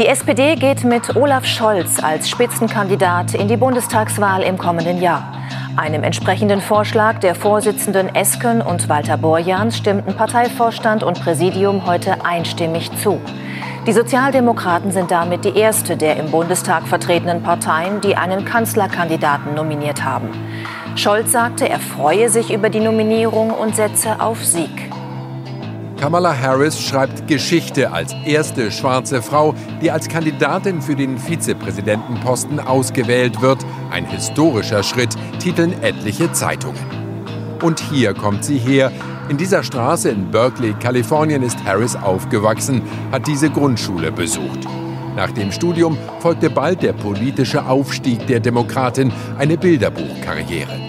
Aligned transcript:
Die 0.00 0.06
SPD 0.06 0.54
geht 0.54 0.82
mit 0.82 1.14
Olaf 1.14 1.44
Scholz 1.44 2.02
als 2.02 2.30
Spitzenkandidat 2.30 3.34
in 3.34 3.48
die 3.48 3.58
Bundestagswahl 3.58 4.42
im 4.42 4.56
kommenden 4.56 5.02
Jahr. 5.02 5.30
Einem 5.76 6.04
entsprechenden 6.04 6.62
Vorschlag 6.62 7.18
der 7.18 7.34
Vorsitzenden 7.34 8.14
Esken 8.14 8.62
und 8.62 8.88
Walter 8.88 9.18
Borjans 9.18 9.76
stimmten 9.76 10.16
Parteivorstand 10.16 11.02
und 11.02 11.20
Präsidium 11.20 11.84
heute 11.84 12.24
einstimmig 12.24 12.90
zu. 13.02 13.20
Die 13.86 13.92
Sozialdemokraten 13.92 14.90
sind 14.90 15.10
damit 15.10 15.44
die 15.44 15.54
erste 15.54 15.98
der 15.98 16.16
im 16.16 16.30
Bundestag 16.30 16.88
vertretenen 16.88 17.42
Parteien, 17.42 18.00
die 18.00 18.16
einen 18.16 18.46
Kanzlerkandidaten 18.46 19.54
nominiert 19.54 20.02
haben. 20.02 20.30
Scholz 20.96 21.30
sagte, 21.30 21.68
er 21.68 21.78
freue 21.78 22.30
sich 22.30 22.50
über 22.50 22.70
die 22.70 22.80
Nominierung 22.80 23.50
und 23.50 23.76
setze 23.76 24.18
auf 24.18 24.42
Sieg. 24.42 24.90
Kamala 26.00 26.34
Harris 26.34 26.80
schreibt 26.80 27.28
Geschichte 27.28 27.92
als 27.92 28.14
erste 28.24 28.70
schwarze 28.72 29.20
Frau, 29.20 29.54
die 29.82 29.90
als 29.90 30.08
Kandidatin 30.08 30.80
für 30.80 30.96
den 30.96 31.18
Vizepräsidentenposten 31.18 32.58
ausgewählt 32.58 33.42
wird. 33.42 33.66
Ein 33.90 34.06
historischer 34.06 34.82
Schritt, 34.82 35.14
titeln 35.40 35.74
etliche 35.82 36.32
Zeitungen. 36.32 36.80
Und 37.62 37.80
hier 37.80 38.14
kommt 38.14 38.46
sie 38.46 38.56
her. 38.56 38.90
In 39.28 39.36
dieser 39.36 39.62
Straße 39.62 40.08
in 40.08 40.30
Berkeley, 40.30 40.72
Kalifornien 40.72 41.42
ist 41.42 41.62
Harris 41.66 41.94
aufgewachsen, 41.96 42.80
hat 43.12 43.26
diese 43.26 43.50
Grundschule 43.50 44.10
besucht. 44.10 44.60
Nach 45.16 45.30
dem 45.30 45.52
Studium 45.52 45.98
folgte 46.20 46.48
bald 46.48 46.82
der 46.82 46.94
politische 46.94 47.66
Aufstieg 47.66 48.26
der 48.26 48.40
Demokratin, 48.40 49.12
eine 49.36 49.58
Bilderbuchkarriere. 49.58 50.80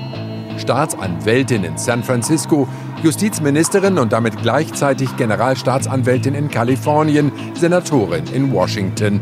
Staatsanwältin 0.57 1.63
in 1.65 1.77
San 1.77 2.01
Francisco, 2.03 2.67
Justizministerin 3.03 3.97
und 3.97 4.13
damit 4.13 4.41
gleichzeitig 4.41 5.15
Generalstaatsanwältin 5.17 6.35
in 6.35 6.49
Kalifornien, 6.49 7.31
Senatorin 7.55 8.25
in 8.33 8.51
Washington. 8.53 9.21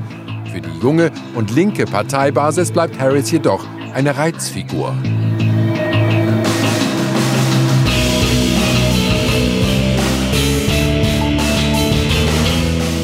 Für 0.51 0.61
die 0.61 0.79
junge 0.81 1.11
und 1.35 1.51
linke 1.51 1.85
Parteibasis 1.85 2.71
bleibt 2.71 2.99
Harris 2.99 3.31
jedoch 3.31 3.65
eine 3.93 4.17
Reizfigur. 4.17 4.95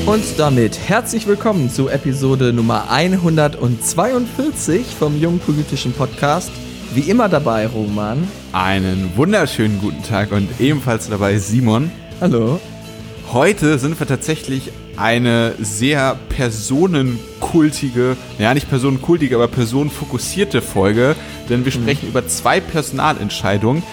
Und 0.05 0.23
damit 0.37 0.77
herzlich 0.87 1.25
willkommen 1.25 1.69
zu 1.69 1.89
Episode 1.89 2.53
Nummer 2.53 2.91
142 2.91 4.85
vom 4.95 5.19
Jungen 5.19 5.39
Politischen 5.39 5.93
Podcast. 5.93 6.51
Wie 6.95 7.09
immer 7.09 7.27
dabei, 7.27 7.67
Roman. 7.67 8.25
Einen 8.53 9.17
wunderschönen 9.17 9.81
guten 9.81 10.01
Tag 10.01 10.31
und 10.31 10.47
ebenfalls 10.61 11.09
dabei 11.09 11.37
Simon. 11.39 11.91
Hallo. 12.21 12.57
Heute 13.33 13.77
sind 13.79 13.99
wir 13.99 14.07
tatsächlich 14.07 14.71
eine 14.95 15.55
sehr 15.59 16.15
personenkultige, 16.29 18.15
ja 18.39 18.53
nicht 18.53 18.69
personenkultige, 18.69 19.35
aber 19.35 19.49
personenfokussierte 19.49 20.61
Folge, 20.61 21.17
denn 21.49 21.65
wir 21.65 21.75
mhm. 21.75 21.83
sprechen 21.83 22.05
mhm. 22.05 22.11
über 22.11 22.27
zwei 22.27 22.61
Personalentscheidungen, 22.61 23.83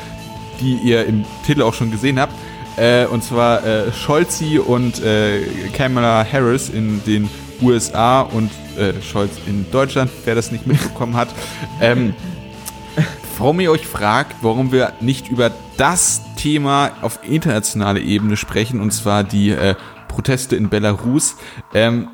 die 0.60 0.74
ihr 0.84 1.04
im 1.04 1.24
Titel 1.44 1.62
auch 1.62 1.74
schon 1.74 1.90
gesehen 1.90 2.20
habt. 2.20 2.34
Äh, 2.76 3.06
und 3.06 3.24
zwar 3.24 3.66
äh, 3.66 3.90
Scholzi 3.92 4.60
und 4.60 5.02
äh, 5.02 5.40
Kamala 5.76 6.24
Harris 6.24 6.68
in 6.68 7.02
den 7.04 7.28
USA 7.60 8.20
und 8.20 8.52
äh, 8.78 8.92
Scholz 9.02 9.32
in 9.48 9.66
Deutschland, 9.72 10.08
wer 10.24 10.36
das 10.36 10.52
nicht 10.52 10.68
mitbekommen 10.68 11.16
hat. 11.16 11.30
Ähm, 11.80 12.14
ihr 13.60 13.70
euch 13.70 13.86
fragt, 13.86 14.36
warum 14.42 14.72
wir 14.72 14.92
nicht 15.00 15.28
über 15.28 15.50
das 15.76 16.22
Thema 16.36 16.92
auf 17.02 17.20
internationaler 17.22 18.00
Ebene 18.00 18.36
sprechen, 18.36 18.80
und 18.80 18.92
zwar 18.92 19.24
die 19.24 19.50
äh, 19.50 19.74
Proteste 20.08 20.56
in 20.56 20.68
Belarus. 20.68 21.36
Ähm, 21.72 22.08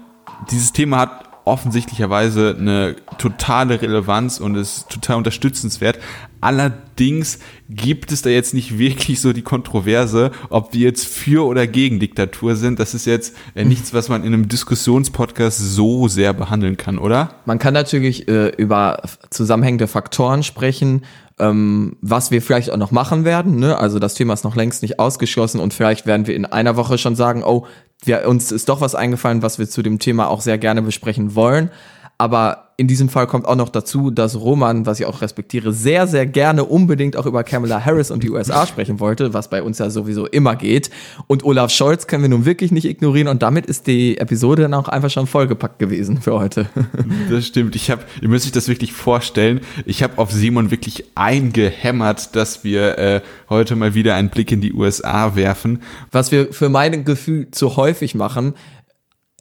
dieses 0.50 0.72
Thema 0.72 0.98
hat 0.98 1.28
offensichtlicherweise 1.48 2.54
eine 2.58 2.96
totale 3.18 3.80
Relevanz 3.82 4.38
und 4.38 4.54
ist 4.54 4.88
total 4.88 5.16
unterstützenswert. 5.16 5.98
Allerdings 6.41 7.41
gibt 7.68 8.12
es 8.12 8.22
da 8.22 8.30
jetzt 8.30 8.54
nicht 8.54 8.78
wirklich 8.78 9.20
so 9.20 9.32
die 9.32 9.42
Kontroverse, 9.42 10.31
ob 10.50 10.72
wir 10.72 10.82
jetzt 10.82 11.06
für 11.08 11.44
oder 11.47 11.66
gegen 11.66 11.98
Diktatur 11.98 12.54
sind. 12.54 12.78
Das 12.78 12.94
ist 12.94 13.06
jetzt 13.06 13.34
äh, 13.54 13.64
nichts, 13.64 13.92
was 13.92 14.08
man 14.08 14.22
in 14.22 14.32
einem 14.32 14.48
Diskussionspodcast 14.48 15.58
so 15.58 16.06
sehr 16.06 16.32
behandeln 16.32 16.76
kann, 16.76 16.98
oder? 16.98 17.34
Man 17.44 17.58
kann 17.58 17.75
natürlich 17.75 18.28
äh, 18.28 18.48
über 18.50 19.03
zusammenhängende 19.31 19.88
Faktoren 19.88 20.44
sprechen, 20.44 21.03
ähm, 21.41 21.97
was 22.00 22.31
wir 22.31 22.42
vielleicht 22.42 22.70
auch 22.70 22.76
noch 22.76 22.92
machen 22.92 23.25
werden. 23.25 23.56
Ne? 23.56 23.76
Also 23.76 23.98
das 23.98 24.14
Thema 24.14 24.34
ist 24.34 24.44
noch 24.44 24.56
längst 24.56 24.82
nicht 24.82 25.00
ausgeschlossen 25.00 25.60
und 25.60 25.75
vielleicht 25.75 26.06
werden 26.06 26.26
wir 26.26 26.37
in 26.37 26.47
einer 26.47 26.76
Woche 26.76 26.98
schon 26.98 27.16
sagen, 27.16 27.42
oh, 27.44 27.66
wir, 28.04 28.28
uns 28.28 28.53
ist 28.53 28.69
doch 28.69 28.81
was 28.81 28.94
eingefallen, 28.94 29.42
was 29.42 29.59
wir 29.59 29.69
zu 29.69 29.82
dem 29.82 29.98
Thema 29.98 30.28
auch 30.28 30.41
sehr 30.41 30.59
gerne 30.59 30.82
besprechen 30.82 31.34
wollen. 31.34 31.70
Aber 32.19 32.69
in 32.81 32.87
diesem 32.87 33.09
Fall 33.09 33.27
kommt 33.27 33.45
auch 33.45 33.56
noch 33.56 33.71
dazu, 33.71 34.12
dass 34.12 34.37
Roman, 34.41 34.87
was 34.87 35.01
ich 35.01 35.06
auch 35.06 35.21
respektiere, 35.21 35.73
sehr, 35.73 36.06
sehr 36.06 36.27
gerne 36.27 36.65
unbedingt 36.65 37.17
auch 37.17 37.27
über 37.27 37.43
Kamala 37.43 37.84
Harris 37.84 38.12
und 38.12 38.23
die 38.23 38.31
USA 38.31 38.67
sprechen 38.69 39.01
wollte, 39.01 39.34
was 39.34 39.51
bei 39.51 39.65
uns 39.65 39.79
ja 39.79 39.91
sowieso 39.91 40.27
immer 40.27 40.55
geht. 40.55 40.91
Und 41.27 41.45
Olaf 41.45 41.73
Scholz 41.73 42.06
können 42.06 42.23
wir 42.23 42.29
nun 42.29 42.45
wirklich 42.45 42.71
nicht 42.71 42.84
ignorieren 42.84 43.27
und 43.27 43.43
damit 43.43 43.67
ist 43.67 43.89
die 43.89 44.19
Episode 44.19 44.62
dann 44.62 44.75
auch 44.75 44.87
einfach 44.89 45.11
schon 45.11 45.27
vollgepackt 45.27 45.81
gewesen 45.81 46.21
für 46.23 46.39
heute. 46.39 46.67
Das 47.31 47.47
stimmt. 47.47 47.77
Ich 47.77 47.91
habe, 47.91 48.03
ihr 48.21 48.29
müsst 48.29 48.47
euch 48.47 48.53
das 48.53 48.69
wirklich 48.69 48.93
vorstellen. 48.93 49.61
Ich 49.85 50.03
habe 50.03 50.19
auf 50.19 50.31
Simon 50.31 50.71
wirklich 50.71 51.05
eingehämmert, 51.15 52.35
dass 52.37 52.65
wir 52.65 52.99
äh, 52.99 53.21
heute 53.49 53.77
mal 53.77 53.95
wieder 53.95 54.15
einen 54.15 54.31
Blick 54.31 54.50
in 54.53 54.61
die 54.61 54.73
USA 54.73 55.35
werfen. 55.37 55.83
Was 56.11 56.33
wir 56.33 56.53
für 56.53 56.69
mein 56.69 57.05
Gefühl 57.05 57.50
zu 57.50 57.77
häufig 57.77 58.15
machen, 58.15 58.55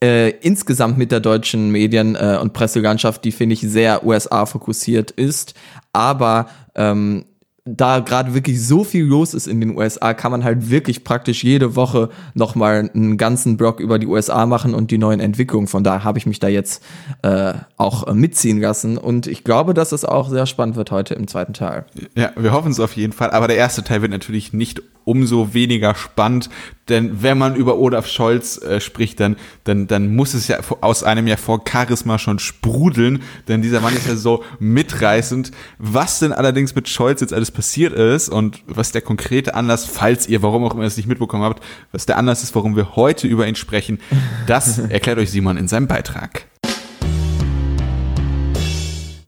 äh, 0.03 0.29
insgesamt 0.41 0.97
mit 0.97 1.11
der 1.11 1.19
deutschen 1.19 1.71
Medien- 1.71 2.15
äh, 2.15 2.37
und 2.41 2.53
Presselandschaft, 2.53 3.23
die 3.23 3.31
finde 3.31 3.53
ich 3.53 3.61
sehr 3.61 4.05
USA 4.05 4.45
fokussiert 4.45 5.11
ist, 5.11 5.53
aber 5.91 6.47
ähm, 6.75 7.25
da 7.67 7.99
gerade 7.99 8.33
wirklich 8.33 8.65
so 8.65 8.83
viel 8.83 9.03
los 9.03 9.33
ist 9.33 9.47
in 9.47 9.59
den 9.59 9.77
USA, 9.77 10.13
kann 10.13 10.31
man 10.31 10.43
halt 10.43 10.69
wirklich 10.69 11.03
praktisch 11.03 11.43
jede 11.43 11.75
Woche 11.75 12.09
nochmal 12.33 12.89
einen 12.93 13.17
ganzen 13.17 13.57
Blog 13.57 13.79
über 13.79 13.99
die 13.99 14.07
USA 14.07 14.45
machen 14.45 14.73
und 14.73 14.91
die 14.91 14.97
neuen 14.97 15.19
Entwicklungen. 15.19 15.67
Von 15.67 15.83
daher 15.83 16.03
habe 16.03 16.17
ich 16.17 16.25
mich 16.25 16.39
da 16.39 16.47
jetzt 16.47 16.83
äh, 17.23 17.53
auch 17.75 18.13
mitziehen 18.13 18.61
lassen. 18.61 18.97
Und 18.97 19.27
ich 19.27 19.43
glaube, 19.43 19.73
dass 19.73 19.91
es 19.91 20.05
auch 20.05 20.29
sehr 20.29 20.45
spannend 20.45 20.75
wird 20.75 20.91
heute 20.91 21.13
im 21.13 21.27
zweiten 21.27 21.53
Teil. 21.53 21.85
Ja, 22.15 22.31
wir 22.37 22.51
hoffen 22.51 22.71
es 22.71 22.79
auf 22.79 22.95
jeden 22.95 23.13
Fall. 23.13 23.31
Aber 23.31 23.47
der 23.47 23.57
erste 23.57 23.83
Teil 23.83 24.01
wird 24.01 24.11
natürlich 24.11 24.53
nicht 24.53 24.81
umso 25.03 25.53
weniger 25.53 25.95
spannend, 25.95 26.49
denn 26.89 27.21
wenn 27.21 27.37
man 27.37 27.55
über 27.55 27.77
Olaf 27.77 28.07
Scholz 28.07 28.61
äh, 28.61 28.79
spricht, 28.79 29.19
dann, 29.19 29.35
dann, 29.63 29.87
dann 29.87 30.15
muss 30.15 30.33
es 30.33 30.47
ja 30.47 30.59
aus 30.81 31.03
einem 31.03 31.27
ja 31.27 31.37
vor 31.37 31.61
Charisma 31.67 32.19
schon 32.19 32.39
sprudeln, 32.39 33.21
denn 33.47 33.61
dieser 33.61 33.81
Mann 33.81 33.95
ist 33.95 34.07
ja 34.07 34.15
so 34.15 34.43
mitreißend. 34.59 35.51
Was 35.77 36.19
denn 36.19 36.33
allerdings 36.33 36.75
mit 36.75 36.87
Scholz 36.89 37.21
jetzt 37.21 37.33
alles 37.33 37.51
passiert 37.51 37.93
ist 37.93 38.29
und 38.29 38.63
was 38.67 38.91
der 38.91 39.01
konkrete 39.01 39.55
Anlass, 39.55 39.85
falls 39.85 40.27
ihr, 40.27 40.41
warum 40.41 40.63
auch 40.63 40.73
immer 40.73 40.83
es 40.83 40.97
nicht 40.97 41.07
mitbekommen 41.07 41.43
habt, 41.43 41.63
was 41.91 42.05
der 42.05 42.17
Anlass 42.17 42.43
ist, 42.43 42.55
warum 42.55 42.75
wir 42.75 42.95
heute 42.95 43.27
über 43.27 43.47
ihn 43.47 43.55
sprechen, 43.55 43.99
das 44.45 44.77
erklärt 44.89 45.19
euch 45.19 45.31
Simon 45.31 45.57
in 45.57 45.67
seinem 45.67 45.87
Beitrag. 45.87 46.45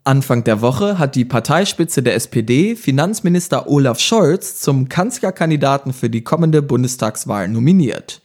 Anfang 0.10 0.44
der 0.44 0.62
Woche 0.62 0.98
hat 0.98 1.14
die 1.14 1.24
Parteispitze 1.24 2.02
der 2.02 2.16
SPD 2.16 2.76
Finanzminister 2.76 3.70
Olaf 3.70 4.00
Scholz 4.00 4.60
zum 4.60 4.90
Kanzlerkandidaten 4.90 5.94
für 5.94 6.10
die 6.10 6.24
kommende 6.24 6.64
Bundestagswahl 6.64 7.48
nominiert. 7.48 8.20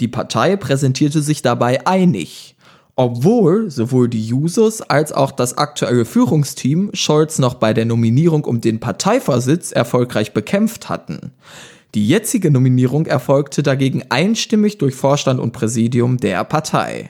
Die 0.00 0.08
Partei 0.08 0.56
präsentierte 0.56 1.22
sich 1.22 1.40
dabei 1.40 1.86
einig. 1.86 2.54
Obwohl 2.96 3.70
sowohl 3.70 4.10
die 4.10 4.26
Jusos 4.26 4.82
als 4.82 5.10
auch 5.10 5.30
das 5.30 5.56
aktuelle 5.56 6.04
Führungsteam 6.04 6.90
Scholz 6.92 7.38
noch 7.38 7.54
bei 7.54 7.72
der 7.72 7.86
Nominierung 7.86 8.44
um 8.44 8.60
den 8.60 8.78
Parteivorsitz 8.78 9.72
erfolgreich 9.72 10.34
bekämpft 10.34 10.90
hatten. 10.90 11.32
Die 11.94 12.06
jetzige 12.06 12.50
Nominierung 12.50 13.06
erfolgte 13.06 13.62
dagegen 13.62 14.02
einstimmig 14.10 14.76
durch 14.76 14.94
Vorstand 14.94 15.40
und 15.40 15.52
Präsidium 15.52 16.18
der 16.18 16.44
Partei. 16.44 17.08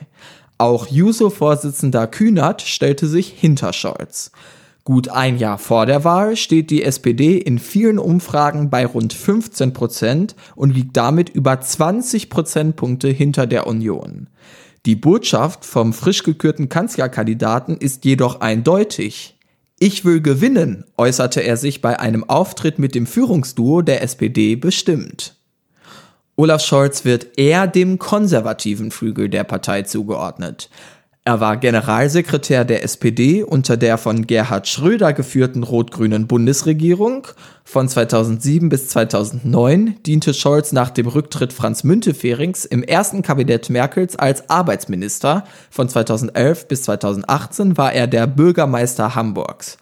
Auch 0.63 0.87
Juso-Vorsitzender 0.87 2.07
Kühnert 2.07 2.61
stellte 2.61 3.05
sich 3.05 3.27
hinter 3.27 3.73
Scholz. 3.73 4.31
Gut 4.85 5.09
ein 5.09 5.37
Jahr 5.37 5.57
vor 5.57 5.85
der 5.85 6.05
Wahl 6.05 6.37
steht 6.37 6.69
die 6.69 6.83
SPD 6.83 7.37
in 7.37 7.59
vielen 7.59 7.99
Umfragen 7.99 8.69
bei 8.69 8.85
rund 8.85 9.11
15 9.11 9.73
Prozent 9.73 10.37
und 10.55 10.73
liegt 10.73 10.95
damit 10.95 11.27
über 11.27 11.59
20 11.59 12.29
Prozentpunkte 12.29 13.09
hinter 13.09 13.45
der 13.45 13.67
Union. 13.67 14.29
Die 14.85 14.95
Botschaft 14.95 15.65
vom 15.65 15.91
frisch 15.91 16.23
gekürten 16.23 16.69
Kanzlerkandidaten 16.69 17.75
ist 17.75 18.05
jedoch 18.05 18.39
eindeutig. 18.39 19.37
Ich 19.79 20.05
will 20.05 20.21
gewinnen, 20.21 20.85
äußerte 20.95 21.41
er 21.41 21.57
sich 21.57 21.81
bei 21.81 21.99
einem 21.99 22.23
Auftritt 22.23 22.79
mit 22.79 22.95
dem 22.95 23.05
Führungsduo 23.05 23.81
der 23.81 24.01
SPD 24.01 24.55
bestimmt. 24.55 25.35
Olaf 26.35 26.63
Scholz 26.63 27.05
wird 27.05 27.37
eher 27.37 27.67
dem 27.67 27.99
konservativen 27.99 28.89
Flügel 28.89 29.29
der 29.29 29.43
Partei 29.43 29.83
zugeordnet. 29.83 30.69
Er 31.25 31.39
war 31.39 31.55
Generalsekretär 31.57 32.65
der 32.65 32.83
SPD 32.83 33.43
unter 33.43 33.77
der 33.77 33.97
von 33.97 34.27
Gerhard 34.27 34.67
Schröder 34.67 35.13
geführten 35.13 35.63
rot-grünen 35.63 36.27
Bundesregierung. 36.27 37.27
Von 37.63 37.87
2007 37.87 38.67
bis 38.67 38.89
2009 38.89 39.99
diente 40.05 40.33
Scholz 40.33 40.73
nach 40.73 40.89
dem 40.89 41.07
Rücktritt 41.07 41.53
Franz 41.53 41.85
Münteferings 41.85 42.65
im 42.65 42.83
ersten 42.83 43.21
Kabinett 43.21 43.69
Merkels 43.69 44.17
als 44.17 44.49
Arbeitsminister. 44.49 45.45
Von 45.69 45.87
2011 45.87 46.67
bis 46.67 46.83
2018 46.83 47.77
war 47.77 47.93
er 47.93 48.07
der 48.07 48.27
Bürgermeister 48.27 49.15
Hamburgs. 49.15 49.77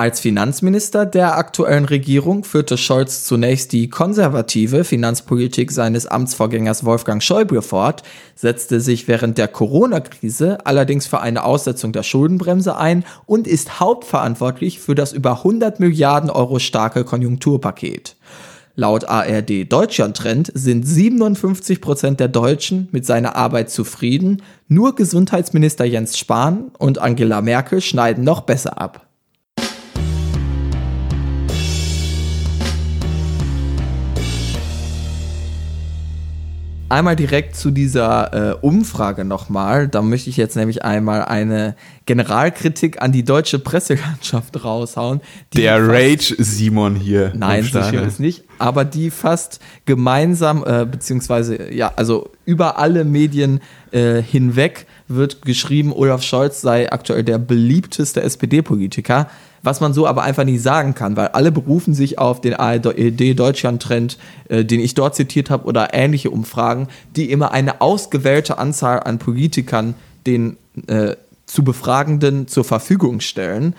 Als 0.00 0.20
Finanzminister 0.20 1.06
der 1.06 1.36
aktuellen 1.38 1.84
Regierung 1.84 2.44
führte 2.44 2.78
Scholz 2.78 3.24
zunächst 3.24 3.72
die 3.72 3.90
konservative 3.90 4.84
Finanzpolitik 4.84 5.72
seines 5.72 6.06
Amtsvorgängers 6.06 6.84
Wolfgang 6.84 7.20
Schäuble 7.20 7.62
fort, 7.62 8.04
setzte 8.36 8.80
sich 8.80 9.08
während 9.08 9.38
der 9.38 9.48
Corona-Krise 9.48 10.58
allerdings 10.64 11.08
für 11.08 11.20
eine 11.20 11.42
Aussetzung 11.42 11.90
der 11.90 12.04
Schuldenbremse 12.04 12.76
ein 12.76 13.04
und 13.26 13.48
ist 13.48 13.80
hauptverantwortlich 13.80 14.78
für 14.78 14.94
das 14.94 15.12
über 15.12 15.38
100 15.38 15.80
Milliarden 15.80 16.30
Euro 16.30 16.60
starke 16.60 17.02
Konjunkturpaket. 17.02 18.14
Laut 18.76 19.08
ARD 19.08 19.64
Deutschland 19.68 20.16
Trend 20.16 20.52
sind 20.54 20.86
57 20.86 21.80
Prozent 21.80 22.20
der 22.20 22.28
Deutschen 22.28 22.88
mit 22.92 23.04
seiner 23.04 23.34
Arbeit 23.34 23.68
zufrieden, 23.68 24.42
nur 24.68 24.94
Gesundheitsminister 24.94 25.84
Jens 25.84 26.16
Spahn 26.16 26.70
und 26.78 27.00
Angela 27.00 27.42
Merkel 27.42 27.80
schneiden 27.80 28.22
noch 28.22 28.42
besser 28.42 28.80
ab. 28.80 29.07
Einmal 36.90 37.16
direkt 37.16 37.54
zu 37.54 37.70
dieser 37.70 38.52
äh, 38.52 38.54
Umfrage 38.62 39.24
nochmal. 39.24 39.88
Da 39.88 40.00
möchte 40.00 40.30
ich 40.30 40.38
jetzt 40.38 40.56
nämlich 40.56 40.84
einmal 40.84 41.22
eine 41.22 41.76
Generalkritik 42.06 43.02
an 43.02 43.12
die 43.12 43.24
deutsche 43.24 43.58
Presselandschaft 43.58 44.64
raushauen. 44.64 45.20
Der 45.54 45.86
Rage 45.86 46.34
Simon 46.38 46.94
hier. 46.94 47.32
Nein, 47.36 47.64
so 47.64 47.82
schön 47.82 48.04
ist 48.04 48.20
nicht. 48.20 48.44
Aber 48.58 48.86
die 48.86 49.10
fast 49.10 49.60
gemeinsam, 49.84 50.64
äh, 50.66 50.86
beziehungsweise, 50.86 51.70
ja, 51.72 51.92
also 51.96 52.30
über 52.46 52.78
alle 52.78 53.04
Medien 53.04 53.60
äh, 53.90 54.22
hinweg 54.22 54.86
wird 55.08 55.42
geschrieben, 55.42 55.92
Olaf 55.92 56.22
Scholz 56.22 56.62
sei 56.62 56.90
aktuell 56.90 57.22
der 57.22 57.38
beliebteste 57.38 58.22
SPD-Politiker 58.22 59.28
was 59.62 59.80
man 59.80 59.92
so 59.92 60.06
aber 60.06 60.22
einfach 60.22 60.44
nicht 60.44 60.62
sagen 60.62 60.94
kann, 60.94 61.16
weil 61.16 61.28
alle 61.28 61.52
berufen 61.52 61.94
sich 61.94 62.18
auf 62.18 62.40
den 62.40 62.54
ARD-Deutschland-Trend, 62.54 64.18
äh, 64.48 64.64
den 64.64 64.80
ich 64.80 64.94
dort 64.94 65.14
zitiert 65.14 65.50
habe, 65.50 65.66
oder 65.66 65.94
ähnliche 65.94 66.30
Umfragen, 66.30 66.88
die 67.16 67.30
immer 67.30 67.52
eine 67.52 67.80
ausgewählte 67.80 68.58
Anzahl 68.58 69.00
an 69.00 69.18
Politikern 69.18 69.94
den 70.26 70.56
äh, 70.86 71.16
zu 71.46 71.64
Befragenden 71.64 72.46
zur 72.46 72.64
Verfügung 72.64 73.20
stellen. 73.20 73.74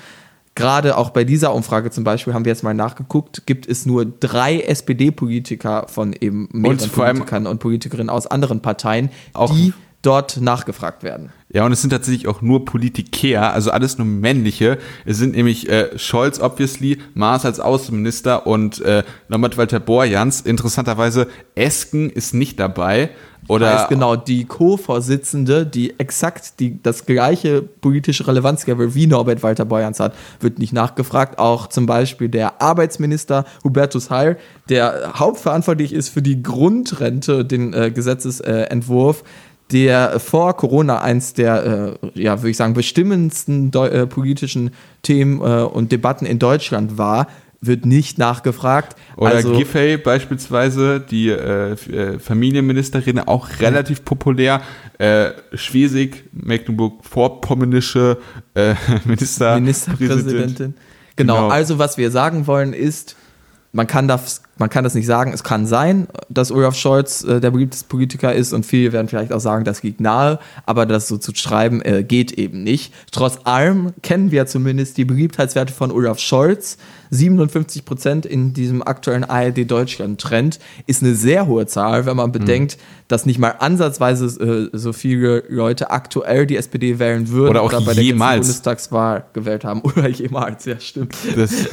Gerade 0.56 0.98
auch 0.98 1.12
bei 1.12 1.24
dieser 1.24 1.54
Umfrage 1.54 1.90
zum 1.92 2.04
Beispiel 2.04 2.34
haben 2.34 2.44
wir 2.44 2.52
jetzt 2.52 2.64
mal 2.64 2.74
nachgeguckt, 2.74 3.44
gibt 3.46 3.68
es 3.68 3.86
nur 3.86 4.06
drei 4.06 4.60
SPD-Politiker 4.60 5.86
von 5.88 6.14
eben 6.20 6.50
mehreren 6.52 6.80
und 6.82 6.92
Politikern 6.92 7.48
und 7.48 7.60
Politikerinnen 7.60 8.10
aus 8.10 8.28
anderen 8.28 8.62
Parteien, 8.62 9.10
die 9.52 9.74
dort 10.02 10.40
nachgefragt 10.40 11.04
werden. 11.04 11.32
Ja, 11.52 11.66
und 11.66 11.72
es 11.72 11.82
sind 11.82 11.90
tatsächlich 11.90 12.28
auch 12.28 12.42
nur 12.42 12.64
Politiker, 12.64 13.54
also 13.54 13.72
alles 13.72 13.98
nur 13.98 14.06
männliche. 14.06 14.78
Es 15.06 15.18
sind 15.18 15.36
nämlich 15.36 15.68
äh, 15.68 15.98
Scholz, 15.98 16.40
obviously, 16.40 17.00
Maas 17.16 17.44
als 17.44 17.60
Außenminister 17.60 18.46
und 18.46 18.82
äh, 18.82 19.04
Norbert 19.30 19.58
Walter 19.58 19.80
Borjans. 19.80 20.42
Interessanterweise, 20.42 21.28
Esken 21.56 22.10
ist 22.10 22.34
nicht 22.34 22.60
dabei. 22.60 23.10
Oder 23.48 23.80
heißt 23.80 23.90
genau, 23.90 24.16
die 24.16 24.46
Co-Vorsitzende, 24.46 25.66
die 25.66 26.00
exakt 26.00 26.60
die, 26.60 26.84
das 26.84 27.08
gleiche 27.08 27.64
politische 27.64 28.28
Relevanzlevel 28.28 28.94
wie 28.94 29.08
Norbert 29.08 29.42
Walter 29.42 29.66
Borjans 29.66 30.00
hat, 30.00 30.14
wird 30.40 30.60
nicht 30.60 30.72
nachgefragt. 30.72 31.40
Auch 31.40 31.66
zum 31.66 31.88
Beispiel 31.88 32.30
der 32.30 32.62
Arbeitsminister 32.62 33.46
Hubertus 33.64 34.12
Heil, 34.12 34.38
der 34.70 35.14
hauptverantwortlich 35.18 35.94
ist 35.94 36.10
für 36.10 36.22
die 36.22 36.44
Grundrente, 36.44 37.44
den 37.44 37.74
äh, 37.74 37.90
Gesetzesentwurf, 37.90 39.24
der 39.72 40.20
vor 40.20 40.56
Corona 40.58 41.02
eins 41.02 41.34
der, 41.34 41.98
äh, 42.04 42.22
ja, 42.22 42.40
würde 42.40 42.50
ich 42.50 42.58
sagen, 42.58 42.74
bestimmendsten 42.74 43.72
äh, 43.74 44.08
politischen 44.08 44.72
Themen 45.04 45.42
äh, 45.42 45.64
und 45.64 45.92
Debatten 45.92 46.26
in 46.26 46.40
Deutschland 46.40 46.98
war, 46.98 47.28
wird 47.62 47.86
nicht 47.86 48.18
nachgefragt. 48.18 48.96
Oder 49.18 49.36
also, 49.36 49.54
Giffey 49.54 49.98
beispielsweise, 49.98 51.00
die 51.02 51.30
äh, 51.30 51.74
äh 51.74 52.20
Familienministerin, 52.20 53.20
auch 53.20 53.50
relativ 53.60 54.06
populär. 54.06 54.62
Äh, 54.98 55.32
Schwesig, 55.54 56.24
Mecklenburg-Vorpommernische 56.32 58.18
Minister 59.06 59.56
Ministerpräsidentin. 59.56 60.74
Genau. 61.16 61.36
genau, 61.36 61.48
also 61.50 61.80
was 61.80 61.98
wir 61.98 62.12
sagen 62.12 62.48
wollen 62.48 62.74
ist, 62.74 63.18
man 63.72 63.86
kann 63.86 64.08
das, 64.08 64.42
man 64.58 64.70
kann 64.70 64.84
das 64.84 64.96
nicht 64.96 65.06
sagen. 65.06 65.32
Es 65.32 65.44
kann 65.44 65.68
sein, 65.68 66.08
dass 66.28 66.52
Olaf 66.52 66.76
Scholz 66.76 67.24
äh, 67.24 67.40
der 67.40 67.52
beliebteste 67.52 67.88
Politiker 67.88 68.34
ist 68.34 68.52
und 68.52 68.66
viele 68.66 68.92
werden 68.94 69.08
vielleicht 69.08 69.32
auch 69.32 69.40
sagen, 69.40 69.64
das 69.64 69.84
liegt 69.84 70.02
nahe, 70.02 70.40
aber 70.66 70.86
das 70.86 71.08
so 71.08 71.18
zu 71.18 71.36
schreiben 71.36 71.82
äh, 71.84 72.04
geht 72.04 72.32
eben 72.32 72.64
nicht. 72.64 72.94
Trotz 73.12 73.40
allem 73.44 73.94
kennen 74.02 74.32
wir 74.32 74.48
zumindest 74.48 74.98
die 74.98 75.06
Beliebtheitswerte 75.06 75.74
von 75.74 75.92
Olaf 75.92 76.20
Scholz. 76.20 76.78
57 77.12 77.86
Prozent 77.86 78.26
in 78.28 78.54
diesem 78.54 78.84
aktuellen 78.84 79.24
ARD 79.24 79.70
Deutschland 79.70 80.22
Trend 80.22 80.60
ist 80.86 81.02
eine 81.02 81.16
sehr 81.16 81.48
hohe 81.48 81.66
Zahl, 81.66 82.06
wenn 82.06 82.16
man 82.16 82.32
bedenkt, 82.32 82.78
mhm. 82.78 82.82
dass 83.08 83.26
nicht 83.26 83.40
mal 83.40 83.56
ansatzweise 83.58 84.26
äh, 84.44 84.78
so 84.78 84.94
viele 84.94 85.44
Leute 85.50 85.90
aktuell 85.90 86.46
die 86.46 86.56
SPD 86.56 87.00
wählen 87.00 87.30
würden 87.30 87.50
oder 87.50 87.62
auch 87.64 87.74
oder 87.74 87.82
bei 87.82 87.94
jemals. 87.94 88.34
der 88.34 88.40
Bundestagswahl 88.42 89.26
gewählt 89.34 89.64
haben 89.64 89.82
oder 89.84 90.08
jemals, 90.08 90.66
ja 90.66 90.80
stimmt. 90.80 91.16
Das 91.36 91.52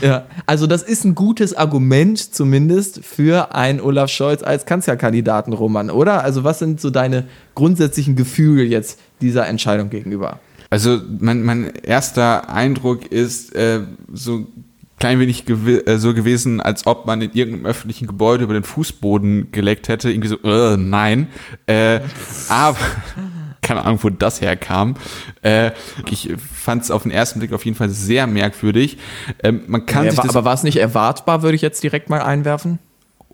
ja, 0.00 0.26
also 0.46 0.66
das 0.66 0.82
ist 0.82 1.04
ein 1.04 1.14
gutes 1.14 1.54
Argument 1.54 2.18
zumindest 2.18 3.04
für 3.04 3.54
einen 3.54 3.80
Olaf 3.80 4.10
Scholz 4.10 4.42
als 4.42 4.64
Kanzlerkandidaten, 4.66 5.52
Roman, 5.52 5.90
oder? 5.90 6.24
Also 6.24 6.44
was 6.44 6.58
sind 6.58 6.80
so 6.80 6.90
deine 6.90 7.24
grundsätzlichen 7.54 8.16
Gefühle 8.16 8.62
jetzt 8.62 8.98
dieser 9.20 9.46
Entscheidung 9.46 9.90
gegenüber? 9.90 10.40
Also 10.70 11.00
mein, 11.18 11.42
mein 11.42 11.70
erster 11.82 12.48
Eindruck 12.48 13.06
ist 13.06 13.54
äh, 13.54 13.80
so 14.12 14.46
klein 14.98 15.18
wenig 15.18 15.44
gew 15.46 15.80
äh, 15.84 15.98
so 15.98 16.14
gewesen, 16.14 16.60
als 16.60 16.86
ob 16.86 17.06
man 17.06 17.20
in 17.20 17.32
irgendeinem 17.32 17.66
öffentlichen 17.66 18.06
Gebäude 18.06 18.44
über 18.44 18.54
den 18.54 18.62
Fußboden 18.62 19.50
geleckt 19.50 19.88
hätte. 19.88 20.10
Irgendwie 20.10 20.28
so, 20.28 20.38
äh, 20.44 20.76
nein. 20.76 21.26
Äh, 21.66 22.00
aber 22.48 22.78
keine 23.62 23.84
Ahnung, 23.84 24.00
wo 24.02 24.10
das 24.10 24.40
herkam. 24.40 24.94
Äh, 25.42 25.70
ich 26.10 26.32
fand 26.36 26.82
es 26.82 26.90
auf 26.90 27.04
den 27.04 27.12
ersten 27.12 27.38
Blick 27.38 27.52
auf 27.52 27.64
jeden 27.64 27.76
Fall 27.76 27.88
sehr 27.88 28.26
merkwürdig. 28.26 28.98
Ähm, 29.42 29.62
man 29.68 29.86
kann 29.86 30.04
ja, 30.04 30.10
sich 30.10 30.20
aber 30.20 30.44
war 30.44 30.54
es 30.54 30.64
nicht 30.64 30.76
erwartbar, 30.76 31.42
würde 31.42 31.54
ich 31.54 31.62
jetzt 31.62 31.82
direkt 31.82 32.10
mal 32.10 32.20
einwerfen? 32.20 32.78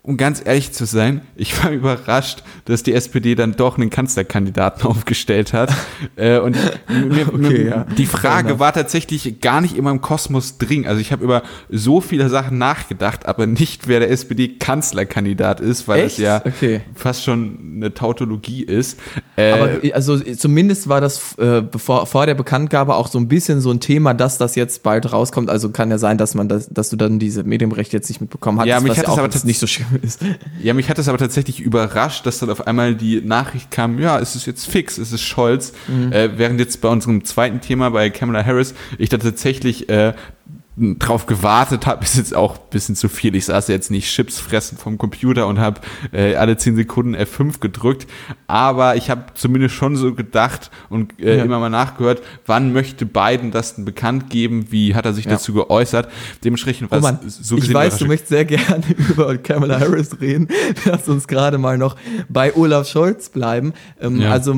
Um 0.01 0.17
ganz 0.17 0.41
ehrlich 0.43 0.71
zu 0.71 0.85
sein, 0.85 1.21
ich 1.35 1.61
war 1.63 1.71
überrascht, 1.71 2.43
dass 2.65 2.83
die 2.83 2.93
SPD 2.93 3.35
dann 3.35 3.55
doch 3.55 3.77
einen 3.77 3.89
Kanzlerkandidaten 3.89 4.83
aufgestellt 4.83 5.53
hat. 5.53 5.73
äh, 6.15 6.39
und 6.39 6.57
mir, 6.87 7.27
okay, 7.27 7.37
mir, 7.37 7.65
ja. 7.65 7.85
die 7.97 8.05
Frage 8.05 8.59
war 8.59 8.73
tatsächlich 8.73 9.41
gar 9.41 9.61
nicht 9.61 9.75
immer 9.75 9.91
im 9.91 10.01
Kosmos 10.01 10.57
dringend. 10.57 10.87
Also 10.87 11.01
ich 11.01 11.11
habe 11.11 11.23
über 11.23 11.43
so 11.69 12.01
viele 12.01 12.29
Sachen 12.29 12.57
nachgedacht, 12.57 13.25
aber 13.25 13.47
nicht, 13.47 13.87
wer 13.87 13.99
der 13.99 14.11
SPD 14.11 14.47
Kanzlerkandidat 14.47 15.59
ist, 15.59 15.87
weil 15.87 16.05
Echt? 16.05 16.17
das 16.17 16.23
ja 16.23 16.41
okay. 16.45 16.81
fast 16.95 17.23
schon 17.23 17.73
eine 17.75 17.93
Tautologie 17.93 18.63
ist. 18.63 18.99
Äh, 19.35 19.51
aber 19.51 19.95
also 19.95 20.17
zumindest 20.17 20.89
war 20.89 21.01
das 21.01 21.37
äh, 21.37 21.61
bevor, 21.61 22.05
vor 22.05 22.25
der 22.25 22.35
Bekanntgabe 22.35 22.95
auch 22.95 23.07
so 23.07 23.19
ein 23.19 23.27
bisschen 23.27 23.61
so 23.61 23.71
ein 23.71 23.79
Thema, 23.79 24.13
dass 24.13 24.37
das 24.37 24.55
jetzt 24.55 24.83
bald 24.83 25.11
rauskommt. 25.11 25.49
Also 25.49 25.69
kann 25.69 25.91
ja 25.91 25.97
sein, 25.97 26.17
dass 26.17 26.35
man 26.35 26.47
das, 26.47 26.69
dass 26.69 26.89
du 26.89 26.95
dann 26.95 27.19
diese 27.19 27.43
Medienrechte 27.43 27.97
jetzt 27.97 28.09
nicht 28.09 28.21
mitbekommen 28.21 28.59
hast. 28.59 28.67
Ja, 28.67 28.79
mich 28.79 28.97
hat 28.97 29.07
das 29.07 29.17
aber 29.17 29.29
nicht 29.43 29.59
so 29.59 29.67
schön 29.67 29.88
ist. 30.01 30.21
Ja, 30.61 30.73
mich 30.73 30.89
hat 30.89 30.99
es 30.99 31.07
aber 31.07 31.17
tatsächlich 31.17 31.59
überrascht, 31.59 32.25
dass 32.25 32.39
dann 32.39 32.49
auf 32.49 32.67
einmal 32.67 32.95
die 32.95 33.21
Nachricht 33.21 33.71
kam, 33.71 33.99
ja, 33.99 34.19
es 34.19 34.35
ist 34.35 34.45
jetzt 34.45 34.67
fix, 34.67 34.97
es 34.97 35.11
ist 35.11 35.21
Scholz. 35.21 35.73
Mhm. 35.87 36.11
Äh, 36.11 36.37
während 36.37 36.59
jetzt 36.59 36.81
bei 36.81 36.89
unserem 36.89 37.23
zweiten 37.25 37.61
Thema, 37.61 37.89
bei 37.91 38.09
Kamala 38.09 38.45
Harris, 38.45 38.73
ich 38.97 39.09
da 39.09 39.17
tatsächlich 39.17 39.89
äh, 39.89 40.13
drauf 40.79 41.25
gewartet 41.25 41.85
habe, 41.85 42.03
ist 42.09 42.17
jetzt 42.17 42.35
auch 42.35 42.55
ein 42.55 42.69
bisschen 42.69 42.95
zu 42.95 43.09
viel. 43.09 43.35
Ich 43.35 43.45
saß 43.45 43.67
jetzt 43.67 43.91
nicht 43.91 44.09
Chips 44.09 44.39
fressen 44.39 44.77
vom 44.77 44.97
Computer 44.97 45.47
und 45.47 45.59
habe 45.59 45.81
äh, 46.11 46.35
alle 46.35 46.57
10 46.57 46.75
Sekunden 46.75 47.15
F5 47.15 47.59
gedrückt, 47.59 48.07
aber 48.47 48.95
ich 48.95 49.09
habe 49.09 49.25
zumindest 49.33 49.75
schon 49.75 49.95
so 49.95 50.13
gedacht 50.13 50.71
und 50.89 51.19
äh, 51.19 51.37
ja. 51.37 51.43
immer 51.43 51.59
mal 51.59 51.69
nachgehört, 51.69 52.21
wann 52.45 52.73
möchte 52.73 53.05
Biden 53.05 53.51
das 53.51 53.75
denn 53.75 53.85
bekannt 53.85 54.29
geben, 54.29 54.67
wie 54.71 54.95
hat 54.95 55.05
er 55.05 55.13
sich 55.13 55.25
ja. 55.25 55.31
dazu 55.31 55.53
geäußert. 55.53 56.09
Dementsprechend 56.43 56.91
war 56.91 56.99
oh 57.01 57.17
so 57.27 57.57
Ich 57.57 57.73
weiß, 57.73 57.97
du 57.97 58.05
möchtest 58.05 58.29
sehr 58.29 58.45
gerne 58.45 58.83
über 59.09 59.37
Kamala 59.37 59.79
Harris 59.79 60.19
reden. 60.21 60.47
Lass 60.85 61.07
uns 61.07 61.27
gerade 61.27 61.57
mal 61.57 61.77
noch 61.77 61.95
bei 62.29 62.55
Olaf 62.55 62.87
Scholz 62.87 63.29
bleiben. 63.29 63.73
Ähm, 63.99 64.21
ja. 64.21 64.31
Also 64.31 64.55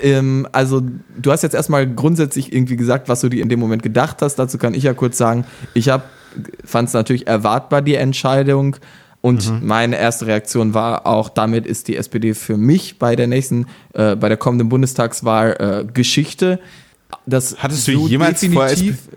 ähm, 0.00 0.48
also, 0.52 0.82
du 1.16 1.30
hast 1.30 1.42
jetzt 1.42 1.54
erstmal 1.54 1.86
grundsätzlich 1.86 2.52
irgendwie 2.52 2.76
gesagt, 2.76 3.08
was 3.08 3.20
du 3.20 3.28
dir 3.28 3.42
in 3.42 3.48
dem 3.48 3.60
Moment 3.60 3.82
gedacht 3.82 4.22
hast. 4.22 4.36
Dazu 4.36 4.58
kann 4.58 4.74
ich 4.74 4.82
ja 4.82 4.94
kurz 4.94 5.18
sagen, 5.18 5.44
ich 5.72 5.90
fand 6.64 6.88
es 6.88 6.94
natürlich 6.94 7.26
erwartbar, 7.26 7.82
die 7.82 7.94
Entscheidung. 7.94 8.76
Und 9.20 9.50
mhm. 9.50 9.66
meine 9.66 9.96
erste 9.96 10.26
Reaktion 10.26 10.74
war 10.74 11.06
auch, 11.06 11.30
damit 11.30 11.66
ist 11.66 11.88
die 11.88 11.96
SPD 11.96 12.34
für 12.34 12.58
mich 12.58 12.98
bei 12.98 13.16
der 13.16 13.26
nächsten, 13.26 13.66
äh, 13.94 14.16
bei 14.16 14.28
der 14.28 14.36
kommenden 14.36 14.68
Bundestagswahl 14.68 15.86
äh, 15.88 15.92
Geschichte. 15.92 16.60
Das 17.24 17.56
hattest, 17.58 17.88
du 17.88 18.06
jemals 18.06 18.44
vor, 18.44 18.68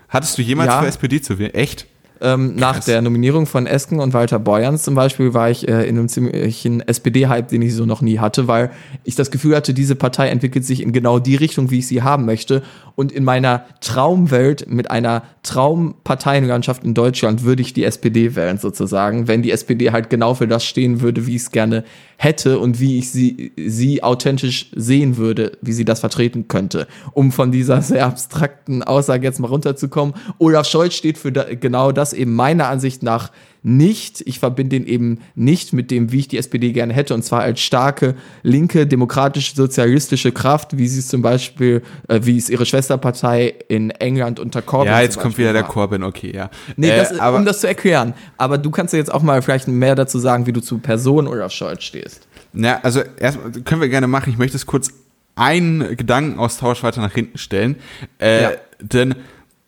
hattest 0.08 0.38
du 0.38 0.42
jemals 0.42 0.68
ja, 0.68 0.78
vor, 0.78 0.88
SPD 0.88 1.20
zu 1.20 1.38
wählen? 1.38 1.52
Echt? 1.52 1.86
Ähm, 2.20 2.56
nach 2.56 2.82
der 2.82 3.00
Nominierung 3.00 3.46
von 3.46 3.66
Esken 3.66 4.00
und 4.00 4.12
Walter 4.12 4.38
Borjans 4.38 4.82
zum 4.82 4.94
Beispiel 4.94 5.34
war 5.34 5.50
ich 5.50 5.68
äh, 5.68 5.88
in 5.88 5.98
einem 5.98 6.08
ziemlichen 6.08 6.80
SPD-Hype, 6.80 7.48
den 7.48 7.62
ich 7.62 7.74
so 7.74 7.86
noch 7.86 8.00
nie 8.00 8.18
hatte, 8.18 8.48
weil 8.48 8.70
ich 9.04 9.14
das 9.14 9.30
Gefühl 9.30 9.54
hatte, 9.54 9.72
diese 9.72 9.94
Partei 9.94 10.28
entwickelt 10.28 10.64
sich 10.64 10.82
in 10.82 10.92
genau 10.92 11.18
die 11.18 11.36
Richtung, 11.36 11.70
wie 11.70 11.78
ich 11.78 11.86
sie 11.86 12.02
haben 12.02 12.24
möchte. 12.24 12.62
Und 12.96 13.12
in 13.12 13.22
meiner 13.22 13.64
Traumwelt 13.80 14.68
mit 14.68 14.90
einer 14.90 15.22
Traumparteienlandschaft 15.44 16.82
in 16.82 16.94
Deutschland 16.94 17.44
würde 17.44 17.62
ich 17.62 17.72
die 17.72 17.84
SPD 17.84 18.34
wählen, 18.34 18.58
sozusagen, 18.58 19.28
wenn 19.28 19.42
die 19.42 19.52
SPD 19.52 19.92
halt 19.92 20.10
genau 20.10 20.34
für 20.34 20.48
das 20.48 20.64
stehen 20.64 21.00
würde, 21.00 21.26
wie 21.26 21.36
ich 21.36 21.42
es 21.42 21.52
gerne 21.52 21.84
hätte 22.20 22.58
und 22.58 22.80
wie 22.80 22.98
ich 22.98 23.10
sie, 23.10 23.52
sie 23.56 24.02
authentisch 24.02 24.70
sehen 24.74 25.16
würde, 25.16 25.52
wie 25.62 25.72
sie 25.72 25.84
das 25.84 26.00
vertreten 26.00 26.48
könnte. 26.48 26.88
Um 27.12 27.30
von 27.30 27.52
dieser 27.52 27.80
sehr 27.80 28.04
abstrakten 28.06 28.82
Aussage 28.82 29.24
jetzt 29.24 29.38
mal 29.38 29.46
runterzukommen. 29.46 30.14
Olaf 30.38 30.66
Scholz 30.66 30.94
steht 30.94 31.16
für 31.16 31.30
da, 31.30 31.44
genau 31.44 31.92
das 31.92 32.12
eben 32.12 32.34
meiner 32.34 32.68
Ansicht 32.68 33.04
nach 33.04 33.30
nicht. 33.62 34.22
Ich 34.26 34.38
verbinde 34.38 34.76
ihn 34.76 34.86
eben 34.86 35.20
nicht 35.34 35.72
mit 35.72 35.90
dem, 35.90 36.12
wie 36.12 36.20
ich 36.20 36.28
die 36.28 36.38
SPD 36.38 36.72
gerne 36.72 36.92
hätte, 36.92 37.14
und 37.14 37.22
zwar 37.22 37.40
als 37.40 37.60
starke, 37.60 38.14
linke, 38.42 38.86
demokratische, 38.86 39.54
sozialistische 39.54 40.32
Kraft, 40.32 40.76
wie 40.78 40.88
sie 40.88 41.00
es 41.00 41.08
zum 41.08 41.22
Beispiel, 41.22 41.82
äh, 42.08 42.20
wie 42.22 42.36
es 42.36 42.50
ihre 42.50 42.66
Schwesterpartei 42.66 43.54
in 43.68 43.90
England 43.90 44.40
unter 44.40 44.62
Corbyn 44.62 44.92
Ja, 44.92 45.00
jetzt 45.00 45.18
kommt 45.18 45.38
wieder 45.38 45.48
war. 45.48 45.54
der 45.54 45.64
Corbyn, 45.64 46.02
okay, 46.02 46.32
ja. 46.34 46.50
Nee, 46.76 46.90
äh, 46.90 46.96
das, 46.96 47.18
aber, 47.18 47.38
um 47.38 47.44
das 47.44 47.60
zu 47.60 47.68
erklären. 47.68 48.14
Aber 48.36 48.58
du 48.58 48.70
kannst 48.70 48.92
ja 48.92 48.98
jetzt 48.98 49.12
auch 49.12 49.22
mal 49.22 49.42
vielleicht 49.42 49.68
mehr 49.68 49.94
dazu 49.94 50.18
sagen, 50.18 50.46
wie 50.46 50.52
du 50.52 50.60
zu 50.60 50.78
Person 50.78 51.26
Olaf 51.26 51.52
Scholz 51.52 51.84
stehst. 51.84 52.26
Na, 52.52 52.80
also 52.82 53.02
erstmal 53.18 53.50
können 53.62 53.80
wir 53.80 53.88
gerne 53.88 54.06
machen. 54.06 54.30
Ich 54.30 54.38
möchte 54.38 54.56
es 54.56 54.66
kurz 54.66 54.92
einen 55.34 55.96
Gedankenaustausch 55.96 56.82
weiter 56.82 57.00
nach 57.00 57.12
hinten 57.12 57.38
stellen. 57.38 57.76
Äh, 58.18 58.42
ja. 58.42 58.50
Denn 58.80 59.14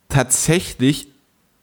tatsächlich 0.09 1.10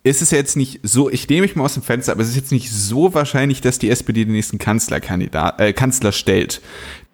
ist 0.09 0.21
es 0.21 0.31
jetzt 0.31 0.55
nicht 0.55 0.79
so, 0.83 1.09
ich 1.09 1.27
nehme 1.29 1.41
mich 1.41 1.55
mal 1.55 1.65
aus 1.65 1.73
dem 1.73 1.83
Fenster, 1.83 2.11
aber 2.11 2.21
es 2.21 2.29
ist 2.29 2.35
jetzt 2.35 2.51
nicht 2.51 2.71
so 2.71 3.13
wahrscheinlich, 3.13 3.61
dass 3.61 3.79
die 3.79 3.89
SPD 3.89 4.25
den 4.25 4.33
nächsten 4.33 4.57
Kanzlerkandidat, 4.57 5.59
äh, 5.59 5.73
Kanzler 5.73 6.11
stellt. 6.11 6.61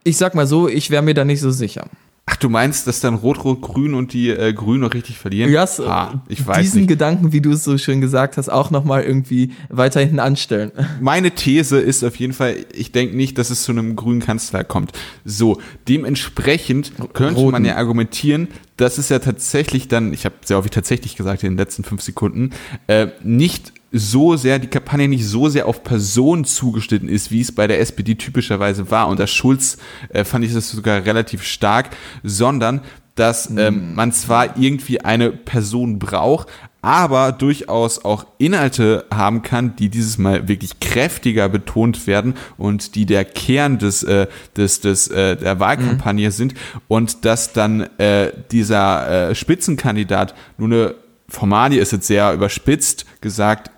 Ich 0.04 0.18
sag 0.18 0.36
mal 0.36 0.48
so, 0.48 0.68
ich 0.68 0.90
wäre 0.90 1.02
mir 1.02 1.14
da 1.14 1.24
nicht 1.26 1.40
so 1.40 1.52
sicher. 1.52 1.88
Ach, 2.26 2.38
du 2.38 2.48
meinst, 2.48 2.88
dass 2.88 3.02
dann 3.02 3.16
Rot-Rot-Grün 3.16 3.94
und 3.94 4.14
die 4.14 4.30
äh, 4.30 4.54
Grünen 4.54 4.80
noch 4.80 4.94
richtig 4.94 5.18
verlieren? 5.18 5.52
Ja, 5.52 5.62
yes, 5.62 5.82
ah, 5.82 6.24
ich 6.30 6.48
weiß 6.48 6.62
diesen 6.62 6.82
nicht. 6.82 6.88
Gedanken, 6.88 7.34
wie 7.34 7.42
du 7.42 7.52
es 7.52 7.66
so 7.66 7.78
schön 7.78 8.00
gesagt 8.00 8.38
hast, 8.38 8.48
auch 8.48 8.72
nochmal 8.72 9.04
irgendwie 9.04 9.52
weiter 9.68 10.00
hinten 10.00 10.20
anstellen. 10.20 10.72
Meine 11.02 11.32
These 11.32 11.80
ist 11.80 12.02
auf 12.02 12.16
jeden 12.16 12.32
Fall, 12.32 12.66
ich 12.74 12.94
denke 12.94 13.18
nicht, 13.18 13.38
dass 13.38 13.50
es 13.50 13.64
zu 13.64 13.74
einem 13.74 13.98
grünen 13.98 14.22
Kanzler 14.22 14.64
kommt. 14.64 14.94
So, 15.26 15.60
dementsprechend 15.90 16.94
könnte 17.12 17.42
Roten. 17.42 17.52
man 17.52 17.66
ja 17.66 17.76
argumentieren, 17.76 18.48
dass 18.78 18.98
es 18.98 19.10
ja 19.10 19.20
tatsächlich 19.20 19.90
dann, 19.90 20.14
ich 20.14 20.24
habe 20.24 20.36
sehr 20.46 20.56
häufig 20.56 20.72
tatsächlich 20.72 21.18
gesagt 21.18 21.44
in 21.44 21.52
den 21.52 21.58
letzten 21.58 21.84
fünf 21.84 22.02
Sekunden, 22.02 22.52
äh, 22.88 23.08
nicht 23.22 23.74
so 23.94 24.36
sehr, 24.36 24.58
die 24.58 24.68
Kampagne 24.68 25.08
nicht 25.08 25.26
so 25.26 25.48
sehr 25.50 25.68
auf 25.68 25.84
Personen 25.84 26.46
zugeschnitten 26.46 27.08
ist, 27.08 27.30
wie 27.32 27.42
es 27.42 27.52
bei 27.52 27.68
der 27.68 27.80
SPD 27.80 28.16
typischerweise 28.16 28.90
war. 28.90 29.08
Und 29.08 29.20
der 29.20 29.28
Schulz 29.28 29.78
äh, 30.10 30.24
fand 30.24 30.44
ich 30.44 30.54
das 30.54 30.72
sogar 30.72 31.06
relativ 31.06 31.44
stark, 31.44 31.92
sondern 32.24 32.82
dass 33.16 33.52
ähm, 33.52 33.92
mm. 33.92 33.96
man 33.96 34.12
zwar 34.12 34.58
irgendwie 34.58 35.02
eine 35.02 35.30
Person 35.30 36.00
braucht, 36.00 36.48
aber 36.82 37.32
durchaus 37.32 38.04
auch 38.04 38.26
Inhalte 38.40 39.06
haben 39.14 39.44
kann, 39.44 39.76
die 39.76 39.90
dieses 39.90 40.18
Mal 40.18 40.48
wirklich 40.48 40.80
kräftiger 40.80 41.48
betont 41.48 42.08
werden 42.08 42.34
und 42.58 42.96
die 42.96 43.06
der 43.06 43.24
Kern 43.24 43.78
des, 43.78 44.02
äh, 44.02 44.26
des, 44.58 44.82
des 44.82 45.08
äh, 45.10 45.38
der 45.38 45.60
Wahlkampagne 45.60 46.30
mm. 46.30 46.32
sind 46.32 46.54
und 46.88 47.26
dass 47.26 47.54
dann 47.54 47.82
äh, 48.00 48.32
dieser 48.52 49.30
äh, 49.30 49.36
Spitzenkandidat 49.36 50.34
nur 50.58 50.68
eine 50.68 50.96
Formalie 51.30 51.80
ist 51.80 51.92
jetzt 51.92 52.08
sehr 52.08 52.34
überspitzt 52.34 53.06
gesagt, 53.22 53.72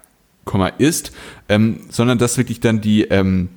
ist, 0.77 1.11
ähm, 1.49 1.81
sondern 1.89 2.17
dass 2.17 2.37
wirklich 2.37 2.59
dann 2.59 2.81
die, 2.81 3.03
ähm, 3.03 3.49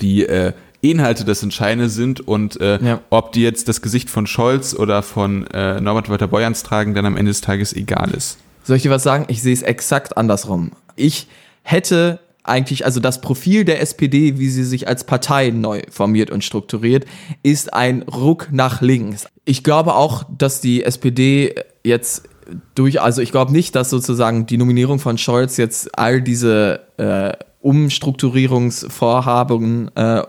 die 0.00 0.26
äh, 0.26 0.52
Inhalte 0.80 1.24
das 1.24 1.42
Entscheidende 1.42 1.88
sind 1.88 2.20
und 2.20 2.60
äh, 2.60 2.78
ja. 2.82 3.00
ob 3.10 3.32
die 3.32 3.42
jetzt 3.42 3.68
das 3.68 3.82
Gesicht 3.82 4.10
von 4.10 4.26
Scholz 4.26 4.74
oder 4.74 5.02
von 5.02 5.46
äh, 5.48 5.80
Norbert 5.80 6.08
Walter 6.08 6.28
Borjans 6.28 6.62
tragen, 6.62 6.94
dann 6.94 7.04
am 7.04 7.16
Ende 7.16 7.30
des 7.30 7.40
Tages 7.40 7.72
egal 7.72 8.12
ist. 8.12 8.38
Soll 8.62 8.76
ich 8.76 8.82
dir 8.82 8.90
was 8.90 9.02
sagen? 9.02 9.24
Ich 9.28 9.42
sehe 9.42 9.54
es 9.54 9.62
exakt 9.62 10.16
andersrum. 10.16 10.72
Ich 10.94 11.26
hätte 11.62 12.20
eigentlich, 12.44 12.84
also 12.84 13.00
das 13.00 13.20
Profil 13.20 13.64
der 13.64 13.80
SPD, 13.80 14.38
wie 14.38 14.48
sie 14.48 14.64
sich 14.64 14.88
als 14.88 15.04
Partei 15.04 15.50
neu 15.50 15.82
formiert 15.90 16.30
und 16.30 16.44
strukturiert, 16.44 17.04
ist 17.42 17.74
ein 17.74 18.02
Ruck 18.02 18.48
nach 18.52 18.80
links. 18.80 19.26
Ich 19.44 19.64
glaube 19.64 19.94
auch, 19.94 20.24
dass 20.36 20.60
die 20.60 20.84
SPD 20.84 21.54
jetzt 21.84 22.27
durch, 22.74 23.00
also 23.00 23.22
ich 23.22 23.30
glaube 23.30 23.52
nicht, 23.52 23.74
dass 23.74 23.90
sozusagen 23.90 24.46
die 24.46 24.56
Nominierung 24.56 24.98
von 24.98 25.18
Scholz 25.18 25.56
jetzt 25.56 25.98
all 25.98 26.22
diese 26.22 26.80
äh, 26.96 27.32
Umstrukturierungsvorhaben 27.60 29.90
äh, 29.96 30.22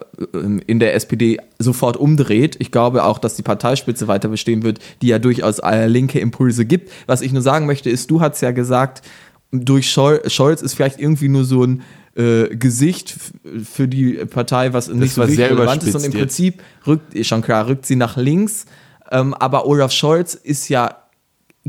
in 0.65 0.79
der 0.79 0.95
SPD 0.95 1.39
sofort 1.59 1.95
umdreht. 1.95 2.55
Ich 2.59 2.71
glaube 2.71 3.03
auch, 3.03 3.19
dass 3.19 3.35
die 3.35 3.43
Parteispitze 3.43 4.07
weiter 4.07 4.29
bestehen 4.29 4.63
wird, 4.63 4.79
die 5.01 5.07
ja 5.07 5.19
durchaus 5.19 5.59
äh, 5.59 5.87
linke 5.87 6.19
Impulse 6.19 6.65
gibt. 6.65 6.91
Was 7.05 7.21
ich 7.21 7.31
nur 7.31 7.43
sagen 7.43 7.67
möchte, 7.67 7.89
ist, 7.89 8.09
du 8.09 8.19
hast 8.19 8.41
ja 8.41 8.51
gesagt, 8.51 9.03
durch 9.51 9.91
Scholz 9.91 10.61
ist 10.61 10.73
vielleicht 10.73 10.99
irgendwie 10.99 11.29
nur 11.29 11.43
so 11.43 11.63
ein 11.63 11.83
äh, 12.15 12.55
Gesicht 12.55 13.15
für 13.63 13.87
die 13.87 14.13
Partei, 14.25 14.73
was 14.73 14.89
nicht 14.89 15.13
so 15.13 15.25
sehr 15.25 15.51
relevant 15.51 15.83
ist 15.83 15.95
und 15.95 16.03
im 16.03 16.11
Prinzip 16.11 16.61
rückt, 16.85 17.25
schon 17.25 17.41
klar, 17.41 17.67
rückt 17.67 17.85
sie 17.85 17.95
nach 17.95 18.17
links. 18.17 18.65
Ähm, 19.11 19.33
aber 19.33 19.65
Olaf 19.65 19.91
Scholz 19.91 20.35
ist 20.35 20.69
ja 20.69 20.98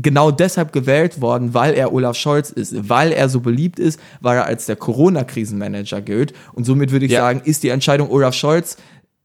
genau 0.01 0.31
deshalb 0.31 0.71
gewählt 0.71 1.21
worden, 1.21 1.53
weil 1.53 1.73
er 1.73 1.93
Olaf 1.93 2.15
Scholz 2.15 2.49
ist, 2.49 2.89
weil 2.89 3.11
er 3.11 3.29
so 3.29 3.39
beliebt 3.39 3.79
ist, 3.79 3.99
weil 4.19 4.37
er 4.37 4.45
als 4.45 4.65
der 4.65 4.75
Corona-Krisenmanager 4.75 6.01
gilt. 6.01 6.33
Und 6.53 6.65
somit 6.65 6.91
würde 6.91 7.05
ich 7.05 7.11
ja. 7.11 7.21
sagen, 7.21 7.41
ist 7.43 7.63
die 7.63 7.69
Entscheidung 7.69 8.09
Olaf 8.09 8.33
Scholz 8.33 8.77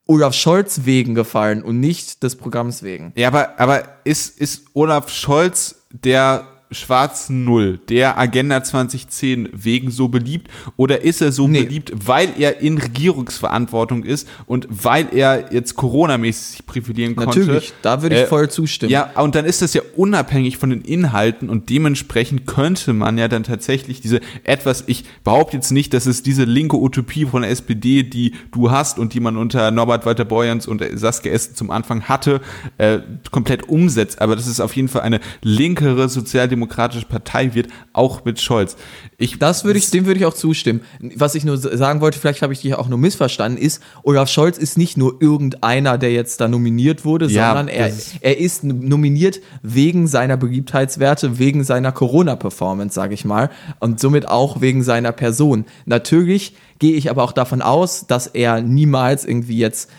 Olaf 0.09 0.35
Scholz 0.35 0.83
wegen 0.85 1.15
gefallen 1.15 1.63
und 1.63 1.81
nicht 1.81 2.23
des 2.23 2.37
Programms 2.37 2.83
wegen. 2.85 3.13
Ja, 3.17 3.29
aber, 3.29 3.59
aber 3.59 3.83
ist, 4.05 4.41
ist 4.41 4.67
Olaf 4.73 5.11
Scholz 5.11 5.83
der 5.91 6.47
schwarzen 6.71 7.45
Null 7.45 7.79
der 7.89 8.19
Agenda 8.19 8.63
2010 8.63 9.51
wegen 9.53 9.91
so 9.91 10.09
beliebt 10.09 10.51
oder 10.77 11.03
ist 11.03 11.21
er 11.21 11.31
so 11.31 11.47
nee. 11.47 11.63
beliebt, 11.63 11.93
weil 11.95 12.31
er 12.39 12.61
in 12.61 12.79
Regierungsverantwortung 12.79 14.03
ist 14.03 14.29
und 14.47 14.67
weil 14.69 15.09
er 15.13 15.53
jetzt 15.53 15.77
Corona-mäßig 15.77 16.67
profilieren 16.67 17.15
konnte? 17.15 17.41
Natürlich, 17.41 17.73
da 17.83 18.03
würde 18.03 18.17
ich 18.17 18.23
äh, 18.23 18.27
voll 18.27 18.51
zustimmen. 18.51 18.91
Ja, 18.91 19.11
und 19.17 19.35
dann 19.37 19.45
ist 19.45 19.63
das 19.63 19.75
ja 19.75 19.83
unabhängig 19.95 20.57
von 20.57 20.71
den 20.71 20.83
Inhalten 20.83 21.49
und 21.49 21.71
dementsprechend 21.71 22.47
könnte 22.47 22.93
man 22.93 23.17
ja 23.17 23.29
dann 23.29 23.45
tatsächlich 23.45 24.01
diese 24.01 24.21
etwas, 24.43 24.85
ich 24.89 25.05
behaupte 25.23 25.57
jetzt 25.57 25.71
nicht, 25.71 25.95
dass 25.95 26.07
es 26.07 26.25
diese 26.25 26.45
linke 26.45 26.77
Utopie 26.77 27.27
von 27.27 27.43
der 27.43 27.51
SPD, 27.53 28.03
die 28.03 28.35
du 28.51 28.73
hast 28.73 28.99
und 28.99 29.15
die 29.15 29.21
man 29.21 29.37
unter 29.37 29.71
Norbert 29.71 30.05
Walter 30.05 30.25
Borjans 30.25 30.67
und 30.67 30.85
Saskia 30.95 31.33
Essen 31.33 31.55
zum 31.55 31.71
Anfang 31.71 32.03
hatte, 32.05 32.41
äh, 32.79 32.99
komplett 33.31 33.69
umsetzt, 33.69 34.21
aber 34.21 34.35
das 34.35 34.49
ist 34.49 34.59
auf 34.59 34.75
jeden 34.75 34.89
Fall 34.89 35.03
eine 35.03 35.21
linkere 35.43 36.09
Sozialdemokratie 36.09 36.56
sozialdemokratische 36.57 37.07
Partei 37.07 37.55
wird, 37.55 37.69
auch 37.93 38.25
mit 38.25 38.41
Scholz. 38.41 38.77
Ich, 39.19 39.39
das 39.39 39.65
würde 39.65 39.79
ich, 39.79 39.91
dem 39.91 40.07
würde 40.07 40.19
ich 40.21 40.27
auch 40.27 40.35
zustimmen. 40.35 40.81
Was 41.17 41.35
ich 41.35 41.45
nur 41.45 41.57
sagen 41.57 42.01
wollte, 42.01 42.19
vielleicht 42.19 42.43
habe 42.43 42.53
ich 42.53 42.61
dich 42.61 42.75
auch 42.75 42.89
nur 42.89 42.99
missverstanden, 42.99 43.61
ist, 43.61 43.83
Olaf 44.03 44.29
Scholz 44.29 44.59
ist 44.59 44.79
nicht 44.79 44.97
nur 44.97 45.21
irgendeiner, 45.21 45.99
der 45.99 46.13
jetzt 46.13 46.41
da 46.41 46.49
nominiert 46.49 47.05
wurde, 47.05 47.27
ja, 47.27 47.49
sondern 47.49 47.69
er, 47.69 47.93
er 48.21 48.39
ist 48.39 48.65
nominiert 48.65 49.41
wegen 49.63 50.07
seiner 50.07 50.37
Beliebtheitswerte, 50.37 51.39
wegen 51.39 51.65
seiner 51.65 51.93
Corona-Performance, 51.93 52.95
sage 52.95 53.15
ich 53.15 53.25
mal, 53.25 53.51
und 53.81 54.01
somit 54.01 54.29
auch 54.29 54.61
wegen 54.61 54.83
seiner 54.83 55.13
Person. 55.13 55.65
Natürlich 55.85 56.57
gehe 56.79 56.95
ich 56.95 57.11
aber 57.11 57.23
auch 57.23 57.33
davon 57.33 57.63
aus, 57.63 58.07
dass 58.07 58.27
er 58.27 58.61
niemals 58.61 59.25
irgendwie 59.25 59.59
jetzt 59.59 59.91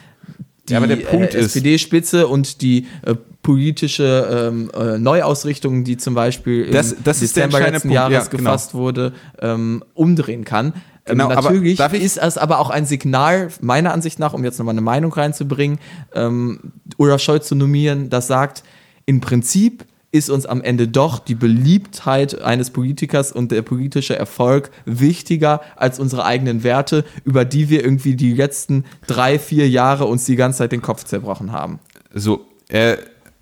die 0.70 0.74
ja, 0.74 0.84
äh, 0.84 1.28
SPD-Spitze 1.34 2.28
und 2.28 2.62
die 2.62 2.88
äh, 3.04 3.16
politische 3.42 4.50
ähm, 4.52 4.72
äh, 4.78 4.98
Neuausrichtung, 4.98 5.84
die 5.84 5.98
zum 5.98 6.14
Beispiel 6.14 6.66
im 6.66 6.74
das, 6.74 6.96
das 7.04 7.20
Dezember 7.20 7.60
letzten 7.60 7.82
Punkt. 7.84 7.96
Jahres 7.96 8.14
ja, 8.14 8.24
genau. 8.24 8.44
gefasst 8.44 8.74
wurde, 8.74 9.14
ähm, 9.40 9.84
umdrehen 9.94 10.44
kann. 10.44 10.74
Ähm, 11.06 11.20
genau, 11.20 11.30
natürlich 11.30 11.80
ist 11.80 12.18
es 12.18 12.38
aber 12.38 12.60
auch 12.60 12.70
ein 12.70 12.86
Signal, 12.86 13.50
meiner 13.62 13.94
Ansicht 13.94 14.20
nach, 14.20 14.34
um 14.34 14.44
jetzt 14.44 14.60
nochmal 14.60 14.74
eine 14.74 14.82
Meinung 14.82 15.14
reinzubringen, 15.14 15.80
ähm, 16.14 16.74
Olaf 16.98 17.22
Scholz 17.22 17.48
zu 17.48 17.56
nominieren, 17.56 18.10
das 18.10 18.28
sagt, 18.28 18.64
im 19.06 19.22
Prinzip 19.22 19.86
ist 20.12 20.30
uns 20.30 20.46
am 20.46 20.62
Ende 20.62 20.88
doch 20.88 21.20
die 21.20 21.36
Beliebtheit 21.36 22.42
eines 22.42 22.72
Politikers 22.72 23.32
und 23.32 23.52
der 23.52 23.62
politische 23.62 24.16
Erfolg 24.16 24.72
wichtiger 24.86 25.62
als 25.76 26.00
unsere 26.00 26.26
eigenen 26.26 26.64
Werte, 26.64 27.04
über 27.26 27.46
die 27.46 27.70
wir 27.70 27.84
irgendwie 27.84 28.16
die 28.16 28.34
letzten 28.34 28.86
drei, 29.06 29.38
vier 29.38 29.70
Jahre 29.70 30.06
uns 30.06 30.26
die 30.26 30.36
ganze 30.36 30.60
Zeit 30.60 30.72
den 30.72 30.82
Kopf 30.82 31.04
zerbrochen 31.04 31.52
haben. 31.52 31.80
So, 32.14 32.46
äh, 32.70 32.98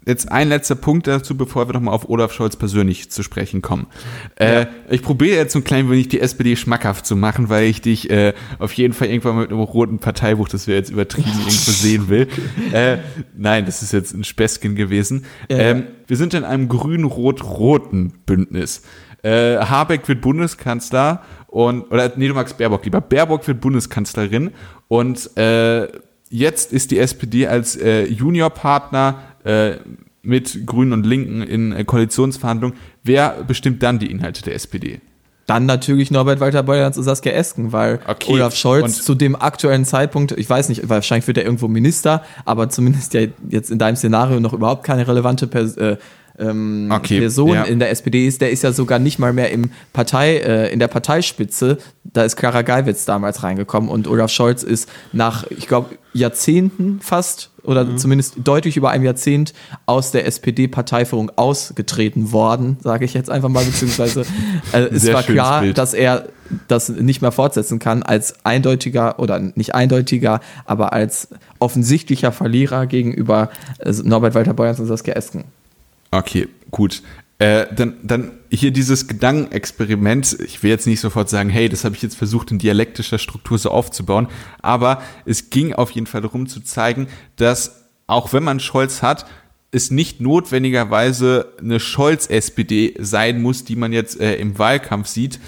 jetzt 0.05 0.31
ein 0.31 0.50
letzter 0.50 0.75
Punkt 0.75 1.07
dazu, 1.07 1.35
bevor 1.35 1.67
wir 1.67 1.74
nochmal 1.74 1.93
auf 1.93 2.09
Olaf 2.09 2.31
Scholz 2.31 2.55
persönlich 2.55 3.09
zu 3.09 3.24
sprechen 3.24 3.62
kommen. 3.62 3.88
Äh, 4.35 4.62
ja. 4.62 4.67
Ich 4.89 5.01
probiere 5.01 5.35
jetzt 5.38 5.53
so 5.53 5.59
ein 5.59 5.63
klein 5.63 5.89
wenig 5.89 6.09
die 6.09 6.19
SPD 6.19 6.55
schmackhaft 6.55 7.05
zu 7.05 7.15
machen, 7.15 7.50
weil 7.50 7.65
ich 7.65 7.81
dich 7.81 8.09
äh, 8.09 8.33
auf 8.59 8.74
jeden 8.74 8.93
Fall 8.93 9.07
irgendwann 9.07 9.38
mit 9.38 9.50
einem 9.50 9.59
roten 9.59 10.00
Parteibuch, 10.00 10.47
das 10.47 10.67
wir 10.67 10.75
jetzt 10.75 10.91
übertrieben 10.91 11.29
irgendwo 11.39 11.71
sehen 11.71 12.09
will. 12.09 12.27
Äh, 12.71 12.97
nein, 13.35 13.65
das 13.65 13.81
ist 13.81 13.93
jetzt 13.93 14.13
ein 14.13 14.24
Späßchen 14.24 14.75
gewesen. 14.75 15.25
Ja. 15.50 15.57
Ähm, 15.57 15.83
wir 16.07 16.17
sind 16.17 16.33
in 16.33 16.43
einem 16.43 16.69
grün-rot-roten 16.69 18.13
Bündnis. 18.25 18.83
Äh, 19.24 19.57
Habeck 19.57 20.07
wird 20.07 20.21
Bundeskanzler 20.21 21.24
und, 21.47 21.91
oder 21.91 22.12
nee, 22.15 22.27
du 22.27 22.35
magst 22.35 22.57
Baerbock 22.57 22.85
lieber. 22.85 23.01
Baerbock 23.01 23.47
wird 23.47 23.59
Bundeskanzlerin 23.59 24.51
und 24.88 25.35
äh, 25.35 25.88
jetzt 26.29 26.74
ist 26.74 26.91
die 26.91 27.00
SPD 27.00 27.47
als 27.47 27.75
äh, 27.75 28.05
Juniorpartner 28.05 29.19
äh, 29.45 29.77
mit 30.21 30.65
Grünen 30.65 30.93
und 30.93 31.05
Linken 31.05 31.41
in 31.41 31.71
äh, 31.71 31.83
Koalitionsverhandlungen. 31.83 32.77
Wer 33.03 33.43
bestimmt 33.47 33.81
dann 33.83 33.99
die 33.99 34.11
Inhalte 34.11 34.41
der 34.41 34.55
SPD? 34.55 34.99
Dann 35.45 35.67
natürlich 35.67 36.09
Norbert 36.09 36.39
Walter 36.39 36.63
Beuerns 36.63 36.97
und 36.97 37.03
Saskia 37.03 37.31
Esken, 37.31 37.71
weil 37.71 37.99
okay. 38.07 38.33
Olaf 38.33 38.55
Scholz 38.55 39.03
zu 39.03 39.13
dem 39.13 39.35
aktuellen 39.35 39.85
Zeitpunkt, 39.85 40.31
ich 40.31 40.49
weiß 40.49 40.69
nicht, 40.69 40.89
wahrscheinlich 40.89 41.27
wird 41.27 41.37
er 41.37 41.45
irgendwo 41.45 41.67
Minister, 41.67 42.23
aber 42.45 42.69
zumindest 42.69 43.13
ja 43.13 43.27
jetzt 43.49 43.69
in 43.69 43.77
deinem 43.77 43.95
Szenario 43.95 44.39
noch 44.39 44.53
überhaupt 44.53 44.83
keine 44.83 45.07
relevante 45.07 45.45
Pers 45.45 45.77
äh, 45.77 45.97
ähm, 46.37 46.89
okay, 46.91 47.19
Person 47.19 47.53
ja. 47.53 47.63
in 47.63 47.79
der 47.79 47.91
SPD 47.91 48.27
ist, 48.27 48.41
der 48.41 48.51
ist 48.51 48.63
ja 48.63 48.71
sogar 48.71 48.99
nicht 48.99 49.19
mal 49.19 49.33
mehr 49.33 49.51
im 49.51 49.71
Partei, 49.93 50.37
äh, 50.37 50.71
in 50.71 50.79
der 50.79 50.87
Parteispitze. 50.87 51.77
Da 52.03 52.23
ist 52.23 52.35
Clara 52.35 52.61
Geiwitz 52.61 53.05
damals 53.05 53.43
reingekommen 53.43 53.89
und 53.89 54.07
Olaf 54.07 54.31
Scholz 54.31 54.63
ist 54.63 54.89
nach, 55.11 55.45
ich 55.49 55.67
glaube, 55.67 55.95
Jahrzehnten 56.13 56.99
fast 57.01 57.51
oder 57.63 57.83
mhm. 57.83 57.97
zumindest 57.97 58.35
deutlich 58.43 58.77
über 58.77 58.89
einem 58.91 59.03
Jahrzehnt 59.03 59.53
aus 59.85 60.11
der 60.11 60.25
SPD-Parteiführung 60.27 61.31
ausgetreten 61.35 62.31
worden, 62.31 62.77
sage 62.81 63.05
ich 63.05 63.13
jetzt 63.13 63.29
einfach 63.29 63.49
mal, 63.49 63.65
beziehungsweise 63.65 64.21
äh, 64.71 64.81
es 64.83 65.11
war 65.11 65.23
klar, 65.23 65.61
Bild. 65.61 65.77
dass 65.77 65.93
er 65.93 66.29
das 66.67 66.89
nicht 66.89 67.21
mehr 67.21 67.31
fortsetzen 67.31 67.79
kann 67.79 68.03
als 68.03 68.45
eindeutiger 68.45 69.19
oder 69.19 69.39
nicht 69.39 69.73
eindeutiger, 69.73 70.41
aber 70.65 70.93
als 70.93 71.29
offensichtlicher 71.59 72.31
Verlierer 72.31 72.85
gegenüber 72.85 73.49
äh, 73.79 73.91
Norbert 74.03 74.35
Walter 74.35 74.53
Beuerns 74.53 74.79
und 74.79 74.85
Saskia 74.85 75.15
Esken. 75.15 75.45
Okay, 76.17 76.48
gut. 76.72 77.01
Äh, 77.38 77.65
dann, 77.75 77.98
dann 78.03 78.31
hier 78.50 78.72
dieses 78.72 79.07
Gedankenexperiment. 79.07 80.38
Ich 80.45 80.63
will 80.63 80.69
jetzt 80.69 80.88
nicht 80.88 81.01
sofort 81.01 81.29
sagen, 81.29 81.50
hey, 81.50 81.67
das 81.67 81.84
habe 81.84 81.93
ich 81.95 82.01
jetzt 82.01 82.15
versucht 82.15 82.51
in 82.51 82.60
dialektischer 82.60 83.17
Struktur 83.17 83.57
so 83.57 83.72
aufzubauen, 83.72 84.27
aber 84.62 85.01
es 85.25 85.50
ging 85.50 85.74
auf 85.74 85.91
jeden 85.91 86.07
Fall 86.07 86.22
darum 86.22 86.48
zu 86.48 86.62
zeigen, 86.62 87.07
dass 87.36 87.84
auch 88.07 88.31
wenn 88.31 88.43
man 88.43 88.62
Scholz 88.62 89.01
hat, 89.01 89.25
es 89.72 89.91
nicht 89.91 90.22
notwendigerweise 90.22 91.53
eine 91.60 91.81
Scholz-SPD 91.81 92.95
sein 93.00 93.41
muss, 93.41 93.65
die 93.65 93.75
man 93.75 93.91
jetzt 93.91 94.22
äh, 94.22 94.36
im 94.36 94.57
Wahlkampf 94.57 95.07
sieht 95.07 95.39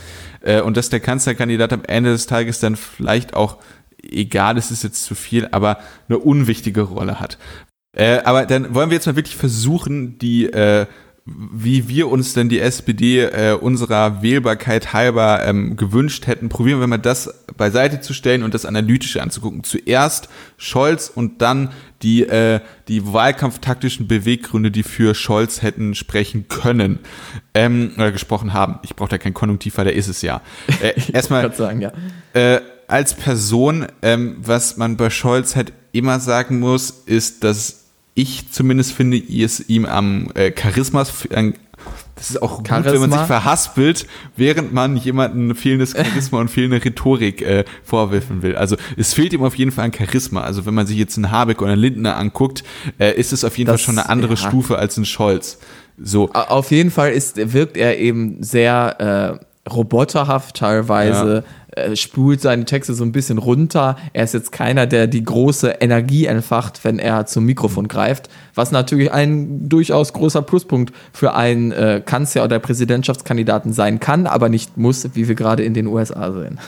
äh, 0.41 0.59
und 0.59 0.75
dass 0.75 0.89
der 0.89 0.99
Kanzlerkandidat 0.99 1.71
am 1.71 1.85
Ende 1.85 2.11
des 2.11 2.27
Tages 2.27 2.59
dann 2.59 2.75
vielleicht 2.75 3.33
auch 3.33 3.57
egal, 4.11 4.57
es 4.57 4.71
ist 4.71 4.83
jetzt 4.83 5.03
zu 5.03 5.15
viel, 5.15 5.47
aber 5.51 5.79
eine 6.09 6.19
unwichtige 6.19 6.81
Rolle 6.81 7.19
hat. 7.19 7.37
Äh, 7.97 8.19
aber 8.23 8.45
dann 8.45 8.75
wollen 8.75 8.91
wir 8.91 8.95
jetzt 8.95 9.07
mal 9.07 9.15
wirklich 9.15 9.35
versuchen, 9.35 10.19
die, 10.19 10.45
äh, 10.45 10.85
wie 11.25 11.87
wir 11.87 12.09
uns 12.09 12.33
denn 12.33 12.47
die 12.47 12.59
SPD 12.59 13.21
äh, 13.21 13.53
unserer 13.53 14.21
Wählbarkeit 14.21 14.93
halber 14.93 15.43
ähm, 15.43 15.75
gewünscht 15.77 16.27
hätten, 16.27 16.47
probieren 16.47 16.79
wir 16.79 16.85
mal 16.85 16.99
das 16.99 17.33
beiseite 17.57 17.99
zu 17.99 18.13
stellen 18.13 18.43
und 18.43 18.53
das 18.53 18.65
Analytische 18.65 19.21
anzugucken. 19.21 19.63
Zuerst 19.63 20.29
Scholz 20.57 21.11
und 21.13 21.41
dann 21.41 21.71
die, 22.03 22.21
äh, 22.21 22.59
die 22.87 23.11
wahlkampftaktischen 23.11 24.07
Beweggründe, 24.07 24.69
die 24.69 24.83
für 24.83 25.15
Scholz 25.15 25.63
hätten 25.63 25.95
sprechen 25.95 26.47
können 26.47 26.99
ähm, 27.55 27.93
oder 27.95 28.11
gesprochen 28.11 28.53
haben. 28.53 28.77
Ich 28.83 28.95
brauche 28.95 29.09
da 29.09 29.17
kein 29.17 29.33
Konjunktiv, 29.33 29.75
weil 29.79 29.85
da 29.85 29.91
ist 29.91 30.07
es 30.07 30.21
ja. 30.21 30.41
Äh, 30.81 30.93
erstmal 31.11 31.51
sagen, 31.55 31.81
ja. 31.81 31.91
Äh, 32.33 32.61
als 32.87 33.15
Person, 33.15 33.87
ähm, 34.03 34.37
was 34.39 34.77
man 34.77 34.95
bei 34.95 35.09
Scholz 35.09 35.55
halt 35.55 35.73
immer 35.91 36.19
sagen 36.19 36.59
muss, 36.59 36.91
ist, 36.91 37.43
dass 37.43 37.86
ich 38.17 38.51
zumindest 38.51 38.93
finde, 38.93 39.17
es 39.17 39.69
ihm 39.69 39.85
am 39.85 40.31
äh, 40.33 40.51
Charisma, 40.59 41.05
äh, 41.29 41.53
das 42.15 42.31
ist 42.31 42.41
auch 42.41 42.63
Charisma. 42.65 42.91
gut, 42.91 42.93
wenn 42.93 43.09
man 43.09 43.19
sich 43.19 43.27
verhaspelt, 43.27 44.07
während 44.35 44.73
man 44.73 44.97
jemanden 44.97 45.53
fehlendes 45.53 45.91
Charisma 45.91 46.39
und 46.39 46.49
fehlende 46.49 46.83
Rhetorik 46.83 47.43
äh, 47.43 47.63
vorwerfen 47.83 48.41
will. 48.41 48.55
Also 48.55 48.75
es 48.97 49.13
fehlt 49.13 49.33
ihm 49.33 49.43
auf 49.43 49.53
jeden 49.55 49.71
Fall 49.71 49.85
an 49.85 49.93
Charisma. 49.93 50.41
Also 50.41 50.65
wenn 50.65 50.73
man 50.73 50.87
sich 50.87 50.97
jetzt 50.97 51.15
einen 51.15 51.29
Habeck 51.29 51.61
oder 51.61 51.73
einen 51.73 51.81
Lindner 51.81 52.17
anguckt, 52.17 52.63
äh, 52.97 53.13
ist 53.13 53.33
es 53.33 53.43
auf 53.43 53.55
jeden 53.55 53.67
das, 53.67 53.81
Fall 53.81 53.85
schon 53.85 53.99
eine 53.99 54.09
andere 54.09 54.33
ja. 54.33 54.37
Stufe 54.37 54.79
als 54.79 54.97
ein 54.97 55.05
Scholz. 55.05 55.59
So. 56.01 56.31
Auf 56.31 56.71
jeden 56.71 56.89
Fall 56.89 57.11
ist, 57.11 57.53
wirkt 57.53 57.77
er 57.77 57.99
eben 57.99 58.41
sehr 58.41 59.39
äh, 59.39 59.69
roboterhaft 59.69 60.57
teilweise. 60.57 61.43
Ja 61.45 61.66
äh, 61.77 61.95
spult 61.95 62.41
seine 62.41 62.65
Texte 62.65 62.93
so 62.93 63.03
ein 63.03 63.11
bisschen 63.11 63.37
runter. 63.37 63.95
Er 64.13 64.23
ist 64.23 64.33
jetzt 64.33 64.51
keiner, 64.51 64.87
der 64.87 65.07
die 65.07 65.23
große 65.23 65.69
Energie 65.79 66.25
entfacht, 66.25 66.83
wenn 66.83 66.99
er 66.99 67.25
zum 67.25 67.45
Mikrofon 67.45 67.87
greift, 67.87 68.29
was 68.55 68.71
natürlich 68.71 69.11
ein 69.11 69.69
durchaus 69.69 70.13
großer 70.13 70.41
Pluspunkt 70.41 70.93
für 71.13 71.35
einen 71.35 71.71
äh, 71.71 72.01
Kanzler 72.05 72.43
oder 72.43 72.59
Präsidentschaftskandidaten 72.59 73.73
sein 73.73 73.99
kann, 73.99 74.27
aber 74.27 74.49
nicht 74.49 74.77
muss, 74.77 75.07
wie 75.13 75.27
wir 75.27 75.35
gerade 75.35 75.63
in 75.63 75.73
den 75.73 75.87
USA 75.87 76.31
sehen. 76.31 76.59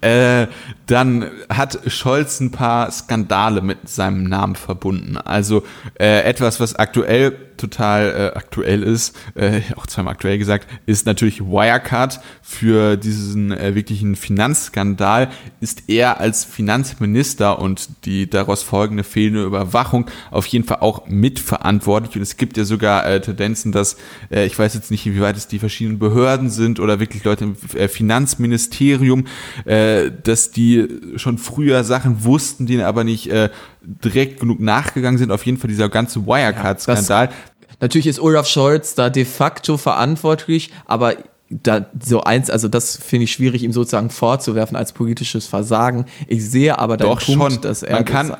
äh, 0.00 0.46
dann 0.86 1.26
hat 1.48 1.78
Scholz 1.86 2.40
ein 2.40 2.50
paar 2.50 2.90
Skandale 2.90 3.62
mit 3.62 3.88
seinem 3.88 4.24
Namen 4.24 4.56
verbunden. 4.56 5.16
Also 5.16 5.62
äh, 5.98 6.22
etwas, 6.22 6.60
was 6.60 6.74
aktuell 6.74 7.32
total 7.56 8.32
äh, 8.34 8.36
aktuell 8.36 8.82
ist, 8.82 9.16
äh, 9.34 9.60
auch 9.76 9.86
zweimal 9.86 10.14
aktuell 10.14 10.38
gesagt, 10.38 10.68
ist 10.86 11.06
natürlich 11.06 11.40
Wirecard. 11.40 12.20
Für 12.42 12.63
diesen 12.72 13.52
äh, 13.52 13.74
wirklichen 13.74 14.16
Finanzskandal 14.16 15.30
ist 15.60 15.84
er 15.88 16.20
als 16.20 16.44
Finanzminister 16.44 17.58
und 17.58 17.88
die 18.04 18.28
daraus 18.28 18.62
folgende 18.62 19.04
fehlende 19.04 19.44
Überwachung 19.44 20.06
auf 20.30 20.46
jeden 20.46 20.64
Fall 20.64 20.78
auch 20.80 21.06
mitverantwortlich. 21.06 22.16
Und 22.16 22.22
es 22.22 22.36
gibt 22.36 22.56
ja 22.56 22.64
sogar 22.64 23.06
äh, 23.06 23.20
Tendenzen, 23.20 23.72
dass, 23.72 23.96
äh, 24.30 24.46
ich 24.46 24.58
weiß 24.58 24.74
jetzt 24.74 24.90
nicht, 24.90 25.04
wie 25.06 25.20
weit 25.20 25.36
es 25.36 25.48
die 25.48 25.58
verschiedenen 25.58 25.98
Behörden 25.98 26.50
sind 26.50 26.80
oder 26.80 27.00
wirklich 27.00 27.24
Leute 27.24 27.44
im 27.44 27.56
äh, 27.74 27.88
Finanzministerium, 27.88 29.26
äh, 29.64 30.10
dass 30.22 30.50
die 30.50 30.88
schon 31.16 31.38
früher 31.38 31.84
Sachen 31.84 32.24
wussten, 32.24 32.66
die 32.66 32.82
aber 32.82 33.04
nicht 33.04 33.28
äh, 33.28 33.50
direkt 33.82 34.40
genug 34.40 34.60
nachgegangen 34.60 35.18
sind. 35.18 35.30
Auf 35.30 35.46
jeden 35.46 35.58
Fall 35.58 35.68
dieser 35.68 35.88
ganze 35.88 36.26
Wirecard-Skandal. 36.26 37.26
Ja, 37.26 37.32
Natürlich 37.80 38.06
ist 38.06 38.20
Olaf 38.20 38.46
Scholz 38.46 38.94
da 38.94 39.10
de 39.10 39.24
facto 39.24 39.76
verantwortlich, 39.76 40.70
aber 40.86 41.16
da 41.50 41.86
so 42.00 42.22
eins, 42.22 42.50
also 42.50 42.68
das 42.68 42.96
finde 42.96 43.24
ich 43.24 43.32
schwierig, 43.32 43.62
ihm 43.62 43.72
sozusagen 43.72 44.10
vorzuwerfen 44.10 44.76
als 44.76 44.92
politisches 44.92 45.46
Versagen. 45.46 46.06
Ich 46.26 46.48
sehe 46.48 46.78
aber 46.78 46.96
Doch, 46.96 47.20
Punkt, 47.20 47.52
schon. 47.52 47.60
dass 47.60 47.82
er. 47.82 47.96
Man 47.96 48.04
kann, 48.04 48.36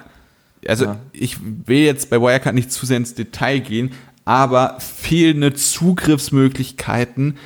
also 0.67 0.87
ja. 0.87 0.97
ich 1.13 1.39
will 1.67 1.85
jetzt 1.85 2.11
bei 2.11 2.21
Wirecard 2.21 2.55
nicht 2.55 2.73
zu 2.73 2.87
sehr 2.87 2.97
ins 2.97 3.15
Detail 3.15 3.61
gehen, 3.61 3.93
aber 4.25 4.79
fehlende 4.79 5.55
Zugriffsmöglichkeiten. 5.55 7.37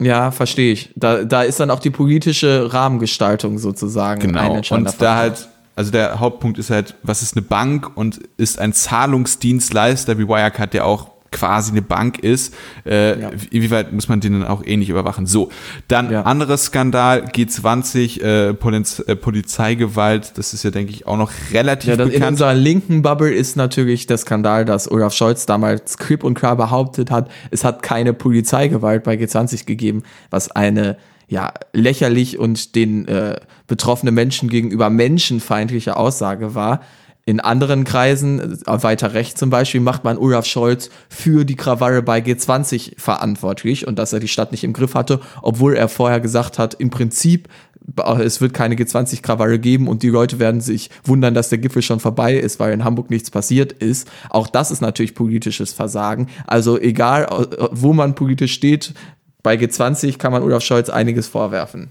Ja, 0.00 0.30
verstehe 0.30 0.72
ich. 0.72 0.90
Da, 0.94 1.24
da 1.24 1.42
ist 1.42 1.58
dann 1.58 1.70
auch 1.70 1.80
die 1.80 1.90
politische 1.90 2.72
Rahmengestaltung 2.72 3.58
sozusagen. 3.58 4.20
Genau. 4.20 4.60
Und 4.70 5.02
da 5.02 5.16
halt 5.16 5.48
also 5.78 5.92
der 5.92 6.18
Hauptpunkt 6.18 6.58
ist 6.58 6.70
halt, 6.70 6.96
was 7.04 7.22
ist 7.22 7.36
eine 7.36 7.42
Bank 7.42 7.96
und 7.96 8.20
ist 8.36 8.58
ein 8.58 8.72
Zahlungsdienstleister 8.72 10.18
wie 10.18 10.26
Wirecard, 10.26 10.74
der 10.74 10.84
auch 10.84 11.12
quasi 11.30 11.72
eine 11.72 11.82
Bank 11.82 12.18
ist, 12.18 12.54
äh, 12.86 13.20
ja. 13.20 13.30
inwieweit 13.50 13.92
muss 13.92 14.08
man 14.08 14.20
den 14.20 14.32
dann 14.34 14.44
auch 14.44 14.64
ähnlich 14.64 14.88
überwachen? 14.88 15.26
So, 15.26 15.50
dann 15.88 16.10
ja. 16.10 16.22
anderes 16.22 16.66
Skandal, 16.66 17.24
G20, 17.24 18.22
äh, 18.22 18.54
Poliz 18.54 19.00
äh, 19.00 19.16
Polizeigewalt, 19.16 20.38
das 20.38 20.54
ist 20.54 20.62
ja, 20.62 20.70
denke 20.70 20.92
ich, 20.92 21.06
auch 21.06 21.16
noch 21.16 21.30
relativ 21.52 21.90
ja, 21.90 21.96
bekannt. 21.96 22.14
In 22.14 22.24
unserer 22.24 22.54
linken 22.54 23.02
Bubble 23.02 23.32
ist 23.32 23.56
natürlich 23.56 24.06
der 24.06 24.18
Skandal, 24.18 24.64
dass 24.64 24.90
Olaf 24.90 25.12
Scholz 25.12 25.46
damals 25.46 25.98
klipp 25.98 26.24
und 26.24 26.34
klar 26.34 26.56
behauptet 26.56 27.10
hat, 27.10 27.30
es 27.50 27.64
hat 27.64 27.82
keine 27.82 28.14
Polizeigewalt 28.14 29.04
bei 29.04 29.14
G20 29.14 29.66
gegeben, 29.66 30.02
was 30.30 30.50
eine 30.50 30.96
ja, 31.28 31.52
lächerlich 31.74 32.38
und 32.38 32.74
den 32.74 33.06
äh, 33.06 33.38
betroffenen 33.66 34.14
Menschen 34.14 34.48
gegenüber 34.48 34.88
menschenfeindliche 34.88 35.96
Aussage 35.96 36.54
war. 36.54 36.80
In 37.28 37.40
anderen 37.40 37.84
Kreisen, 37.84 38.58
äh, 38.64 38.82
weiter 38.82 39.12
rechts 39.12 39.38
zum 39.38 39.50
Beispiel, 39.50 39.82
macht 39.82 40.02
man 40.02 40.16
Olaf 40.16 40.46
Scholz 40.46 40.88
für 41.10 41.44
die 41.44 41.56
Krawalle 41.56 42.02
bei 42.02 42.20
G20 42.20 42.98
verantwortlich 42.98 43.86
und 43.86 43.98
dass 43.98 44.14
er 44.14 44.20
die 44.20 44.28
Stadt 44.28 44.50
nicht 44.50 44.64
im 44.64 44.72
Griff 44.72 44.94
hatte, 44.94 45.20
obwohl 45.42 45.76
er 45.76 45.90
vorher 45.90 46.20
gesagt 46.20 46.58
hat, 46.58 46.72
im 46.72 46.88
Prinzip 46.88 47.50
es 48.18 48.40
wird 48.40 48.54
keine 48.54 48.76
G20-Krawalle 48.76 49.58
geben 49.58 49.88
und 49.88 50.02
die 50.02 50.08
Leute 50.08 50.38
werden 50.38 50.62
sich 50.62 50.88
wundern, 51.04 51.34
dass 51.34 51.50
der 51.50 51.58
Gipfel 51.58 51.82
schon 51.82 52.00
vorbei 52.00 52.34
ist, 52.34 52.60
weil 52.60 52.72
in 52.72 52.82
Hamburg 52.82 53.10
nichts 53.10 53.30
passiert 53.30 53.72
ist. 53.74 54.08
Auch 54.30 54.46
das 54.46 54.70
ist 54.70 54.80
natürlich 54.80 55.14
politisches 55.14 55.74
Versagen. 55.74 56.28
Also 56.46 56.80
egal, 56.80 57.24
äh, 57.24 57.68
wo 57.72 57.92
man 57.92 58.14
politisch 58.14 58.54
steht, 58.54 58.94
bei 59.42 59.56
G20 59.56 60.16
kann 60.16 60.32
man 60.32 60.42
Olaf 60.42 60.62
Scholz 60.62 60.88
einiges 60.88 61.28
vorwerfen. 61.28 61.90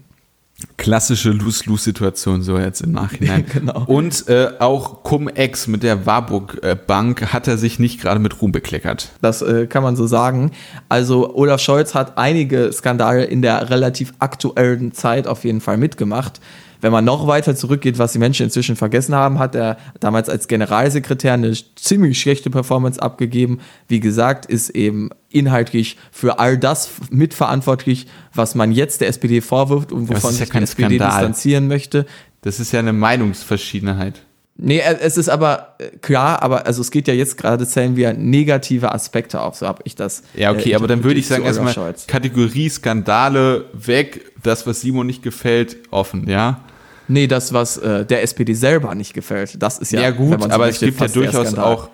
Klassische 0.76 1.30
Lose-Lose-Situation 1.30 2.42
so 2.42 2.58
jetzt 2.58 2.80
im 2.80 2.92
Nachhinein. 2.92 3.44
Genau. 3.52 3.84
Und 3.86 4.28
äh, 4.28 4.50
auch 4.58 5.04
Cum-Ex 5.04 5.68
mit 5.68 5.84
der 5.84 6.04
Warburg 6.04 6.58
äh, 6.62 6.74
Bank 6.74 7.32
hat 7.32 7.46
er 7.46 7.56
sich 7.58 7.78
nicht 7.78 8.00
gerade 8.00 8.18
mit 8.18 8.42
Ruhm 8.42 8.50
bekleckert. 8.50 9.10
Das 9.20 9.40
äh, 9.42 9.66
kann 9.66 9.84
man 9.84 9.94
so 9.94 10.06
sagen. 10.06 10.50
Also 10.88 11.34
Olaf 11.34 11.60
Scholz 11.60 11.94
hat 11.94 12.18
einige 12.18 12.72
Skandale 12.72 13.24
in 13.24 13.42
der 13.42 13.70
relativ 13.70 14.14
aktuellen 14.18 14.92
Zeit 14.92 15.28
auf 15.28 15.44
jeden 15.44 15.60
Fall 15.60 15.76
mitgemacht. 15.76 16.40
Wenn 16.80 16.92
man 16.92 17.04
noch 17.04 17.26
weiter 17.26 17.56
zurückgeht, 17.56 17.98
was 17.98 18.12
die 18.12 18.18
Menschen 18.18 18.44
inzwischen 18.44 18.76
vergessen 18.76 19.14
haben, 19.14 19.38
hat 19.38 19.54
er 19.54 19.78
damals 20.00 20.28
als 20.28 20.48
Generalsekretär 20.48 21.34
eine 21.34 21.52
ziemlich 21.74 22.20
schlechte 22.20 22.50
Performance 22.50 23.00
abgegeben. 23.02 23.60
Wie 23.88 24.00
gesagt, 24.00 24.46
ist 24.46 24.70
eben 24.70 25.10
inhaltlich 25.30 25.96
für 26.12 26.38
all 26.38 26.56
das 26.56 26.90
mitverantwortlich, 27.10 28.06
was 28.34 28.54
man 28.54 28.72
jetzt 28.72 29.00
der 29.00 29.08
SPD 29.08 29.40
vorwirft 29.40 29.92
und 29.92 30.08
wovon 30.08 30.30
ja 30.30 30.38
sich 30.38 30.50
die 30.50 30.58
SPD 30.58 30.96
Skandal. 30.96 31.08
distanzieren 31.10 31.68
möchte. 31.68 32.06
Das 32.42 32.60
ist 32.60 32.72
ja 32.72 32.78
eine 32.78 32.92
Meinungsverschiedenheit. 32.92 34.22
Nee, 34.60 34.78
äh, 34.78 34.98
es 35.00 35.16
ist 35.16 35.28
aber 35.28 35.76
äh, 35.78 35.96
klar, 35.98 36.42
aber 36.42 36.66
also 36.66 36.80
es 36.80 36.90
geht 36.90 37.06
ja 37.06 37.14
jetzt 37.14 37.36
gerade, 37.36 37.64
zählen 37.66 37.94
wir 37.94 38.12
negative 38.12 38.92
Aspekte 38.92 39.40
auf, 39.40 39.54
so 39.54 39.66
habe 39.66 39.82
ich 39.84 39.94
das. 39.94 40.24
Ja, 40.34 40.50
okay, 40.50 40.72
äh, 40.72 40.74
aber 40.74 40.88
dann 40.88 41.04
würde 41.04 41.20
ich 41.20 41.28
sagen, 41.28 41.44
erstmal. 41.44 41.94
Kategorie 42.08 42.68
Skandale 42.68 43.66
weg, 43.72 44.32
das, 44.42 44.66
was 44.66 44.80
Simon 44.80 45.06
nicht 45.06 45.22
gefällt, 45.22 45.76
offen, 45.92 46.28
ja? 46.28 46.60
Nee, 47.08 47.26
das, 47.26 47.52
was 47.52 47.78
äh, 47.78 48.04
der 48.04 48.22
SPD 48.22 48.54
selber 48.54 48.94
nicht 48.94 49.14
gefällt, 49.14 49.62
das 49.62 49.78
ist 49.78 49.92
ja. 49.92 50.02
Ja, 50.02 50.10
gut, 50.10 50.40
so 50.40 50.50
aber 50.50 50.66
möchte, 50.66 50.86
es 50.86 50.90
gibt 50.92 51.00
ja 51.00 51.08
durchaus 51.08 51.54
auch 51.54 51.88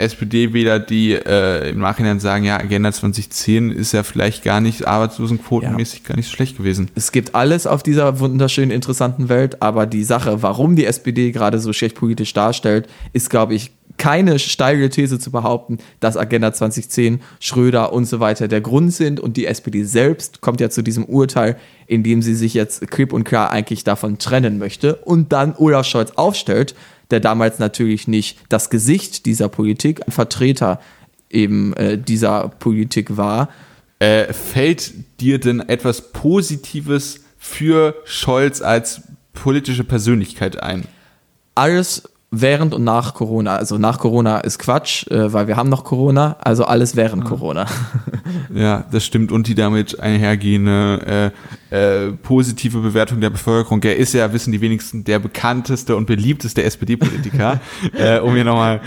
SPD-Wähler, 0.00 0.78
die 0.80 1.12
äh, 1.12 1.70
im 1.70 1.78
Nachhinein 1.78 2.20
sagen, 2.20 2.44
ja, 2.44 2.58
Agenda 2.58 2.90
2010 2.90 3.70
ist 3.70 3.92
ja 3.92 4.02
vielleicht 4.02 4.42
gar 4.42 4.60
nicht 4.60 4.86
arbeitslosenquotenmäßig 4.86 6.04
gar 6.04 6.16
nicht 6.16 6.28
so 6.28 6.34
schlecht 6.34 6.56
gewesen. 6.56 6.90
Es 6.94 7.12
gibt 7.12 7.34
alles 7.34 7.66
auf 7.66 7.82
dieser 7.82 8.18
wunderschönen, 8.18 8.70
interessanten 8.70 9.28
Welt, 9.28 9.62
aber 9.62 9.86
die 9.86 10.04
Sache, 10.04 10.42
warum 10.42 10.74
die 10.74 10.86
SPD 10.86 11.30
gerade 11.32 11.60
so 11.60 11.72
schlecht 11.72 11.96
politisch 11.96 12.32
darstellt, 12.32 12.88
ist, 13.12 13.30
glaube 13.30 13.54
ich, 13.54 13.72
keine 13.98 14.38
steile 14.38 14.88
These 14.88 15.18
zu 15.18 15.30
behaupten, 15.30 15.76
dass 16.00 16.16
Agenda 16.16 16.54
2010, 16.54 17.20
Schröder 17.38 17.92
und 17.92 18.06
so 18.06 18.18
weiter 18.18 18.48
der 18.48 18.62
Grund 18.62 18.94
sind 18.94 19.20
und 19.20 19.36
die 19.36 19.44
SPD 19.44 19.84
selbst 19.84 20.40
kommt 20.40 20.60
ja 20.60 20.70
zu 20.70 20.80
diesem 20.80 21.04
Urteil, 21.04 21.56
in 21.90 22.02
dem 22.02 22.22
sie 22.22 22.34
sich 22.34 22.54
jetzt 22.54 22.88
klipp 22.90 23.12
und 23.12 23.24
klar 23.24 23.50
eigentlich 23.50 23.82
davon 23.84 24.18
trennen 24.18 24.58
möchte 24.58 24.94
und 24.94 25.32
dann 25.32 25.54
Olaf 25.56 25.86
Scholz 25.86 26.12
aufstellt, 26.12 26.74
der 27.10 27.18
damals 27.18 27.58
natürlich 27.58 28.06
nicht 28.06 28.38
das 28.48 28.70
Gesicht 28.70 29.26
dieser 29.26 29.48
Politik, 29.48 30.06
ein 30.06 30.12
Vertreter 30.12 30.80
eben 31.28 31.74
äh, 31.74 31.98
dieser 31.98 32.48
Politik 32.48 33.16
war, 33.16 33.48
Äh, 34.02 34.32
fällt 34.32 34.94
dir 35.20 35.38
denn 35.38 35.60
etwas 35.60 36.12
Positives 36.12 37.20
für 37.36 37.94
Scholz 38.06 38.62
als 38.62 39.02
politische 39.34 39.84
Persönlichkeit 39.84 40.62
ein? 40.62 40.84
alles 41.54 42.08
während 42.30 42.74
und 42.74 42.84
nach 42.84 43.14
Corona. 43.14 43.56
Also 43.56 43.78
nach 43.78 43.98
Corona 43.98 44.38
ist 44.38 44.58
Quatsch, 44.58 45.06
äh, 45.10 45.32
weil 45.32 45.48
wir 45.48 45.56
haben 45.56 45.68
noch 45.68 45.84
Corona, 45.84 46.36
also 46.40 46.64
alles 46.64 46.96
während 46.96 47.24
Corona. 47.24 47.66
Ja, 48.52 48.84
das 48.90 49.04
stimmt. 49.04 49.30
Und 49.30 49.46
die 49.46 49.54
damit 49.54 50.00
einhergehende 50.00 51.32
äh, 51.70 52.06
äh, 52.08 52.12
positive 52.12 52.80
Bewertung 52.80 53.20
der 53.20 53.30
Bevölkerung. 53.30 53.82
Er 53.84 53.96
ist 53.96 54.12
ja, 54.12 54.32
wissen 54.32 54.50
die 54.52 54.60
wenigsten, 54.60 55.04
der 55.04 55.20
bekannteste 55.20 55.94
und 55.94 56.06
beliebteste 56.06 56.64
SPD-Politiker. 56.64 57.60
äh, 57.96 58.18
um 58.18 58.34
hier 58.34 58.44
nochmal 58.44 58.80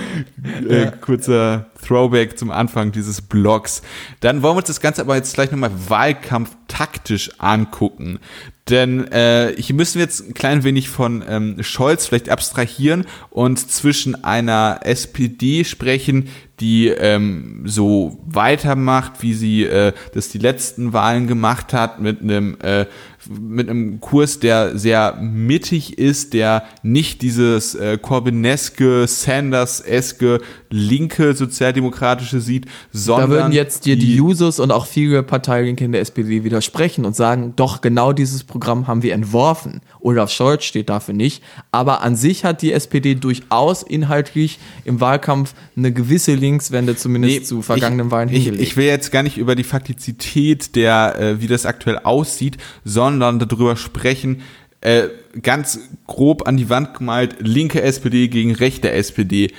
äh, 0.68 0.92
kurzer 1.00 1.68
Throwback 1.86 2.38
zum 2.38 2.52
Anfang 2.52 2.92
dieses 2.92 3.22
Blogs. 3.22 3.82
Dann 4.20 4.42
wollen 4.42 4.56
wir 4.56 4.60
uns 4.60 4.68
das 4.68 4.82
Ganze 4.82 5.02
aber 5.02 5.16
jetzt 5.16 5.34
gleich 5.34 5.52
nochmal 5.52 5.72
wahlkampftaktisch 5.88 7.32
angucken. 7.40 8.20
Denn 8.70 9.12
äh, 9.12 9.54
hier 9.58 9.76
müssen 9.76 9.96
wir 9.96 10.04
jetzt 10.04 10.22
ein 10.22 10.34
klein 10.34 10.64
wenig 10.64 10.90
von 10.90 11.24
ähm, 11.28 11.58
Scholz 11.62 12.08
vielleicht 12.08 12.30
abstrahieren 12.30 13.06
und 13.30 13.60
zwischen 13.60 14.24
einer 14.24 14.80
SPD 14.84 15.66
sprechen, 15.66 16.30
die 16.62 16.88
ähm, 16.88 17.64
so 17.66 18.20
weitermacht, 18.26 19.22
wie 19.22 19.34
sie 19.34 19.64
äh, 19.64 19.92
das 20.14 20.30
die 20.30 20.38
letzten 20.38 20.94
Wahlen 20.94 21.28
gemacht 21.28 21.74
hat, 21.74 22.00
mit 22.00 22.22
einem 22.22 22.58
äh, 22.62 22.86
mit 23.30 23.70
einem 23.70 24.00
Kurs, 24.00 24.40
der 24.40 24.78
sehr 24.78 25.18
mittig 25.22 25.98
ist, 25.98 26.34
der 26.34 26.64
nicht 26.82 27.22
dieses 27.22 27.76
äh, 27.76 27.98
Corbyneske, 27.98 29.08
Sanders-eske 29.08 30.42
linke 30.70 31.34
sozialdemokratische 31.34 32.40
sieht, 32.40 32.66
Da 32.66 32.72
sondern 32.92 33.30
würden 33.30 33.52
jetzt 33.52 33.86
dir 33.86 33.96
die 33.96 34.16
Jusos 34.16 34.60
und 34.60 34.72
auch 34.72 34.86
viele 34.86 35.24
Parteilinke 35.24 35.86
in 35.86 35.92
der 35.92 36.02
SPD 36.02 36.44
widersprechen 36.44 37.06
und 37.06 37.16
sagen, 37.16 37.54
doch 37.56 37.82
genau 37.82 38.14
dieses 38.14 38.44
Programm 38.44 38.88
haben 38.88 39.04
wir 39.04 39.14
entworfen. 39.14 39.82
Olaf 40.00 40.32
Scholz 40.32 40.66
steht 40.66 40.90
dafür 40.90 41.14
nicht, 41.14 41.44
aber 41.72 42.02
an 42.02 42.16
sich 42.16 42.44
hat 42.44 42.62
die 42.62 42.74
SPD 42.74 43.16
durchaus 43.16 43.84
inhaltlich 43.84 44.60
im 44.86 45.00
Wahlkampf 45.00 45.54
eine 45.78 45.92
gewisse 45.92 46.34
Linkswende 46.34 46.96
zumindest 46.96 47.34
Nee, 47.34 47.44
zu 47.44 47.62
vergangenen 47.62 48.08
ich, 48.08 48.12
Wahlen 48.12 48.30
ich, 48.30 48.44
hingelegt. 48.44 48.64
ich 48.64 48.78
will 48.78 48.86
jetzt 48.86 49.12
gar 49.12 49.24
nicht 49.24 49.38
über 49.38 49.56
die 49.56 49.64
Faktizität 49.64 50.76
der, 50.76 51.20
äh, 51.20 51.42
wie 51.42 51.48
das 51.48 51.66
aktuell 51.66 52.00
aussieht, 52.00 52.58
sondern 52.84 53.13
darüber 53.20 53.76
sprechen, 53.76 54.42
äh, 54.82 55.08
ganz 55.42 55.80
grob 56.08 56.48
an 56.48 56.58
die 56.58 56.70
Wand 56.70 56.94
gemalt, 56.98 57.38
linke 57.40 57.82
SPD 57.82 58.28
gegen 58.28 58.54
rechte 58.54 58.92
SPD. 58.92 59.52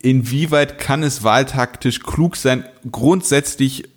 Inwieweit 0.00 0.78
kann 0.78 1.02
es 1.02 1.24
wahltaktisch 1.24 2.00
klug 2.00 2.36
sein, 2.36 2.64
grundsätzlich 2.90 3.88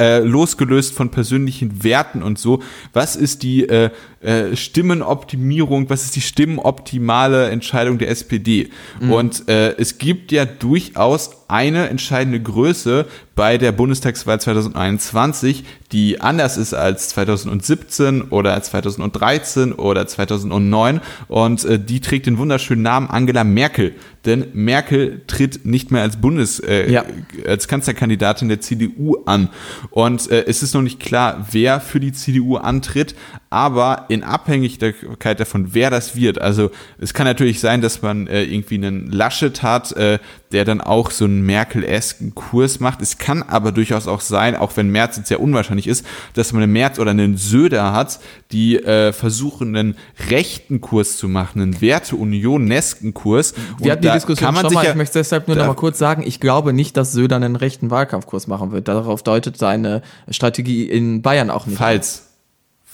äh, 0.00 0.18
losgelöst 0.18 0.92
von 0.94 1.10
persönlichen 1.10 1.84
Werten 1.84 2.22
und 2.22 2.38
so, 2.38 2.62
was 2.92 3.14
ist 3.14 3.44
die 3.44 3.68
äh, 3.68 3.90
äh, 4.24 4.56
Stimmenoptimierung, 4.56 5.90
was 5.90 6.04
ist 6.04 6.16
die 6.16 6.20
stimmenoptimale 6.20 7.50
Entscheidung 7.50 7.98
der 7.98 8.08
SPD? 8.10 8.70
Und 9.08 9.48
äh, 9.48 9.74
es 9.76 9.98
gibt 9.98 10.32
ja 10.32 10.44
durchaus 10.44 11.30
eine 11.48 11.88
entscheidende 11.88 12.40
Größe 12.40 13.06
bei 13.36 13.58
der 13.58 13.72
Bundestagswahl 13.72 14.40
2021, 14.40 15.64
die 15.92 16.20
anders 16.20 16.56
ist 16.56 16.72
als 16.74 17.08
2017 17.10 18.22
oder 18.22 18.60
2013 18.60 19.72
oder 19.72 20.06
2009 20.06 21.00
und 21.28 21.64
äh, 21.64 21.78
die 21.78 22.00
trägt 22.00 22.26
den 22.26 22.38
wunderschönen 22.38 22.82
Namen 22.82 23.08
Angela 23.10 23.44
Merkel. 23.44 23.94
Denn 24.24 24.46
Merkel 24.54 25.22
tritt 25.26 25.66
nicht 25.66 25.90
mehr 25.90 26.02
als 26.02 26.16
Bundes, 26.16 26.58
äh, 26.60 26.90
Ja. 26.90 27.04
als 27.46 27.68
Kanzlerkandidatin 27.68 28.48
der 28.48 28.60
CDU 28.60 29.16
an. 29.26 29.50
Und 29.90 30.30
äh, 30.30 30.44
es 30.46 30.62
ist 30.62 30.74
noch 30.74 30.82
nicht 30.82 30.98
klar, 30.98 31.46
wer 31.50 31.80
für 31.80 32.00
die 32.00 32.12
CDU 32.12 32.56
antritt, 32.56 33.14
aber 33.50 34.06
in 34.14 34.22
Abhängigkeit 34.22 35.38
davon, 35.38 35.74
wer 35.74 35.90
das 35.90 36.16
wird. 36.16 36.40
Also 36.40 36.70
es 36.98 37.12
kann 37.12 37.26
natürlich 37.26 37.60
sein, 37.60 37.80
dass 37.80 38.02
man 38.02 38.26
äh, 38.26 38.44
irgendwie 38.44 38.76
einen 38.76 39.10
Laschet 39.10 39.62
hat, 39.62 39.92
äh, 39.92 40.18
der 40.52 40.64
dann 40.64 40.80
auch 40.80 41.10
so 41.10 41.24
einen 41.24 41.44
Merkel-esken 41.44 42.34
Kurs 42.34 42.80
macht. 42.80 43.02
Es 43.02 43.18
kann 43.18 43.42
aber 43.42 43.72
durchaus 43.72 44.06
auch 44.06 44.20
sein, 44.20 44.56
auch 44.56 44.76
wenn 44.76 44.88
Merz 44.88 45.16
jetzt 45.16 45.28
sehr 45.28 45.40
unwahrscheinlich 45.40 45.86
ist, 45.86 46.06
dass 46.34 46.52
man 46.52 46.62
einen 46.62 46.72
Merz 46.72 46.98
oder 46.98 47.10
einen 47.10 47.36
Söder 47.36 47.92
hat, 47.92 48.20
die 48.52 48.76
äh, 48.76 49.12
versuchen, 49.12 49.76
einen 49.76 49.96
rechten 50.30 50.80
Kurs 50.80 51.16
zu 51.16 51.28
machen, 51.28 51.60
einen 51.60 51.80
Werte-Union-esken 51.80 53.14
Kurs. 53.14 53.54
Wir 53.78 53.92
hatten 53.92 54.02
die 54.02 54.10
Diskussion 54.10 54.46
kann 54.46 54.54
man 54.54 54.64
schon 54.64 54.74
mal, 54.74 54.86
ich 54.86 54.94
möchte 54.94 55.18
deshalb 55.18 55.48
nur 55.48 55.56
noch 55.56 55.66
mal 55.66 55.74
kurz 55.74 55.98
sagen, 55.98 56.22
ich 56.24 56.40
glaube 56.40 56.72
nicht, 56.72 56.96
dass 56.96 57.12
Söder 57.12 57.36
einen 57.36 57.56
rechten 57.56 57.90
Wahlkampfkurs 57.90 58.46
machen 58.46 58.70
wird. 58.72 58.88
Darauf 58.88 59.22
deutet 59.22 59.56
seine 59.56 60.02
Strategie 60.30 60.84
in 60.84 61.22
Bayern 61.22 61.50
auch 61.50 61.66
nicht. 61.66 61.78
Falls. 61.78 62.33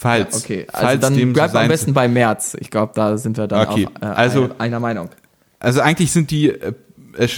Falls. 0.00 0.42
Okay, 0.44 0.66
also 0.72 0.86
Falls 0.86 1.00
dann 1.00 1.14
dem 1.14 1.28
so 1.28 1.32
bleibt 1.34 1.54
am 1.54 1.68
besten 1.68 1.92
bei 1.92 2.08
März. 2.08 2.56
Ich 2.58 2.70
glaube, 2.70 2.92
da 2.94 3.18
sind 3.18 3.36
wir 3.36 3.46
dann 3.46 3.68
Okay, 3.68 3.86
auch 3.86 4.02
äh, 4.02 4.06
also- 4.06 4.44
einer- 4.44 4.54
einer 4.60 4.80
Meinung. 4.80 5.10
Also 5.58 5.82
eigentlich 5.82 6.10
sind 6.10 6.30
die, 6.30 6.48
äh, 6.48 6.72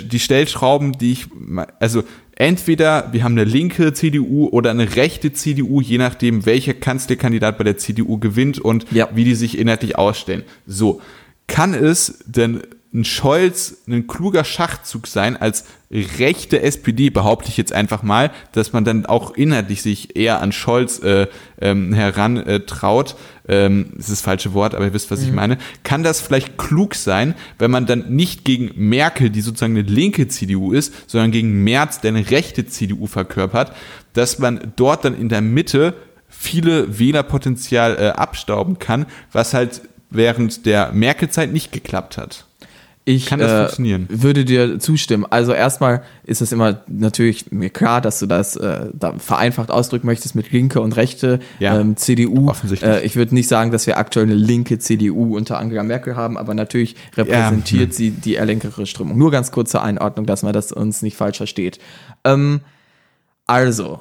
die 0.04 0.20
Stellschrauben, 0.20 0.92
die 0.92 1.10
ich, 1.10 1.26
also 1.80 2.04
entweder 2.36 3.08
wir 3.12 3.24
haben 3.24 3.32
eine 3.32 3.42
linke 3.42 3.92
CDU 3.94 4.46
oder 4.48 4.70
eine 4.70 4.94
rechte 4.94 5.32
CDU, 5.32 5.80
je 5.80 5.98
nachdem, 5.98 6.46
welcher 6.46 6.74
Kanzlerkandidat 6.74 7.58
bei 7.58 7.64
der 7.64 7.78
CDU 7.78 8.18
gewinnt 8.18 8.60
und 8.60 8.86
Ja. 8.92 9.08
wie 9.12 9.24
die 9.24 9.34
sich 9.34 9.58
inhaltlich 9.58 9.98
ausstellen. 9.98 10.44
So, 10.64 11.00
kann 11.48 11.74
es 11.74 12.22
denn 12.26 12.62
ein 12.94 13.04
Scholz 13.04 13.78
ein 13.88 14.06
kluger 14.06 14.44
Schachzug 14.44 15.06
sein 15.06 15.36
als 15.36 15.64
rechte 15.90 16.60
SPD, 16.62 17.10
behaupte 17.10 17.48
ich 17.48 17.56
jetzt 17.56 17.72
einfach 17.72 18.02
mal, 18.02 18.30
dass 18.52 18.72
man 18.72 18.84
dann 18.84 19.06
auch 19.06 19.34
inhaltlich 19.34 19.82
sich 19.82 20.16
eher 20.16 20.40
an 20.40 20.52
Scholz 20.52 20.98
äh, 21.00 21.26
ähm, 21.60 21.92
heran 21.92 22.36
äh. 22.36 22.60
Ähm, 23.48 23.86
das 23.94 24.04
ist 24.04 24.10
das 24.10 24.20
falsche 24.20 24.54
Wort, 24.54 24.74
aber 24.74 24.86
ihr 24.86 24.94
wisst, 24.94 25.10
was 25.10 25.22
ich 25.22 25.32
meine. 25.32 25.58
Kann 25.82 26.02
das 26.02 26.20
vielleicht 26.20 26.58
klug 26.58 26.94
sein, 26.94 27.34
wenn 27.58 27.70
man 27.70 27.86
dann 27.86 28.14
nicht 28.14 28.44
gegen 28.44 28.70
Merkel, 28.76 29.30
die 29.30 29.40
sozusagen 29.40 29.76
eine 29.76 29.88
linke 29.88 30.28
CDU 30.28 30.72
ist, 30.72 31.10
sondern 31.10 31.30
gegen 31.30 31.64
Merz, 31.64 32.00
der 32.00 32.10
eine 32.10 32.30
rechte 32.30 32.66
CDU 32.66 33.06
verkörpert, 33.06 33.72
dass 34.12 34.38
man 34.38 34.72
dort 34.76 35.04
dann 35.04 35.18
in 35.18 35.28
der 35.28 35.40
Mitte 35.40 35.94
viele 36.28 36.98
Wählerpotenzial 36.98 37.96
äh, 37.96 38.08
abstauben 38.10 38.78
kann, 38.78 39.06
was 39.32 39.54
halt 39.54 39.82
während 40.10 40.66
der 40.66 40.92
Merkel-Zeit 40.92 41.52
nicht 41.52 41.72
geklappt 41.72 42.16
hat. 42.18 42.46
Ich 43.04 43.26
Kann 43.26 43.40
das 43.40 43.50
äh, 43.50 43.58
funktionieren? 43.58 44.06
würde 44.10 44.44
dir 44.44 44.78
zustimmen. 44.78 45.26
Also 45.28 45.52
erstmal 45.52 46.02
ist 46.22 46.40
es 46.40 46.52
immer 46.52 46.82
natürlich 46.86 47.50
mir 47.50 47.70
klar, 47.70 48.00
dass 48.00 48.20
du 48.20 48.26
das 48.26 48.54
äh, 48.56 48.90
da 48.92 49.14
vereinfacht 49.18 49.72
ausdrücken 49.72 50.06
möchtest 50.06 50.36
mit 50.36 50.52
Linke 50.52 50.80
und 50.80 50.96
Rechte, 50.96 51.40
Ja, 51.58 51.80
ähm, 51.80 51.96
CDU. 51.96 52.48
offensichtlich. 52.48 52.88
Äh, 52.88 53.04
ich 53.04 53.16
würde 53.16 53.34
nicht 53.34 53.48
sagen, 53.48 53.72
dass 53.72 53.88
wir 53.88 53.98
aktuell 53.98 54.26
eine 54.26 54.36
linke 54.36 54.78
CDU 54.78 55.36
unter 55.36 55.58
Angela 55.58 55.82
Merkel 55.82 56.14
haben, 56.14 56.38
aber 56.38 56.54
natürlich 56.54 56.94
repräsentiert 57.16 57.90
hm. 57.90 57.92
sie 57.92 58.10
die 58.10 58.34
eher 58.34 58.46
linkere 58.46 58.86
Strömung. 58.86 59.18
Nur 59.18 59.32
ganz 59.32 59.50
kurze 59.50 59.82
Einordnung, 59.82 60.26
dass 60.26 60.44
man 60.44 60.52
das 60.52 60.70
uns 60.70 61.02
nicht 61.02 61.16
falsch 61.16 61.38
versteht. 61.38 61.80
Ähm, 62.22 62.60
also, 63.46 64.00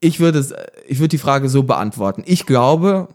ich 0.00 0.20
würde, 0.20 0.44
ich 0.86 0.98
würde 0.98 1.08
die 1.08 1.18
Frage 1.18 1.48
so 1.48 1.62
beantworten. 1.62 2.22
Ich 2.26 2.44
glaube, 2.44 3.08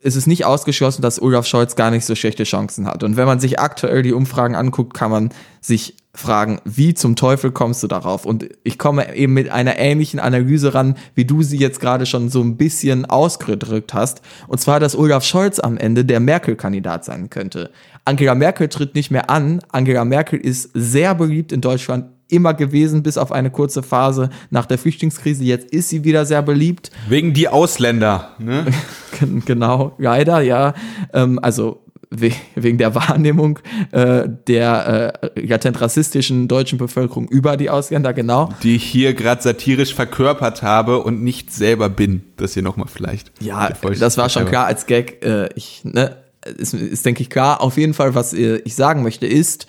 es 0.00 0.14
ist 0.14 0.26
nicht 0.26 0.44
ausgeschlossen, 0.44 1.02
dass 1.02 1.20
Olaf 1.20 1.46
Scholz 1.46 1.74
gar 1.74 1.90
nicht 1.90 2.04
so 2.04 2.14
schlechte 2.14 2.44
Chancen 2.44 2.86
hat. 2.86 3.02
Und 3.02 3.16
wenn 3.16 3.26
man 3.26 3.40
sich 3.40 3.58
aktuell 3.58 4.02
die 4.02 4.12
Umfragen 4.12 4.54
anguckt, 4.54 4.94
kann 4.94 5.10
man 5.10 5.30
sich 5.60 5.96
fragen, 6.14 6.60
wie 6.64 6.94
zum 6.94 7.16
Teufel 7.16 7.50
kommst 7.50 7.82
du 7.82 7.88
darauf? 7.88 8.24
Und 8.24 8.48
ich 8.62 8.78
komme 8.78 9.14
eben 9.16 9.34
mit 9.34 9.50
einer 9.50 9.78
ähnlichen 9.78 10.20
Analyse 10.20 10.74
ran, 10.74 10.96
wie 11.14 11.24
du 11.24 11.42
sie 11.42 11.58
jetzt 11.58 11.80
gerade 11.80 12.06
schon 12.06 12.28
so 12.28 12.40
ein 12.42 12.56
bisschen 12.56 13.06
ausgedrückt 13.06 13.92
hast. 13.92 14.22
Und 14.46 14.60
zwar, 14.60 14.78
dass 14.78 14.96
Olaf 14.96 15.24
Scholz 15.24 15.58
am 15.58 15.76
Ende 15.76 16.04
der 16.04 16.20
Merkel-Kandidat 16.20 17.04
sein 17.04 17.28
könnte. 17.28 17.70
Angela 18.04 18.34
Merkel 18.34 18.68
tritt 18.68 18.94
nicht 18.94 19.10
mehr 19.10 19.30
an. 19.30 19.60
Angela 19.70 20.04
Merkel 20.04 20.38
ist 20.38 20.70
sehr 20.74 21.14
beliebt 21.14 21.52
in 21.52 21.60
Deutschland 21.60 22.06
immer 22.30 22.54
gewesen, 22.54 23.02
bis 23.02 23.16
auf 23.18 23.32
eine 23.32 23.50
kurze 23.50 23.82
Phase 23.82 24.30
nach 24.50 24.66
der 24.66 24.78
Flüchtlingskrise. 24.78 25.44
Jetzt 25.44 25.70
ist 25.72 25.88
sie 25.88 26.04
wieder 26.04 26.26
sehr 26.26 26.42
beliebt. 26.42 26.90
Wegen 27.08 27.32
die 27.34 27.48
Ausländer. 27.48 28.30
Ne? 28.38 28.66
Gen- 29.18 29.42
Genau, 29.44 29.94
leider, 29.98 30.40
ja. 30.40 30.74
Ähm, 31.12 31.38
also 31.42 31.82
we 32.10 32.30
wegen 32.54 32.78
der 32.78 32.94
Wahrnehmung 32.94 33.58
äh, 33.92 34.26
der 34.46 35.20
äh, 35.34 35.40
latent 35.46 35.78
rassistischen 35.80 36.48
deutschen 36.48 36.78
Bevölkerung 36.78 37.28
über 37.28 37.56
die 37.58 37.68
Ausländer, 37.68 38.12
genau. 38.14 38.48
Die 38.62 38.76
ich 38.76 38.84
hier 38.84 39.12
gerade 39.14 39.42
satirisch 39.42 39.94
verkörpert 39.94 40.62
habe 40.62 41.00
und 41.02 41.22
nicht 41.22 41.52
selber 41.52 41.88
bin. 41.90 42.22
Das 42.36 42.54
hier 42.54 42.62
nochmal 42.62 42.88
vielleicht. 42.92 43.30
Ja, 43.42 43.70
das 43.98 44.16
war 44.16 44.28
schon 44.30 44.46
klar 44.46 44.66
als 44.66 44.86
Gag. 44.86 45.22
Äh, 45.24 45.48
ich, 45.54 45.82
ne, 45.84 46.16
ist, 46.56 46.72
ist, 46.74 47.04
denke 47.04 47.22
ich, 47.22 47.28
klar. 47.30 47.60
Auf 47.60 47.76
jeden 47.76 47.92
Fall, 47.94 48.14
was 48.14 48.32
äh, 48.32 48.56
ich 48.64 48.74
sagen 48.74 49.02
möchte, 49.02 49.26
ist, 49.26 49.66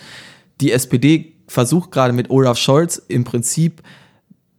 die 0.62 0.72
SPD 0.72 1.34
versucht 1.50 1.92
gerade 1.92 2.14
mit 2.14 2.30
Olaf 2.30 2.58
Scholz 2.58 3.02
im 3.08 3.24
Prinzip 3.26 3.82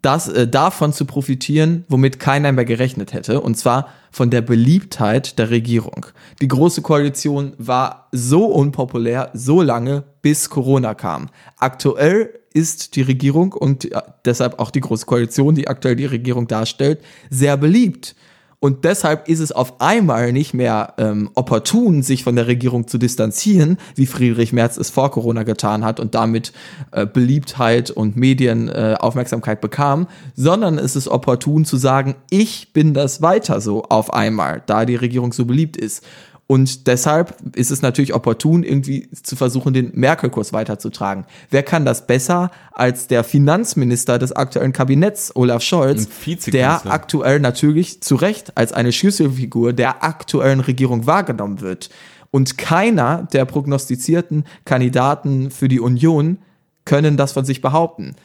das, 0.02 0.28
äh, 0.28 0.48
davon 0.48 0.92
zu 0.92 1.04
profitieren, 1.04 1.84
womit 1.88 2.18
keiner 2.18 2.52
mehr 2.52 2.64
gerechnet 2.64 3.12
hätte, 3.12 3.40
und 3.40 3.56
zwar 3.56 3.88
von 4.10 4.30
der 4.30 4.40
Beliebtheit 4.40 5.38
der 5.38 5.50
Regierung. 5.50 6.06
Die 6.40 6.48
Große 6.48 6.82
Koalition 6.82 7.52
war 7.58 8.08
so 8.10 8.46
unpopulär, 8.46 9.30
so 9.34 9.62
lange, 9.62 10.04
bis 10.22 10.50
Corona 10.50 10.94
kam. 10.94 11.28
Aktuell 11.58 12.40
ist 12.52 12.96
die 12.96 13.02
Regierung 13.02 13.52
und 13.52 13.92
äh, 13.92 14.00
deshalb 14.24 14.58
auch 14.58 14.70
die 14.70 14.80
Große 14.80 15.06
Koalition, 15.06 15.54
die 15.54 15.68
aktuell 15.68 15.96
die 15.96 16.06
Regierung 16.06 16.48
darstellt, 16.48 17.00
sehr 17.28 17.56
beliebt. 17.56 18.16
Und 18.62 18.84
deshalb 18.84 19.26
ist 19.26 19.40
es 19.40 19.52
auf 19.52 19.80
einmal 19.80 20.34
nicht 20.34 20.52
mehr 20.52 20.92
ähm, 20.98 21.30
opportun, 21.34 22.02
sich 22.02 22.24
von 22.24 22.36
der 22.36 22.46
Regierung 22.46 22.86
zu 22.86 22.98
distanzieren, 22.98 23.78
wie 23.94 24.04
Friedrich 24.04 24.52
Merz 24.52 24.76
es 24.76 24.90
vor 24.90 25.10
Corona 25.10 25.44
getan 25.44 25.82
hat 25.82 25.98
und 25.98 26.14
damit 26.14 26.52
äh, 26.92 27.06
Beliebtheit 27.06 27.90
und 27.90 28.16
Medienaufmerksamkeit 28.16 29.58
äh, 29.58 29.60
bekam, 29.62 30.08
sondern 30.36 30.76
es 30.76 30.94
ist 30.94 31.08
opportun 31.08 31.64
zu 31.64 31.78
sagen, 31.78 32.16
ich 32.28 32.74
bin 32.74 32.92
das 32.92 33.22
weiter 33.22 33.62
so 33.62 33.84
auf 33.84 34.12
einmal, 34.12 34.62
da 34.66 34.84
die 34.84 34.96
Regierung 34.96 35.32
so 35.32 35.46
beliebt 35.46 35.78
ist. 35.78 36.04
Und 36.50 36.88
deshalb 36.88 37.36
ist 37.54 37.70
es 37.70 37.80
natürlich 37.80 38.12
opportun, 38.12 38.64
irgendwie 38.64 39.08
zu 39.12 39.36
versuchen, 39.36 39.72
den 39.72 39.92
Merkel-Kurs 39.94 40.52
weiterzutragen. 40.52 41.24
Wer 41.48 41.62
kann 41.62 41.84
das 41.84 42.08
besser 42.08 42.50
als 42.72 43.06
der 43.06 43.22
Finanzminister 43.22 44.18
des 44.18 44.32
aktuellen 44.32 44.72
Kabinetts, 44.72 45.30
Olaf 45.36 45.62
Scholz, 45.62 46.08
der 46.48 46.90
aktuell 46.90 47.38
natürlich 47.38 48.02
zu 48.02 48.16
Recht 48.16 48.56
als 48.56 48.72
eine 48.72 48.90
Schlüsselfigur 48.90 49.72
der 49.72 50.02
aktuellen 50.02 50.58
Regierung 50.58 51.06
wahrgenommen 51.06 51.60
wird. 51.60 51.88
Und 52.32 52.58
keiner 52.58 53.28
der 53.32 53.44
prognostizierten 53.44 54.42
Kandidaten 54.64 55.52
für 55.52 55.68
die 55.68 55.78
Union 55.78 56.38
können 56.84 57.16
das 57.16 57.30
von 57.30 57.44
sich 57.44 57.60
behaupten. 57.60 58.16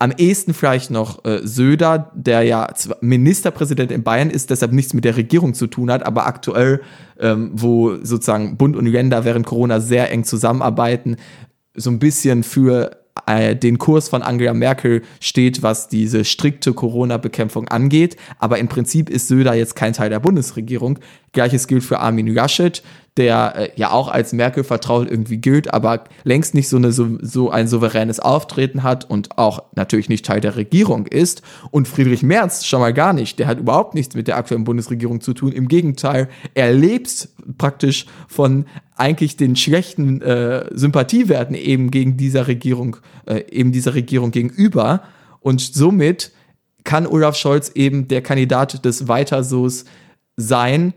Am 0.00 0.12
ehesten 0.16 0.54
vielleicht 0.54 0.92
noch 0.92 1.24
äh, 1.24 1.40
Söder, 1.42 2.12
der 2.14 2.42
ja 2.42 2.68
Ministerpräsident 3.00 3.90
in 3.90 4.04
Bayern 4.04 4.30
ist, 4.30 4.50
deshalb 4.50 4.72
nichts 4.72 4.94
mit 4.94 5.04
der 5.04 5.16
Regierung 5.16 5.54
zu 5.54 5.66
tun 5.66 5.90
hat, 5.90 6.06
aber 6.06 6.26
aktuell, 6.26 6.82
ähm, 7.18 7.50
wo 7.54 7.96
sozusagen 8.04 8.56
Bund 8.56 8.76
und 8.76 8.86
Länder 8.86 9.24
während 9.24 9.44
Corona 9.44 9.80
sehr 9.80 10.12
eng 10.12 10.22
zusammenarbeiten, 10.22 11.16
so 11.74 11.90
ein 11.90 11.98
bisschen 11.98 12.44
für 12.44 12.97
äh, 13.26 13.56
den 13.56 13.78
Kurs 13.78 14.08
von 14.08 14.22
Angela 14.22 14.54
Merkel 14.54 15.02
steht, 15.20 15.62
was 15.62 15.88
diese 15.88 16.24
strikte 16.24 16.72
Corona-Bekämpfung 16.72 17.68
angeht. 17.68 18.16
Aber 18.38 18.58
im 18.58 18.68
Prinzip 18.68 19.10
ist 19.10 19.28
Söder 19.28 19.54
jetzt 19.54 19.76
kein 19.76 19.92
Teil 19.92 20.10
der 20.10 20.20
Bundesregierung. 20.20 20.98
Gleiches 21.32 21.66
gilt 21.66 21.84
für 21.84 22.00
Armin 22.00 22.26
Laschet, 22.26 22.82
der 23.16 23.54
äh, 23.56 23.70
ja 23.76 23.90
auch 23.90 24.08
als 24.08 24.32
Merkel 24.32 24.64
vertraut 24.64 25.10
irgendwie 25.10 25.38
gilt, 25.38 25.74
aber 25.74 26.04
längst 26.24 26.54
nicht 26.54 26.68
so, 26.68 26.76
eine, 26.76 26.92
so, 26.92 27.18
so 27.20 27.50
ein 27.50 27.68
souveränes 27.68 28.20
Auftreten 28.20 28.82
hat 28.82 29.08
und 29.10 29.36
auch 29.36 29.62
natürlich 29.74 30.08
nicht 30.08 30.24
Teil 30.24 30.40
der 30.40 30.56
Regierung 30.56 31.06
ist. 31.06 31.42
Und 31.70 31.88
Friedrich 31.88 32.22
Merz 32.22 32.64
schon 32.64 32.80
mal 32.80 32.94
gar 32.94 33.12
nicht. 33.12 33.38
Der 33.38 33.46
hat 33.46 33.58
überhaupt 33.58 33.94
nichts 33.94 34.14
mit 34.14 34.28
der 34.28 34.36
aktuellen 34.36 34.64
Bundesregierung 34.64 35.20
zu 35.20 35.34
tun. 35.34 35.52
Im 35.52 35.68
Gegenteil, 35.68 36.28
er 36.54 36.72
lebt 36.72 37.28
praktisch 37.58 38.06
von 38.28 38.66
eigentlich 38.98 39.36
den 39.36 39.56
schlechten 39.56 40.20
äh, 40.20 40.66
Sympathiewerten 40.72 41.54
eben 41.54 41.90
gegen 41.90 42.16
dieser 42.16 42.46
Regierung, 42.46 42.96
äh, 43.26 43.44
eben 43.50 43.72
dieser 43.72 43.94
Regierung 43.94 44.30
gegenüber. 44.30 45.02
Und 45.40 45.60
somit 45.60 46.32
kann 46.84 47.06
Olaf 47.06 47.36
Scholz 47.36 47.70
eben 47.74 48.08
der 48.08 48.22
Kandidat 48.22 48.84
des 48.84 49.08
Weitersos 49.08 49.84
sein. 50.36 50.94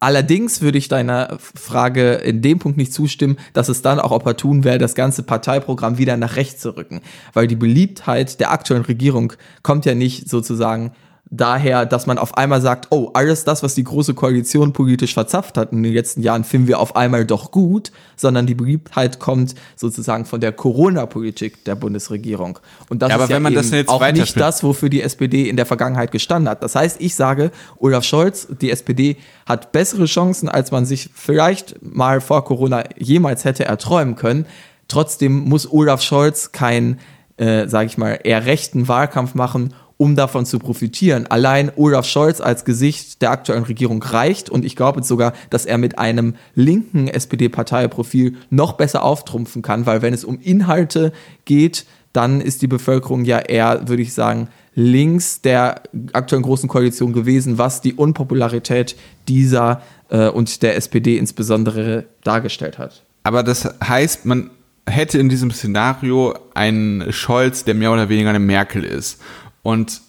Allerdings 0.00 0.60
würde 0.60 0.78
ich 0.78 0.88
deiner 0.88 1.38
Frage 1.38 2.14
in 2.14 2.42
dem 2.42 2.58
Punkt 2.58 2.78
nicht 2.78 2.92
zustimmen, 2.92 3.36
dass 3.52 3.68
es 3.68 3.82
dann 3.82 3.98
auch 4.00 4.10
opportun 4.10 4.64
wäre, 4.64 4.78
das 4.78 4.94
ganze 4.94 5.22
Parteiprogramm 5.22 5.98
wieder 5.98 6.16
nach 6.16 6.36
rechts 6.36 6.60
zu 6.60 6.76
rücken. 6.76 7.00
Weil 7.32 7.46
die 7.46 7.56
Beliebtheit 7.56 8.40
der 8.40 8.50
aktuellen 8.50 8.84
Regierung 8.84 9.32
kommt 9.62 9.86
ja 9.86 9.94
nicht 9.94 10.28
sozusagen 10.28 10.92
daher, 11.36 11.86
dass 11.86 12.06
man 12.06 12.18
auf 12.18 12.36
einmal 12.36 12.60
sagt, 12.60 12.88
oh, 12.90 13.10
alles 13.14 13.44
das, 13.44 13.62
was 13.62 13.74
die 13.74 13.84
Große 13.84 14.14
Koalition 14.14 14.72
politisch 14.72 15.14
verzapft 15.14 15.56
hat 15.56 15.72
in 15.72 15.82
den 15.82 15.92
letzten 15.92 16.22
Jahren, 16.22 16.44
finden 16.44 16.68
wir 16.68 16.78
auf 16.78 16.96
einmal 16.96 17.24
doch 17.24 17.50
gut, 17.50 17.92
sondern 18.16 18.46
die 18.46 18.54
Beliebtheit 18.54 19.18
kommt 19.18 19.54
sozusagen 19.76 20.24
von 20.24 20.40
der 20.40 20.52
Corona-Politik 20.52 21.64
der 21.64 21.74
Bundesregierung. 21.74 22.58
Und 22.88 23.02
das 23.02 23.08
Ja, 23.08 23.14
aber 23.16 23.24
ist 23.24 23.30
ja 23.30 23.36
wenn 23.36 23.42
man 23.42 23.52
eben 23.52 23.62
das 23.62 23.70
jetzt 23.70 23.88
auch 23.88 24.12
nicht 24.12 24.38
das, 24.38 24.62
wofür 24.62 24.88
die 24.88 25.02
SPD 25.02 25.48
in 25.48 25.56
der 25.56 25.66
Vergangenheit 25.66 26.12
gestanden 26.12 26.48
hat. 26.48 26.62
Das 26.62 26.74
heißt, 26.74 27.00
ich 27.00 27.14
sage, 27.14 27.50
Olaf 27.78 28.04
Scholz, 28.04 28.48
die 28.60 28.70
SPD 28.70 29.16
hat 29.46 29.72
bessere 29.72 30.06
Chancen, 30.06 30.48
als 30.48 30.70
man 30.70 30.86
sich 30.86 31.10
vielleicht 31.14 31.82
mal 31.82 32.20
vor 32.20 32.44
Corona 32.44 32.84
jemals 32.96 33.44
hätte 33.44 33.64
erträumen 33.64 34.16
können. 34.16 34.46
Trotzdem 34.88 35.48
muss 35.48 35.70
Olaf 35.70 36.02
Scholz 36.02 36.52
kein, 36.52 37.00
äh, 37.36 37.66
sage 37.68 37.86
ich 37.86 37.98
mal, 37.98 38.20
eher 38.22 38.46
rechten 38.46 38.88
Wahlkampf 38.88 39.34
machen, 39.34 39.74
um 39.96 40.16
davon 40.16 40.46
zu 40.46 40.58
profitieren. 40.58 41.26
Allein 41.26 41.70
Olaf 41.76 42.06
Scholz 42.06 42.40
als 42.40 42.64
Gesicht 42.64 43.22
der 43.22 43.30
aktuellen 43.30 43.64
Regierung 43.64 44.02
reicht 44.02 44.50
und 44.50 44.64
ich 44.64 44.76
glaube 44.76 45.02
sogar, 45.02 45.32
dass 45.50 45.66
er 45.66 45.78
mit 45.78 45.98
einem 45.98 46.34
linken 46.54 47.08
SPD-Parteiprofil 47.08 48.36
noch 48.50 48.72
besser 48.74 49.04
auftrumpfen 49.04 49.62
kann, 49.62 49.86
weil 49.86 50.02
wenn 50.02 50.14
es 50.14 50.24
um 50.24 50.40
Inhalte 50.40 51.12
geht, 51.44 51.86
dann 52.12 52.40
ist 52.40 52.62
die 52.62 52.68
Bevölkerung 52.68 53.24
ja 53.24 53.38
eher, 53.38 53.88
würde 53.88 54.02
ich 54.02 54.14
sagen, 54.14 54.48
links 54.74 55.40
der 55.40 55.82
aktuellen 56.12 56.42
großen 56.42 56.68
Koalition 56.68 57.12
gewesen, 57.12 57.58
was 57.58 57.80
die 57.80 57.94
Unpopularität 57.94 58.96
dieser 59.28 59.82
äh, 60.10 60.28
und 60.28 60.62
der 60.62 60.76
SPD 60.76 61.16
insbesondere 61.16 62.04
dargestellt 62.22 62.78
hat. 62.78 63.02
Aber 63.24 63.42
das 63.42 63.68
heißt, 63.82 64.26
man 64.26 64.50
hätte 64.86 65.18
in 65.18 65.28
diesem 65.28 65.50
Szenario 65.50 66.34
einen 66.54 67.12
Scholz, 67.12 67.64
der 67.64 67.74
mehr 67.74 67.92
oder 67.92 68.08
weniger 68.08 68.30
eine 68.30 68.38
Merkel 68.38 68.84
ist. 68.84 69.20
Und 69.64 70.00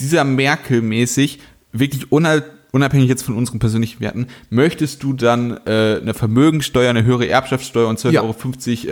dieser 0.00 0.24
Merkel-mäßig, 0.24 1.38
wirklich 1.72 2.08
unab- 2.10 2.42
unabhängig 2.72 3.08
jetzt 3.08 3.22
von 3.22 3.36
unseren 3.36 3.60
persönlichen 3.60 4.00
Werten, 4.00 4.26
möchtest 4.50 5.02
du 5.04 5.12
dann 5.12 5.52
äh, 5.66 6.00
eine 6.02 6.12
Vermögensteuer, 6.12 6.90
eine 6.90 7.04
höhere 7.04 7.28
Erbschaftssteuer 7.28 7.88
und 7.88 7.98
12,50 7.98 8.10
Ja. 8.12 8.22
Euro 8.22 8.34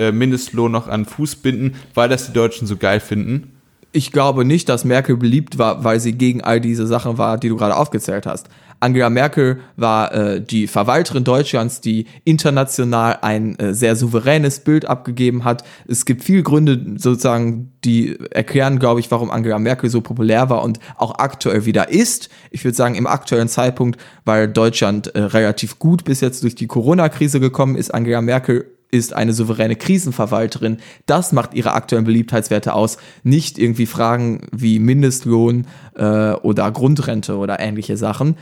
äh, 0.08 0.12
Mindestlohn 0.12 0.72
noch 0.72 0.86
an 0.88 1.04
Fuß 1.04 1.36
binden, 1.36 1.74
weil 1.92 2.08
das 2.08 2.26
die 2.28 2.32
Deutschen 2.32 2.66
so 2.66 2.76
geil 2.76 3.00
finden? 3.00 3.50
Ich 3.94 4.10
glaube 4.10 4.46
nicht, 4.46 4.70
dass 4.70 4.84
Merkel 4.84 5.18
beliebt 5.18 5.58
war, 5.58 5.84
weil 5.84 6.00
sie 6.00 6.12
gegen 6.12 6.40
all 6.40 6.60
diese 6.60 6.86
Sachen 6.86 7.18
war, 7.18 7.36
die 7.36 7.50
du 7.50 7.56
gerade 7.56 7.76
aufgezählt 7.76 8.24
hast. 8.26 8.48
Angela 8.82 9.10
Merkel 9.10 9.60
war 9.76 10.12
äh, 10.12 10.40
die 10.40 10.66
Verwalterin 10.66 11.22
Deutschlands, 11.22 11.80
die 11.80 12.06
international 12.24 13.18
ein 13.22 13.56
äh, 13.60 13.74
sehr 13.74 13.94
souveränes 13.94 14.60
Bild 14.60 14.86
abgegeben 14.86 15.44
hat. 15.44 15.62
Es 15.86 16.04
gibt 16.04 16.24
viele 16.24 16.42
Gründe, 16.42 16.96
sozusagen, 16.96 17.70
die 17.84 18.18
erklären, 18.30 18.80
glaube 18.80 18.98
ich, 18.98 19.08
warum 19.10 19.30
Angela 19.30 19.60
Merkel 19.60 19.88
so 19.88 20.00
populär 20.00 20.50
war 20.50 20.62
und 20.62 20.80
auch 20.96 21.18
aktuell 21.18 21.64
wieder 21.64 21.90
ist. 21.90 22.28
Ich 22.50 22.64
würde 22.64 22.76
sagen, 22.76 22.96
im 22.96 23.06
aktuellen 23.06 23.48
Zeitpunkt, 23.48 24.00
weil 24.24 24.48
Deutschland 24.48 25.14
äh, 25.14 25.20
relativ 25.20 25.78
gut 25.78 26.04
bis 26.04 26.20
jetzt 26.20 26.42
durch 26.42 26.56
die 26.56 26.66
Corona-Krise 26.66 27.38
gekommen 27.38 27.76
ist, 27.76 27.94
Angela 27.94 28.20
Merkel 28.20 28.64
ist 28.92 29.14
eine 29.14 29.32
souveräne 29.32 29.74
Krisenverwalterin. 29.74 30.76
Das 31.06 31.32
macht 31.32 31.54
ihre 31.54 31.72
aktuellen 31.72 32.04
Beliebtheitswerte 32.04 32.74
aus. 32.74 32.98
Nicht 33.24 33.58
irgendwie 33.58 33.86
Fragen 33.86 34.46
wie 34.52 34.78
Mindestlohn 34.78 35.66
äh, 35.96 36.32
oder 36.32 36.70
Grundrente 36.70 37.36
oder 37.36 37.58
ähnliche 37.58 37.96
Sachen. 37.96 38.36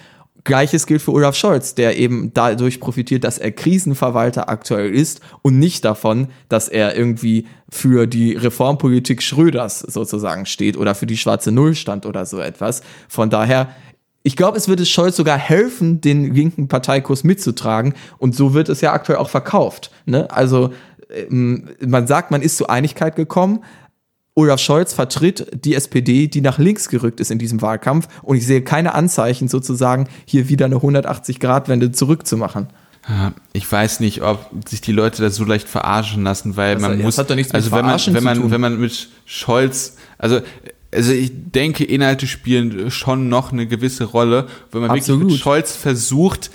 Gleiches 0.44 0.86
gilt 0.86 1.02
für 1.02 1.12
Olaf 1.12 1.36
Scholz, 1.36 1.74
der 1.74 1.98
eben 1.98 2.32
dadurch 2.32 2.80
profitiert, 2.80 3.24
dass 3.24 3.38
er 3.38 3.52
Krisenverwalter 3.52 4.48
aktuell 4.48 4.92
ist 4.92 5.20
und 5.42 5.58
nicht 5.58 5.84
davon, 5.84 6.28
dass 6.48 6.68
er 6.68 6.96
irgendwie 6.96 7.46
für 7.68 8.06
die 8.06 8.32
Reformpolitik 8.34 9.22
Schröders 9.22 9.80
sozusagen 9.80 10.46
steht 10.46 10.76
oder 10.76 10.94
für 10.94 11.06
die 11.06 11.18
schwarze 11.18 11.52
Null 11.52 11.74
stand 11.74 12.06
oder 12.06 12.24
so 12.24 12.40
etwas. 12.40 12.82
Von 13.08 13.28
daher, 13.28 13.68
ich 14.22 14.36
glaube, 14.36 14.58
es 14.58 14.68
würde 14.68 14.84
Scholz 14.84 15.16
sogar 15.16 15.38
helfen, 15.38 16.00
den 16.00 16.34
linken 16.34 16.68
Parteikurs 16.68 17.24
mitzutragen 17.24 17.94
und 18.18 18.34
so 18.34 18.54
wird 18.54 18.68
es 18.68 18.80
ja 18.80 18.92
aktuell 18.92 19.18
auch 19.18 19.30
verkauft. 19.30 19.90
Ne? 20.04 20.30
Also 20.30 20.72
ähm, 21.10 21.70
man 21.84 22.06
sagt, 22.06 22.30
man 22.30 22.42
ist 22.42 22.56
zur 22.56 22.70
Einigkeit 22.70 23.16
gekommen, 23.16 23.60
Olaf 24.34 24.60
Scholz 24.60 24.92
vertritt 24.92 25.64
die 25.64 25.74
SPD, 25.74 26.28
die 26.28 26.40
nach 26.40 26.58
links 26.58 26.88
gerückt 26.88 27.20
ist 27.20 27.30
in 27.30 27.38
diesem 27.38 27.60
Wahlkampf. 27.62 28.08
Und 28.22 28.36
ich 28.36 28.46
sehe 28.46 28.62
keine 28.62 28.94
Anzeichen, 28.94 29.48
sozusagen 29.48 30.08
hier 30.24 30.48
wieder 30.48 30.66
eine 30.66 30.76
180-Grad-Wende 30.76 31.92
zurückzumachen. 31.92 32.68
Ich 33.52 33.70
weiß 33.70 34.00
nicht, 34.00 34.22
ob 34.22 34.50
sich 34.68 34.80
die 34.80 34.92
Leute 34.92 35.22
da 35.22 35.30
so 35.30 35.44
leicht 35.44 35.68
verarschen 35.68 36.22
lassen, 36.22 36.56
weil 36.56 36.74
das 36.74 36.82
man 36.82 36.92
hat, 36.92 36.98
muss. 37.00 37.18
also 37.18 37.72
wenn 37.72 37.86
man, 37.86 38.00
wenn 38.06 38.22
man, 38.24 38.36
zu 38.36 38.50
wenn 38.50 38.60
man 38.60 38.78
mit 38.78 39.08
Scholz, 39.24 39.96
also 40.18 40.40
also 40.92 41.12
ich 41.12 41.30
denke, 41.34 41.84
Inhalte 41.84 42.26
spielen 42.26 42.90
schon 42.90 43.28
noch 43.28 43.52
eine 43.52 43.66
gewisse 43.66 44.04
Rolle, 44.04 44.46
wenn 44.72 44.80
man 44.80 44.90
Absolut. 44.90 45.20
wirklich 45.22 45.34
mit 45.34 45.42
Scholz 45.42 45.76
versucht, 45.76 46.50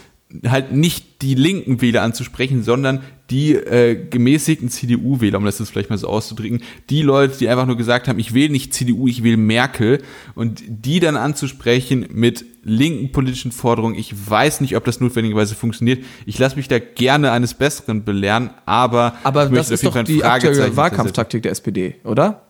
halt 0.47 0.71
nicht 0.71 1.21
die 1.21 1.35
linken 1.35 1.81
Wähler 1.81 2.01
anzusprechen, 2.01 2.63
sondern 2.63 3.01
die 3.29 3.53
äh, 3.53 3.95
gemäßigten 3.95 4.69
CDU-Wähler, 4.69 5.37
um 5.37 5.45
das 5.45 5.59
jetzt 5.59 5.69
vielleicht 5.71 5.89
mal 5.89 5.97
so 5.97 6.07
auszudrücken, 6.07 6.61
die 6.89 7.01
Leute, 7.01 7.37
die 7.37 7.47
einfach 7.47 7.65
nur 7.65 7.77
gesagt 7.77 8.07
haben, 8.07 8.19
ich 8.19 8.33
wähle 8.33 8.51
nicht 8.51 8.73
CDU, 8.73 9.07
ich 9.07 9.23
wähle 9.23 9.37
Merkel 9.37 10.01
und 10.35 10.61
die 10.67 10.99
dann 10.99 11.15
anzusprechen 11.15 12.07
mit 12.11 12.45
linken 12.63 13.11
politischen 13.11 13.51
Forderungen. 13.51 13.95
Ich 13.95 14.13
weiß 14.29 14.61
nicht, 14.61 14.75
ob 14.75 14.83
das 14.85 14.99
notwendigerweise 14.99 15.55
funktioniert. 15.55 16.03
Ich 16.25 16.37
lasse 16.37 16.55
mich 16.55 16.67
da 16.67 16.79
gerne 16.79 17.31
eines 17.31 17.53
Besseren 17.53 18.03
belehren, 18.03 18.51
aber 18.65 19.15
Aber 19.23 19.47
das 19.47 19.71
ist 19.71 19.85
doch 19.85 20.03
die 20.03 20.23
aktuelle 20.23 20.75
Wahlkampftaktik 20.75 21.43
der 21.43 21.51
SPD, 21.51 21.95
oder? 22.03 22.44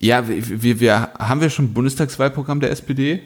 Ja, 0.00 0.28
wir, 0.28 0.62
wir, 0.62 0.80
wir 0.80 1.10
haben 1.18 1.40
wir 1.40 1.50
schon 1.50 1.72
Bundestagswahlprogramm 1.72 2.60
der 2.60 2.70
SPD? 2.70 3.20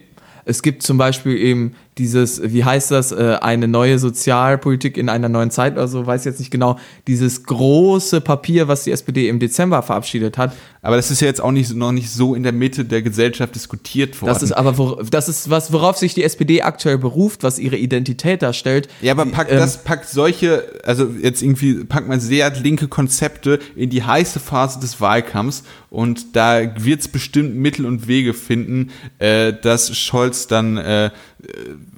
Es 0.45 0.63
gibt 0.63 0.83
zum 0.83 0.99
Beispiel 0.99 1.37
eben 1.37 1.77
dieses, 1.99 2.41
wie 2.43 2.65
heißt 2.65 2.91
das, 2.91 3.13
äh, 3.13 3.37
eine 3.41 3.69
neue 3.69 3.99
Sozialpolitik 3.99 4.97
in 4.97 5.09
einer 5.09 5.29
neuen 5.29 5.51
Zeit 5.51 5.75
oder 5.75 5.89
so, 5.89 6.07
weiß 6.07 6.25
jetzt 6.25 6.39
nicht 6.39 6.51
genau, 6.51 6.79
dieses 7.07 7.45
große 7.45 8.23
Papier, 8.23 8.67
was 8.67 8.85
die 8.85 8.93
SPD 8.93 9.29
im 9.29 9.39
Dezember 9.39 9.83
verabschiedet 9.83 10.39
hat. 10.39 10.55
Aber 10.81 10.97
das 10.97 11.11
ist 11.11 11.21
ja 11.21 11.29
jetzt 11.29 11.41
auch 11.41 11.53
nicht, 11.53 11.75
noch 11.75 11.93
nicht 11.93 12.11
so 12.11 12.35
in 12.35 12.43
der 12.43 12.53
Mitte 12.53 12.85
der 12.85 13.03
Gesellschaft 13.03 13.55
diskutiert 13.55 14.21
worden. 14.21 14.33
Das 14.33 14.43
ist 14.43 14.53
aber, 14.53 14.79
wor 14.79 15.05
das 15.09 15.29
ist 15.29 15.49
was, 15.51 15.73
worauf 15.73 15.97
sich 15.99 16.15
die 16.15 16.25
SPD 16.25 16.63
aktuell 16.63 16.99
beruft, 16.99 17.43
was 17.43 17.59
ihre 17.59 17.77
Identität 17.77 18.43
darstellt. 18.43 18.89
ja, 19.01 19.13
aber 19.13 19.27
packt 19.27 19.53
Ähm, 19.53 19.59
das, 19.59 19.85
packt 19.85 20.09
solche, 20.09 20.65
also 20.85 21.09
jetzt 21.21 21.43
irgendwie 21.43 21.85
packt 21.85 22.09
man 22.09 22.21
sehr 22.21 22.51
linke 22.51 22.89
Konzepte 22.89 23.61
in 23.77 23.91
die 23.91 24.03
heiße 24.03 24.41
Phase 24.41 24.81
des 24.81 25.01
Wahlkampfs 25.01 25.63
und 25.93 26.35
da 26.35 26.63
wird 26.83 27.03
es 27.03 27.09
bestimmt 27.09 27.55
Mittel 27.55 27.85
und 27.85 28.09
Wege 28.09 28.33
finden, 28.33 28.91
äh, 29.19 29.53
dass 29.53 29.95
Scholz 29.97 30.47
dann, 30.47 30.79
äh, 30.79 31.11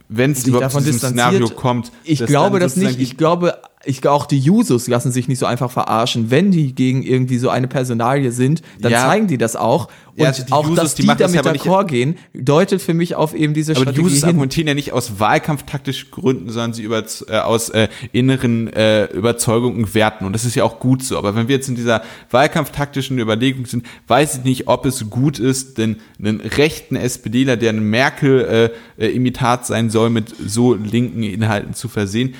wenn 0.09 0.33
es 0.33 0.46
überhaupt 0.46 0.72
zu 0.72 0.80
diesem. 0.80 0.98
Szenario 0.98 1.48
kommt, 1.48 1.92
Ich 2.04 2.24
glaube 2.24 2.59
das 2.59 2.76
nicht. 2.76 3.00
Ich 3.00 3.16
glaube, 3.16 3.59
ich, 3.87 4.07
auch 4.07 4.27
die 4.27 4.38
Jusos 4.38 4.88
lassen 4.88 5.12
sich 5.12 5.29
nicht 5.29 5.38
so 5.38 5.47
einfach 5.47 5.70
verarschen. 5.70 6.31
Wenn 6.31 6.51
die 6.51 6.75
gegen 6.75 7.03
irgendwie 7.03 7.38
so 7.38 7.49
eine 7.51 7.68
Personalie 7.68 8.33
sind, 8.33 8.62
dann 8.81 8.92
Ja. 8.92 9.01
zeigen 9.07 9.27
die 9.27 9.38
das 9.38 9.57
auch. 9.57 9.88
Und 10.16 10.23
Ja, 10.23 10.31
die 10.31 10.53
auch, 10.53 10.62
Jusos, 10.62 10.77
dass 10.77 10.94
die 10.94 11.03
die, 11.03 11.09
damit 11.09 11.38
aber 11.38 11.51
d'accord 11.53 11.87
gehen, 11.87 12.16
deutet 12.35 12.81
für 12.81 12.94
mich 12.94 13.16
auf 13.16 13.35
eben 13.35 13.53
diese 13.53 13.73
Aber 13.73 13.81
die 13.81 13.83
Strategie 13.90 14.03
Jusos 14.03 14.20
hin. 14.20 14.29
argumentieren 14.29 14.68
ja 14.68 14.75
nicht 14.75 14.92
aus 14.92 15.18
wahlkampftaktischen 15.18 16.11
Gründen, 16.12 16.51
sondern 16.51 16.73
sie 16.73 16.85
über, 16.85 17.03
äh, 17.29 17.38
aus 17.38 17.68
äh, 17.70 17.88
inneren 18.12 18.73
äh, 18.73 19.07
Überzeugungen 19.07 19.92
Werten. 19.92 20.25
Und 20.25 20.33
das 20.33 20.44
ist 20.44 20.55
ja 20.55 20.62
auch 20.62 20.79
gut 20.79 21.03
so. 21.03 21.18
Aber 21.18 21.35
wenn 21.35 21.49
wir 21.49 21.57
jetzt 21.57 21.68
in 21.68 21.75
dieser 21.75 22.03
wahlkampftaktischen 22.31 23.18
Überlegung 23.18 23.66
sind, 23.66 23.85
weiß 24.07 24.37
ich 24.38 24.44
nicht, 24.44 24.68
ob 24.68 24.87
es 24.87 25.11
gut 25.11 25.40
ist, 25.40 25.79
denn 25.79 25.97
einen 26.20 26.40
rechten 26.40 26.94
SPDler, 26.94 27.57
der 27.57 27.70
ein 27.73 27.83
Merkel-Imitat 27.90 29.66
sein 29.66 29.90
soll, 29.90 30.11
mit 30.11 30.33
so 30.47 30.75
linken 30.75 31.23
Inhalten 31.23 31.75
zu 31.75 31.88
versehen. 31.88 32.35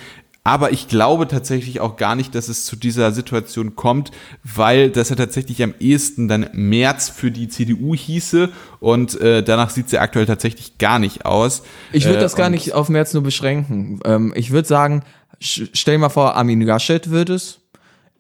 Aber 0.47 0.73
ich 0.73 0.89
glaube 0.89 1.27
tatsächlich 1.27 1.81
auch 1.81 1.97
gar 1.97 2.15
nicht, 2.15 2.35
dass 2.35 2.49
es 2.49 2.67
zu 2.67 2.77
dieser 2.77 3.13
Situation 3.13 3.77
kommt, 3.77 4.11
weil 4.43 4.91
das 4.91 5.09
ja 5.09 5.17
tatsächlich 5.17 5.63
am 5.63 5.75
ehesten 5.81 6.29
dann 6.29 6.51
März 6.53 7.09
für 7.09 7.31
die 7.31 7.49
CDU 7.49 7.95
hieße 7.95 8.51
und 8.79 9.19
äh, 9.23 9.43
danach 9.43 9.71
sieht 9.71 9.87
es 9.87 9.93
ja 9.93 10.03
aktuell 10.03 10.27
tatsächlich 10.27 10.77
gar 10.77 10.99
nicht 10.99 11.25
aus. 11.25 11.63
Ich 11.93 12.05
würde 12.05 12.19
Äh, 12.19 12.21
das 12.21 12.37
gar 12.37 12.51
nicht 12.51 12.75
auf 12.75 12.91
März 12.91 13.15
nur 13.15 13.23
beschränken. 13.23 14.01
Ähm, 14.05 14.35
ich 14.37 14.51
würde 14.51 14.69
sagen, 14.69 15.03
stell 15.41 15.95
dir 15.95 15.99
mal 15.99 16.09
vor, 16.11 16.37
Armin 16.37 16.61
Laschet 16.61 17.11
wird 17.11 17.31
es. 17.31 17.61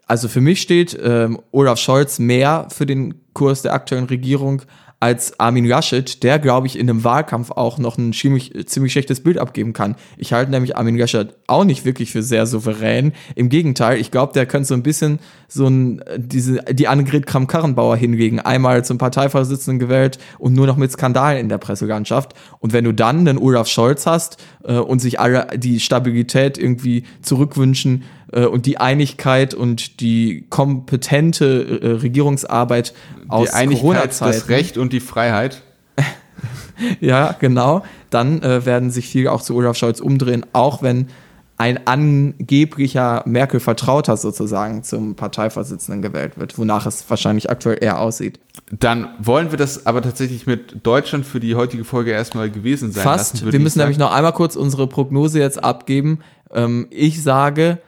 Also 0.06 0.28
für 0.28 0.40
mich 0.40 0.62
steht 0.62 0.98
ähm, 1.02 1.38
Olaf 1.50 1.78
Scholz 1.78 2.18
mehr 2.18 2.68
für 2.74 2.86
den 2.86 3.14
Kurs 3.34 3.60
der 3.60 3.74
aktuellen 3.74 4.04
Regierung 4.06 4.62
als 5.04 5.38
Armin 5.38 5.66
Laschet, 5.66 6.22
der, 6.22 6.38
glaube 6.38 6.66
ich, 6.66 6.78
in 6.78 6.88
einem 6.88 7.04
Wahlkampf 7.04 7.50
auch 7.50 7.76
noch 7.76 7.98
ein 7.98 8.14
ziemlich, 8.14 8.54
ziemlich 8.64 8.90
schlechtes 8.90 9.20
Bild 9.20 9.36
abgeben 9.36 9.74
kann. 9.74 9.96
Ich 10.16 10.32
halte 10.32 10.50
nämlich 10.50 10.78
Armin 10.78 10.96
Laschet 10.96 11.34
auch 11.46 11.64
nicht 11.64 11.84
wirklich 11.84 12.10
für 12.10 12.22
sehr 12.22 12.46
souverän. 12.46 13.12
Im 13.34 13.50
Gegenteil, 13.50 14.00
ich 14.00 14.10
glaube, 14.10 14.32
der 14.32 14.46
könnte 14.46 14.68
so 14.68 14.72
ein 14.72 14.82
bisschen 14.82 15.18
so 15.46 15.66
ein, 15.66 16.02
diese, 16.16 16.62
die 16.70 16.88
Annegret 16.88 17.26
Kramp-Karrenbauer 17.26 17.98
hinlegen. 17.98 18.40
Einmal 18.40 18.82
zum 18.82 18.96
Parteivorsitzenden 18.96 19.78
gewählt 19.78 20.18
und 20.38 20.54
nur 20.54 20.66
noch 20.66 20.78
mit 20.78 20.90
Skandalen 20.90 21.38
in 21.38 21.50
der 21.50 21.58
Presselandschaft. 21.58 22.32
Und 22.60 22.72
wenn 22.72 22.84
du 22.84 22.94
dann 22.94 23.28
einen 23.28 23.36
Olaf 23.36 23.68
Scholz 23.68 24.06
hast 24.06 24.38
äh, 24.64 24.78
und 24.78 25.00
sich 25.00 25.20
alle 25.20 25.48
die 25.54 25.80
Stabilität 25.80 26.56
irgendwie 26.56 27.04
zurückwünschen 27.20 28.04
und 28.40 28.66
die 28.66 28.78
Einigkeit 28.78 29.54
und 29.54 30.00
die 30.00 30.46
kompetente 30.50 31.80
äh, 31.82 31.86
Regierungsarbeit 32.00 32.94
aus 33.28 33.50
die 33.50 33.54
Einigkeit, 33.54 33.80
Corona-Zeiten. 33.80 34.32
das 34.32 34.48
Recht 34.48 34.78
und 34.78 34.92
die 34.92 35.00
Freiheit. 35.00 35.62
Ja, 36.98 37.36
genau. 37.38 37.84
Dann 38.10 38.42
äh, 38.42 38.66
werden 38.66 38.90
sich 38.90 39.06
viele 39.06 39.30
auch 39.30 39.42
zu 39.42 39.54
Olaf 39.54 39.76
Scholz 39.76 40.00
umdrehen, 40.00 40.44
auch 40.52 40.82
wenn 40.82 41.06
ein 41.56 41.86
angeblicher 41.86 43.22
Merkel-Vertrauter 43.26 44.16
sozusagen 44.16 44.82
zum 44.82 45.14
Parteivorsitzenden 45.14 46.02
gewählt 46.02 46.36
wird, 46.36 46.58
wonach 46.58 46.86
es 46.86 47.08
wahrscheinlich 47.08 47.48
aktuell 47.48 47.78
eher 47.80 48.00
aussieht. 48.00 48.40
Dann 48.72 49.08
wollen 49.20 49.52
wir 49.52 49.58
das 49.58 49.86
aber 49.86 50.02
tatsächlich 50.02 50.46
mit 50.46 50.84
Deutschland 50.84 51.24
für 51.24 51.38
die 51.38 51.54
heutige 51.54 51.84
Folge 51.84 52.10
erstmal 52.10 52.50
gewesen 52.50 52.90
sein 52.90 53.04
lassen. 53.04 53.18
Fast. 53.18 53.44
würde 53.44 53.52
Wir 53.52 53.60
müssen 53.60 53.78
nämlich 53.78 53.98
noch 53.98 54.12
einmal 54.12 54.32
kurz 54.32 54.56
unsere 54.56 54.88
Prognose 54.88 55.38
jetzt 55.38 55.62
abgeben. 55.62 56.20
Ähm, 56.52 56.88
ich 56.90 57.22
sage, 57.22 57.78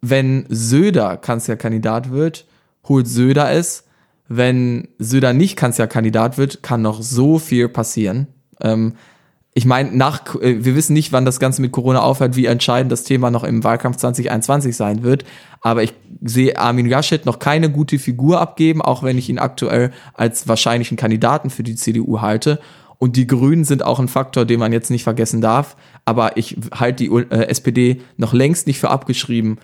wenn 0.00 0.46
Söder 0.48 1.16
Kanzlerkandidat 1.16 2.10
wird, 2.10 2.46
holt 2.88 3.06
Söder 3.06 3.50
es. 3.52 3.84
Wenn 4.28 4.88
Söder 4.98 5.32
nicht 5.32 5.56
Kanzlerkandidat 5.56 6.38
wird, 6.38 6.62
kann 6.62 6.82
noch 6.82 7.02
so 7.02 7.38
viel 7.38 7.68
passieren. 7.68 8.28
Ähm, 8.60 8.94
ich 9.52 9.66
meine, 9.66 9.96
nach, 9.96 10.36
äh, 10.36 10.64
wir 10.64 10.76
wissen 10.76 10.92
nicht, 10.92 11.12
wann 11.12 11.24
das 11.24 11.40
Ganze 11.40 11.60
mit 11.60 11.72
Corona 11.72 12.00
aufhört, 12.00 12.36
wie 12.36 12.46
entscheidend 12.46 12.92
das 12.92 13.02
Thema 13.02 13.30
noch 13.30 13.42
im 13.42 13.64
Wahlkampf 13.64 13.96
2021 13.96 14.76
sein 14.76 15.02
wird. 15.02 15.24
Aber 15.60 15.82
ich 15.82 15.92
sehe 16.22 16.56
Armin 16.56 16.88
Laschet 16.88 17.26
noch 17.26 17.40
keine 17.40 17.70
gute 17.70 17.98
Figur 17.98 18.40
abgeben, 18.40 18.80
auch 18.80 19.02
wenn 19.02 19.18
ich 19.18 19.28
ihn 19.28 19.38
aktuell 19.38 19.90
als 20.14 20.46
wahrscheinlichen 20.46 20.96
Kandidaten 20.96 21.50
für 21.50 21.64
die 21.64 21.74
CDU 21.74 22.20
halte. 22.20 22.60
Und 22.98 23.16
die 23.16 23.26
Grünen 23.26 23.64
sind 23.64 23.82
auch 23.82 23.98
ein 23.98 24.08
Faktor, 24.08 24.44
den 24.44 24.60
man 24.60 24.72
jetzt 24.72 24.90
nicht 24.90 25.04
vergessen 25.04 25.40
darf. 25.40 25.76
Aber 26.04 26.36
ich 26.36 26.56
halte 26.72 27.04
die 27.04 27.10
äh, 27.10 27.46
SPD 27.48 28.02
noch 28.18 28.32
längst 28.32 28.66
nicht 28.66 28.78
für 28.78 28.90
abgeschrieben. 28.90 29.58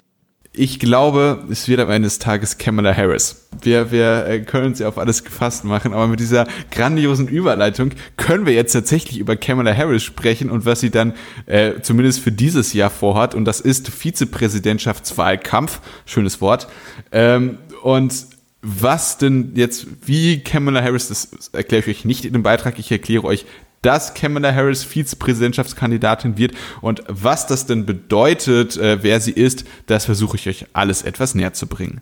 Ich 0.58 0.78
glaube, 0.78 1.44
es 1.50 1.68
wird 1.68 1.80
am 1.80 1.90
Ende 1.90 2.06
des 2.06 2.18
Tages 2.18 2.56
Kamala 2.56 2.96
Harris. 2.96 3.46
Wir, 3.60 3.90
wir 3.92 4.26
äh, 4.26 4.40
können 4.40 4.68
uns 4.68 4.78
ja 4.78 4.88
auf 4.88 4.96
alles 4.96 5.22
gefasst 5.22 5.64
machen, 5.64 5.92
aber 5.92 6.06
mit 6.06 6.18
dieser 6.18 6.46
grandiosen 6.70 7.28
Überleitung 7.28 7.90
können 8.16 8.46
wir 8.46 8.54
jetzt 8.54 8.72
tatsächlich 8.72 9.18
über 9.18 9.36
Kamala 9.36 9.76
Harris 9.76 10.02
sprechen 10.02 10.48
und 10.48 10.64
was 10.64 10.80
sie 10.80 10.88
dann 10.88 11.12
äh, 11.44 11.82
zumindest 11.82 12.20
für 12.20 12.32
dieses 12.32 12.72
Jahr 12.72 12.88
vorhat. 12.88 13.34
Und 13.34 13.44
das 13.44 13.60
ist 13.60 13.90
Vizepräsidentschaftswahlkampf. 13.90 15.80
Schönes 16.06 16.40
Wort. 16.40 16.68
Ähm, 17.12 17.58
und 17.82 18.14
was 18.62 19.18
denn 19.18 19.52
jetzt, 19.56 19.86
wie 20.06 20.40
Kamala 20.40 20.82
Harris, 20.82 21.08
das 21.08 21.50
erkläre 21.52 21.82
ich 21.82 21.98
euch 21.98 22.04
nicht 22.06 22.24
in 22.24 22.32
dem 22.32 22.42
Beitrag, 22.42 22.78
ich 22.78 22.90
erkläre 22.90 23.24
euch, 23.24 23.44
dass 23.82 24.14
Kamala 24.14 24.52
Harris 24.52 24.84
Vizepräsidentschaftskandidatin 24.84 26.38
wird 26.38 26.54
und 26.80 27.02
was 27.08 27.46
das 27.46 27.66
denn 27.66 27.86
bedeutet, 27.86 28.76
äh, 28.76 29.02
wer 29.02 29.20
sie 29.20 29.32
ist, 29.32 29.64
das 29.86 30.04
versuche 30.04 30.36
ich 30.36 30.48
euch 30.48 30.66
alles 30.72 31.02
etwas 31.02 31.34
näher 31.34 31.52
zu 31.52 31.66
bringen. 31.66 32.00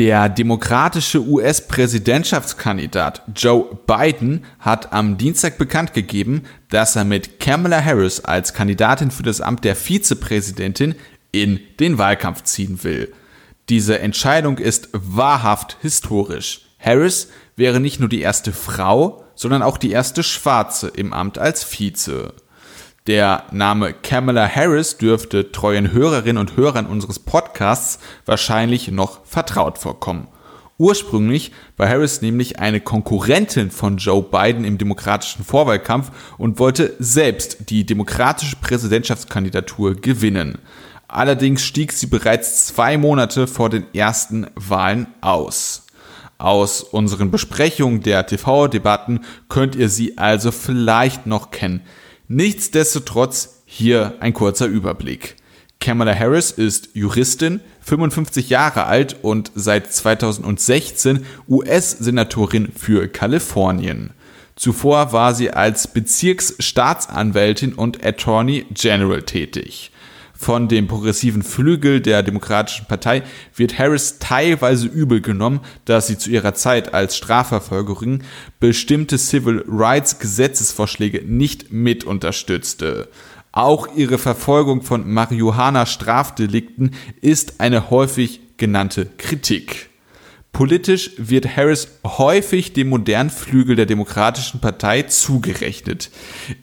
Der 0.00 0.28
demokratische 0.30 1.20
US-Präsidentschaftskandidat 1.20 3.22
Joe 3.36 3.78
Biden 3.86 4.46
hat 4.58 4.94
am 4.94 5.18
Dienstag 5.18 5.58
bekannt 5.58 5.92
gegeben, 5.92 6.44
dass 6.70 6.96
er 6.96 7.04
mit 7.04 7.38
Kamala 7.38 7.84
Harris 7.84 8.20
als 8.20 8.54
Kandidatin 8.54 9.10
für 9.10 9.24
das 9.24 9.42
Amt 9.42 9.62
der 9.62 9.76
Vizepräsidentin 9.76 10.94
in 11.32 11.60
den 11.80 11.98
Wahlkampf 11.98 12.44
ziehen 12.44 12.82
will. 12.82 13.12
Diese 13.68 13.98
Entscheidung 13.98 14.56
ist 14.56 14.88
wahrhaft 14.92 15.76
historisch. 15.82 16.62
Harris 16.78 17.28
wäre 17.60 17.78
nicht 17.78 18.00
nur 18.00 18.08
die 18.08 18.22
erste 18.22 18.52
Frau, 18.52 19.22
sondern 19.36 19.62
auch 19.62 19.76
die 19.76 19.92
erste 19.92 20.22
Schwarze 20.22 20.88
im 20.88 21.12
Amt 21.12 21.38
als 21.38 21.62
Vize. 21.62 22.32
Der 23.06 23.44
Name 23.52 23.92
Kamala 23.92 24.48
Harris 24.48 24.96
dürfte 24.96 25.52
treuen 25.52 25.92
Hörerinnen 25.92 26.38
und 26.40 26.56
Hörern 26.56 26.86
unseres 26.86 27.18
Podcasts 27.18 27.98
wahrscheinlich 28.24 28.90
noch 28.90 29.24
vertraut 29.26 29.76
vorkommen. 29.76 30.28
Ursprünglich 30.78 31.52
war 31.76 31.86
Harris 31.86 32.22
nämlich 32.22 32.58
eine 32.60 32.80
Konkurrentin 32.80 33.70
von 33.70 33.98
Joe 33.98 34.22
Biden 34.22 34.64
im 34.64 34.78
demokratischen 34.78 35.44
Vorwahlkampf 35.44 36.10
und 36.38 36.58
wollte 36.58 36.94
selbst 36.98 37.68
die 37.68 37.84
demokratische 37.84 38.56
Präsidentschaftskandidatur 38.56 39.96
gewinnen. 39.96 40.58
Allerdings 41.08 41.62
stieg 41.62 41.92
sie 41.92 42.06
bereits 42.06 42.68
zwei 42.68 42.96
Monate 42.96 43.46
vor 43.46 43.68
den 43.68 43.84
ersten 43.92 44.46
Wahlen 44.54 45.08
aus. 45.20 45.82
Aus 46.40 46.82
unseren 46.82 47.30
Besprechungen 47.30 48.02
der 48.02 48.26
TV-Debatten 48.26 49.20
könnt 49.48 49.76
ihr 49.76 49.88
sie 49.88 50.16
also 50.16 50.50
vielleicht 50.52 51.26
noch 51.26 51.50
kennen. 51.50 51.82
Nichtsdestotrotz 52.28 53.62
hier 53.66 54.14
ein 54.20 54.32
kurzer 54.32 54.66
Überblick. 54.66 55.36
Kamala 55.80 56.14
Harris 56.14 56.50
ist 56.50 56.90
Juristin, 56.94 57.60
55 57.82 58.50
Jahre 58.50 58.84
alt 58.84 59.16
und 59.22 59.50
seit 59.54 59.92
2016 59.92 61.24
US-Senatorin 61.48 62.72
für 62.74 63.08
Kalifornien. 63.08 64.10
Zuvor 64.56 65.12
war 65.12 65.34
sie 65.34 65.50
als 65.50 65.88
Bezirksstaatsanwältin 65.88 67.74
und 67.74 68.04
Attorney 68.04 68.66
General 68.72 69.22
tätig. 69.22 69.90
Von 70.42 70.68
dem 70.68 70.88
progressiven 70.88 71.42
Flügel 71.42 72.00
der 72.00 72.22
Demokratischen 72.22 72.86
Partei 72.86 73.24
wird 73.54 73.78
Harris 73.78 74.20
teilweise 74.20 74.86
übel 74.86 75.20
genommen, 75.20 75.60
dass 75.84 76.06
sie 76.06 76.16
zu 76.16 76.30
ihrer 76.30 76.54
Zeit 76.54 76.94
als 76.94 77.14
Strafverfolgerin 77.18 78.22
bestimmte 78.58 79.18
Civil 79.18 79.62
Rights 79.68 80.18
Gesetzesvorschläge 80.18 81.22
nicht 81.26 81.72
mit 81.72 82.04
unterstützte. 82.04 83.08
Auch 83.52 83.94
ihre 83.94 84.16
Verfolgung 84.16 84.80
von 84.80 85.12
Marihuana-Strafdelikten 85.12 86.92
ist 87.20 87.60
eine 87.60 87.90
häufig 87.90 88.40
genannte 88.56 89.10
Kritik. 89.18 89.89
Politisch 90.52 91.12
wird 91.16 91.56
Harris 91.56 91.88
häufig 92.04 92.72
dem 92.72 92.88
modernen 92.88 93.30
Flügel 93.30 93.76
der 93.76 93.86
Demokratischen 93.86 94.60
Partei 94.60 95.02
zugerechnet. 95.02 96.10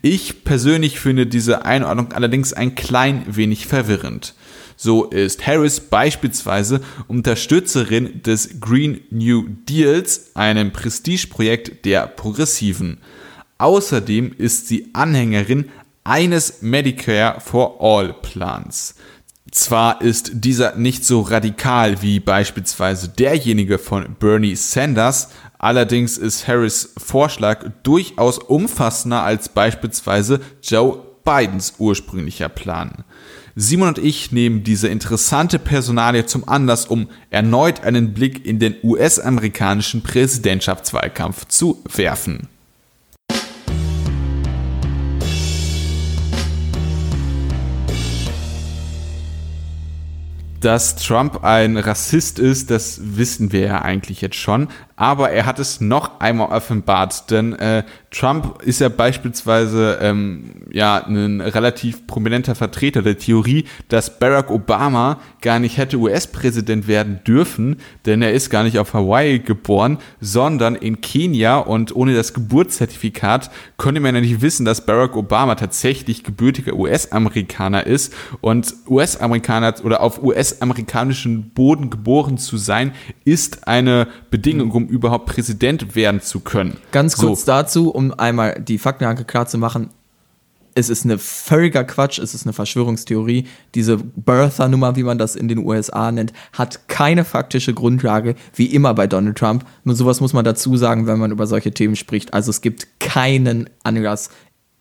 Ich 0.02 0.44
persönlich 0.44 1.00
finde 1.00 1.26
diese 1.26 1.66
Einordnung 1.66 2.12
allerdings 2.12 2.54
ein 2.54 2.76
klein 2.76 3.24
wenig 3.28 3.66
verwirrend. 3.66 4.36
So 4.76 5.06
ist 5.06 5.48
Harris 5.48 5.80
beispielsweise 5.80 6.82
Unterstützerin 7.08 8.22
des 8.22 8.60
Green 8.60 9.02
New 9.10 9.48
Deals, 9.68 10.32
einem 10.36 10.72
Prestigeprojekt 10.72 11.84
der 11.86 12.06
Progressiven. 12.06 13.00
Außerdem 13.58 14.36
ist 14.38 14.68
sie 14.68 14.90
Anhängerin 14.94 15.72
eines 16.04 16.62
Medicare 16.62 17.42
for 17.42 17.78
All 17.82 18.14
Plans. 18.14 18.94
Zwar 19.58 20.04
ist 20.04 20.30
dieser 20.34 20.76
nicht 20.76 21.04
so 21.04 21.22
radikal 21.22 22.04
wie 22.04 22.20
beispielsweise 22.20 23.10
derjenige 23.10 23.80
von 23.80 24.16
Bernie 24.20 24.56
Sanders, 24.56 25.30
allerdings 25.58 26.20
ist 26.20 26.48
Harris 26.48 26.94
Vorschlag 26.96 27.66
durchaus 27.82 28.38
umfassender 28.38 29.24
als 29.24 29.50
beispielsweise 29.50 30.42
Joe 30.62 31.00
Bidens 31.26 31.74
ursprünglicher 31.80 32.50
Plan. 32.50 33.04
Simon 33.56 33.88
und 33.88 33.98
ich 33.98 34.32
nehmen 34.32 34.64
diese 34.64 34.90
interessante 34.90 35.58
Personalie 35.58 36.28
zum 36.28 36.48
Anlass, 36.48 36.86
um 36.86 37.10
erneut 37.32 37.84
einen 37.84 38.14
Blick 38.14 38.46
in 38.46 38.60
den 38.60 38.76
US-amerikanischen 38.84 40.04
Präsidentschaftswahlkampf 40.04 41.48
zu 41.48 41.82
werfen. 41.96 42.48
Dass 50.60 50.96
Trump 50.96 51.44
ein 51.44 51.78
Rassist 51.78 52.40
ist, 52.40 52.72
das 52.72 53.00
wissen 53.04 53.52
wir 53.52 53.62
ja 53.62 53.82
eigentlich 53.82 54.22
jetzt 54.22 54.38
schon. 54.38 54.70
Aber 54.98 55.30
er 55.30 55.46
hat 55.46 55.60
es 55.60 55.80
noch 55.80 56.20
einmal 56.20 56.50
offenbart, 56.50 57.30
denn 57.30 57.54
äh, 57.54 57.84
Trump 58.10 58.64
ist 58.64 58.82
ja 58.82 58.90
beispielsweise 58.90 60.00
ähm, 60.02 60.64
ja 60.72 61.06
ein 61.06 61.40
relativ 61.40 62.08
prominenter 62.08 62.56
Vertreter 62.56 63.04
der 63.04 63.20
Theorie, 63.20 63.66
dass 63.90 64.18
Barack 64.18 64.50
Obama 64.50 65.20
gar 65.42 65.60
nicht 65.60 65.78
hätte 65.78 65.98
US-Präsident 65.98 66.88
werden 66.88 67.20
dürfen, 67.28 67.78
denn 68.08 68.24
er 68.24 68.34
ist 68.34 68.50
gar 68.50 68.64
nicht 68.64 68.80
auf 68.80 68.96
Hawaii 68.96 69.38
geboren, 69.38 70.00
sondern 70.20 70.74
in 70.74 71.00
Kenia 71.00 71.60
und 71.60 71.96
ohne 71.96 72.16
das 72.16 72.34
Geburtszertifikat 72.34 73.52
konnte 73.78 74.02
man 74.02 74.16
ja 74.16 74.22
nicht 74.22 74.42
wissen, 74.42 74.66
dass 74.66 74.86
Barack 74.86 75.16
Obama 75.16 75.54
tatsächlich 75.54 76.24
gebürtiger 76.24 76.74
US-Amerikaner 76.74 77.86
ist. 77.86 78.14
Und 78.42 78.74
US-Amerikaner 78.90 79.76
oder 79.84 80.02
auf 80.02 80.24
US-amerikanischen 80.24 81.52
Boden 81.52 81.92
geboren 81.92 82.40
zu 82.40 82.58
sein, 82.58 82.94
ist 83.26 83.68
eine 83.68 84.08
Bedingung, 84.32 84.72
um 84.72 84.87
überhaupt 84.88 85.28
Präsident 85.28 85.96
werden 85.96 86.22
zu 86.22 86.40
können. 86.40 86.78
Ganz 86.92 87.18
kurz 87.18 87.42
so. 87.42 87.46
dazu, 87.48 87.90
um 87.90 88.14
einmal 88.14 88.60
die 88.60 88.78
Faktenlage 88.78 89.24
klar 89.24 89.48
zu 89.48 89.58
machen. 89.58 89.90
Es 90.74 90.90
ist 90.90 91.06
eine 91.06 91.18
völliger 91.18 91.84
Quatsch, 91.84 92.20
es 92.20 92.36
ist 92.36 92.46
eine 92.46 92.54
Verschwörungstheorie. 92.54 93.48
Diese 93.74 93.98
Birther-Nummer, 93.98 94.96
wie 94.96 95.02
man 95.02 95.18
das 95.18 95.36
in 95.36 95.48
den 95.48 95.66
USA 95.66 96.12
nennt, 96.12 96.34
hat 96.54 96.88
keine 96.88 97.26
faktische 97.26 97.74
Grundlage, 97.74 98.36
wie 98.54 98.68
immer 98.68 98.94
bei 98.94 99.08
Donald 99.08 99.40
Trump. 99.40 99.66
Nur 99.84 99.96
sowas 99.96 100.22
muss 100.22 100.34
man 100.34 100.46
dazu 100.46 100.78
sagen, 100.78 101.08
wenn 101.08 101.18
man 101.18 101.32
über 101.32 101.48
solche 101.48 101.72
Themen 101.72 101.96
spricht. 101.96 102.36
Also 102.36 102.52
es 102.52 102.62
gibt 102.62 103.00
keinen 103.00 103.72
Anlass, 103.82 104.30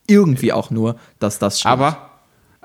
irgendwie 0.07 0.53
auch 0.53 0.71
nur, 0.71 0.97
dass 1.19 1.39
das 1.39 1.61
stimmt. 1.61 1.73
Aber 1.73 2.16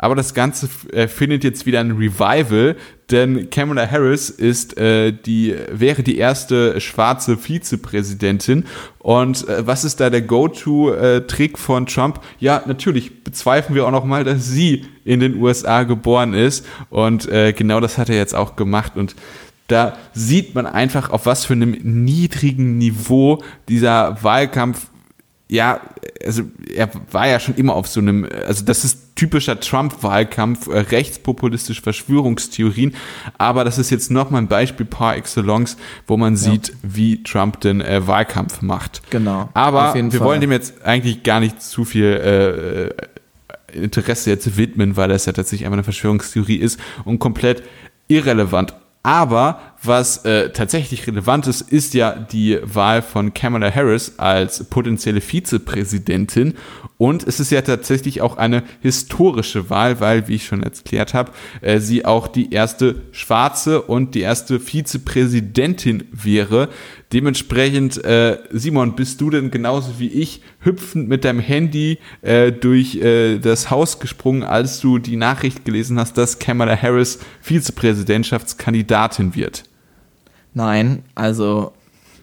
aber 0.02 0.16
das 0.16 0.34
Ganze 0.34 0.68
äh, 0.92 1.08
findet 1.08 1.44
jetzt 1.44 1.68
wieder 1.68 1.80
ein 1.80 1.92
Revival, 1.92 2.76
denn 3.12 3.52
Kamala 3.52 3.90
Harris 3.90 4.32
ist 4.32 4.76
äh, 4.78 5.12
die 5.14 5.56
wäre 5.72 6.02
die 6.02 6.18
erste 6.18 6.82
schwarze 6.82 7.38
Vizepräsidentin. 7.38 8.66
Und 8.98 9.48
äh, 9.48 9.66
was 9.68 9.84
ist 9.84 10.00
da 10.00 10.10
der 10.10 10.24
Go-to-Trick 10.24 11.60
von 11.60 11.86
Trump? 11.86 12.20
Ja, 12.40 12.64
natürlich 12.66 13.24
bezweifeln 13.24 13.76
wir 13.76 13.86
auch 13.86 13.92
noch 13.92 14.04
mal, 14.04 14.24
dass 14.24 14.48
sie 14.48 14.86
in 15.06 15.20
den 15.20 15.36
USA 15.36 15.84
geboren 15.84 16.34
ist. 16.34 16.66
Und 16.90 17.30
äh, 17.30 17.54
genau 17.54 17.80
das 17.80 18.00
hat 18.00 18.10
er 18.10 18.16
jetzt 18.16 18.34
auch 18.34 18.56
gemacht. 18.56 18.94
Und 18.96 19.16
da 19.68 19.98
sieht 20.14 20.56
man 20.56 20.66
einfach, 20.66 21.12
auf 21.12 21.28
was 21.28 21.46
für 21.46 21.54
einem 21.54 21.78
niedrigen 21.84 22.80
Niveau 22.80 23.44
dieser 23.70 24.18
Wahlkampf 24.24 24.88
ja, 25.52 25.82
also 26.26 26.44
er 26.74 26.90
war 27.12 27.28
ja 27.28 27.38
schon 27.38 27.56
immer 27.56 27.76
auf 27.76 27.86
so 27.86 28.00
einem, 28.00 28.26
also 28.48 28.64
das 28.64 28.86
ist 28.86 29.18
typischer 29.18 29.60
Trump-Wahlkampf, 29.60 30.68
äh, 30.68 30.80
rechtspopulistisch 30.80 31.82
Verschwörungstheorien, 31.82 32.96
aber 33.38 33.66
das 33.66 33.78
ist 33.78 33.90
jetzt 33.90 34.12
nochmal 34.12 34.44
ein 34.44 34.48
Beispiel 34.48 34.86
par 34.86 35.18
excellence, 35.18 35.76
wo 36.08 36.16
man 36.16 36.36
ja. 36.36 36.40
sieht, 36.40 36.74
wie 36.84 37.22
Trump 37.24 37.60
den 37.60 37.82
äh, 37.82 38.08
Wahlkampf 38.08 38.62
macht. 38.62 39.02
Genau. 39.10 39.50
Aber 39.54 39.94
wir 39.94 40.10
Fall. 40.10 40.22
wollen 40.22 40.40
dem 40.40 40.54
jetzt 40.54 40.86
eigentlich 40.86 41.22
gar 41.24 41.42
nicht 41.42 41.62
zu 41.62 41.84
viel 41.84 42.06
äh, 42.06 42.86
äh, 42.86 42.94
Interesse 43.74 44.30
jetzt 44.30 44.56
widmen, 44.56 44.96
weil 44.96 45.10
das 45.10 45.26
ja 45.26 45.34
tatsächlich 45.34 45.66
einfach 45.66 45.76
eine 45.76 45.84
Verschwörungstheorie 45.84 46.56
ist 46.56 46.80
und 47.04 47.20
komplett 47.20 47.62
irrelevant. 48.08 48.74
Aber 49.04 49.60
was 49.84 50.26
äh, 50.26 50.52
tatsächlich 50.52 51.08
relevant 51.08 51.48
ist, 51.48 51.62
ist 51.62 51.96
ja 51.96 52.14
die 52.14 52.60
Wahl 52.62 53.02
von 53.02 53.34
Kamala 53.34 53.74
Harris 53.74 54.14
als 54.18 54.64
potenzielle 54.66 55.22
Vizepräsidentin. 55.22 56.54
Und 56.98 57.28
es 57.28 57.40
ist 57.40 57.52
ja 57.52 57.64
tatsächlich 57.64 58.22
auch 58.22 58.38
eine 58.38 58.62
historische 58.82 59.72
Wahl, 59.72 60.00
weil, 60.00 60.28
wie 60.28 60.36
ich 60.36 60.46
schon 60.46 60.62
erklärt 60.62 61.16
habe, 61.16 61.32
äh, 61.62 61.80
sie 61.80 62.06
auch 62.06 62.28
die 62.28 62.54
erste 62.54 63.02
schwarze 63.12 63.82
und 63.82 64.14
die 64.14 64.22
erste 64.22 64.60
Vizepräsidentin 64.60 66.04
wäre. 66.12 66.70
Dementsprechend, 67.14 68.04
äh, 68.06 68.38
Simon, 68.52 68.96
bist 68.96 69.20
du 69.20 69.30
denn 69.30 69.52
genauso 69.52 70.00
wie 70.00 70.08
ich 70.08 70.42
hüpfend 70.62 71.10
mit 71.10 71.26
deinem 71.26 71.42
Handy 71.42 71.98
äh, 72.22 72.54
durch 72.54 72.96
äh, 72.96 73.38
das 73.38 73.70
Haus 73.70 74.00
gesprungen, 74.00 74.44
als 74.44 74.80
du 74.80 74.98
die 74.98 75.18
Nachricht 75.18 75.66
gelesen 75.66 76.00
hast, 76.00 76.18
dass 76.18 76.40
Kamala 76.40 76.76
Harris 76.76 77.20
Vizepräsidentschaftskandidatin 77.42 79.36
wird? 79.36 79.64
Nein, 80.54 81.04
also 81.14 81.74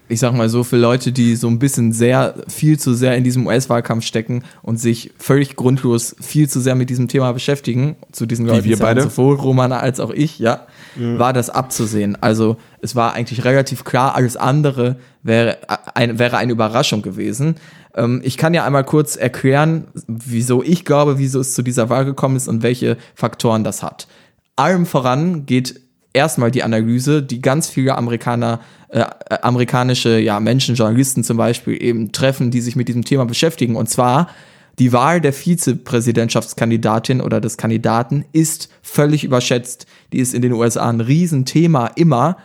ich 0.09 0.21
sag 0.21 0.33
mal 0.33 0.49
so, 0.49 0.65
für 0.65 0.77
Leute, 0.77 1.13
die 1.13 1.37
so 1.37 1.49
ein 1.49 1.59
bisschen 1.59 1.93
sehr, 1.93 2.35
viel 2.49 2.79
zu 2.79 2.95
sehr 2.95 3.17
in 3.17 3.25
diesem 3.25 3.47
US-Wahlkampf 3.47 4.05
stecken 4.05 4.43
und 4.63 4.79
sich 4.81 5.13
völlig 5.19 5.57
grundlos 5.57 6.17
viel 6.21 6.49
zu 6.49 6.61
sehr 6.61 6.75
mit 6.75 6.91
diesem 6.91 7.09
Thema 7.09 7.33
beschäftigen, 7.33 7.97
zu 8.13 8.27
diesen 8.27 8.47
Leuten, 8.47 8.65
wir 8.65 8.79
beide? 8.79 9.03
sowohl 9.03 9.37
Roman 9.37 9.73
als 9.73 10.01
auch 10.01 10.11
ich, 10.11 10.39
ja, 10.39 10.67
ja, 10.97 11.19
war 11.19 11.33
das 11.33 11.51
abzusehen. 11.51 12.17
Also 12.21 12.57
es 12.81 12.97
war 12.97 13.13
eigentlich 13.13 13.45
relativ 13.45 13.85
klar, 13.85 14.15
alles 14.15 14.37
andere 14.37 14.97
wäre, 15.23 15.59
ein, 15.95 16.19
wäre 16.19 16.39
eine 16.39 16.53
Überraschung 16.53 17.03
gewesen. 17.03 17.57
Ähm, 17.95 18.21
ich 18.25 18.37
kann 18.39 18.55
ja 18.55 18.65
einmal 18.65 18.85
kurz 18.85 19.17
erklären, 19.17 19.89
wieso 20.07 20.63
ich 20.63 20.85
glaube, 20.85 21.19
wieso 21.19 21.41
es 21.41 21.55
zu 21.55 21.63
dieser 21.63 21.91
Wahl 21.91 22.05
gekommen 22.05 22.37
ist 22.37 22.49
und 22.49 22.63
welche 22.63 22.97
Faktoren 23.15 23.63
das 23.63 23.83
hat. 23.83 24.09
Allem 24.57 24.87
voran 24.87 25.47
geht 25.47 25.81
erstmal 26.19 26.51
die 26.51 26.63
Analyse, 26.63 27.23
die 27.23 27.41
ganz 27.41 27.69
viele 27.69 27.97
Amerikaner, 27.97 28.61
äh, 28.89 29.05
amerikanische 29.43 30.19
ja, 30.19 30.41
Menschen, 30.41 30.75
Journalisten 30.75 31.23
zum 31.25 31.37
Beispiel 31.37 31.81
eben 31.83 32.13
treffen, 32.13 32.51
die 32.51 32.61
sich 32.61 32.77
mit 32.77 32.89
diesem 32.89 33.05
Thema 33.05 33.25
beschäftigen. 33.25 33.77
Und 33.77 33.89
zwar 33.89 34.29
die 34.79 34.93
Wahl 34.93 35.21
der 35.21 35.33
Vizepräsidentschaftskandidatin 35.33 37.21
oder 37.21 37.41
des 37.41 37.57
Kandidaten 37.57 38.25
ist 38.33 38.69
völlig 38.83 39.25
überschätzt. 39.25 39.87
Die 40.13 40.19
ist 40.19 40.35
in 40.35 40.43
den 40.43 40.53
USA 40.53 40.89
ein 40.89 41.01
Riesenthema 41.01 41.89
immer, 41.97 42.37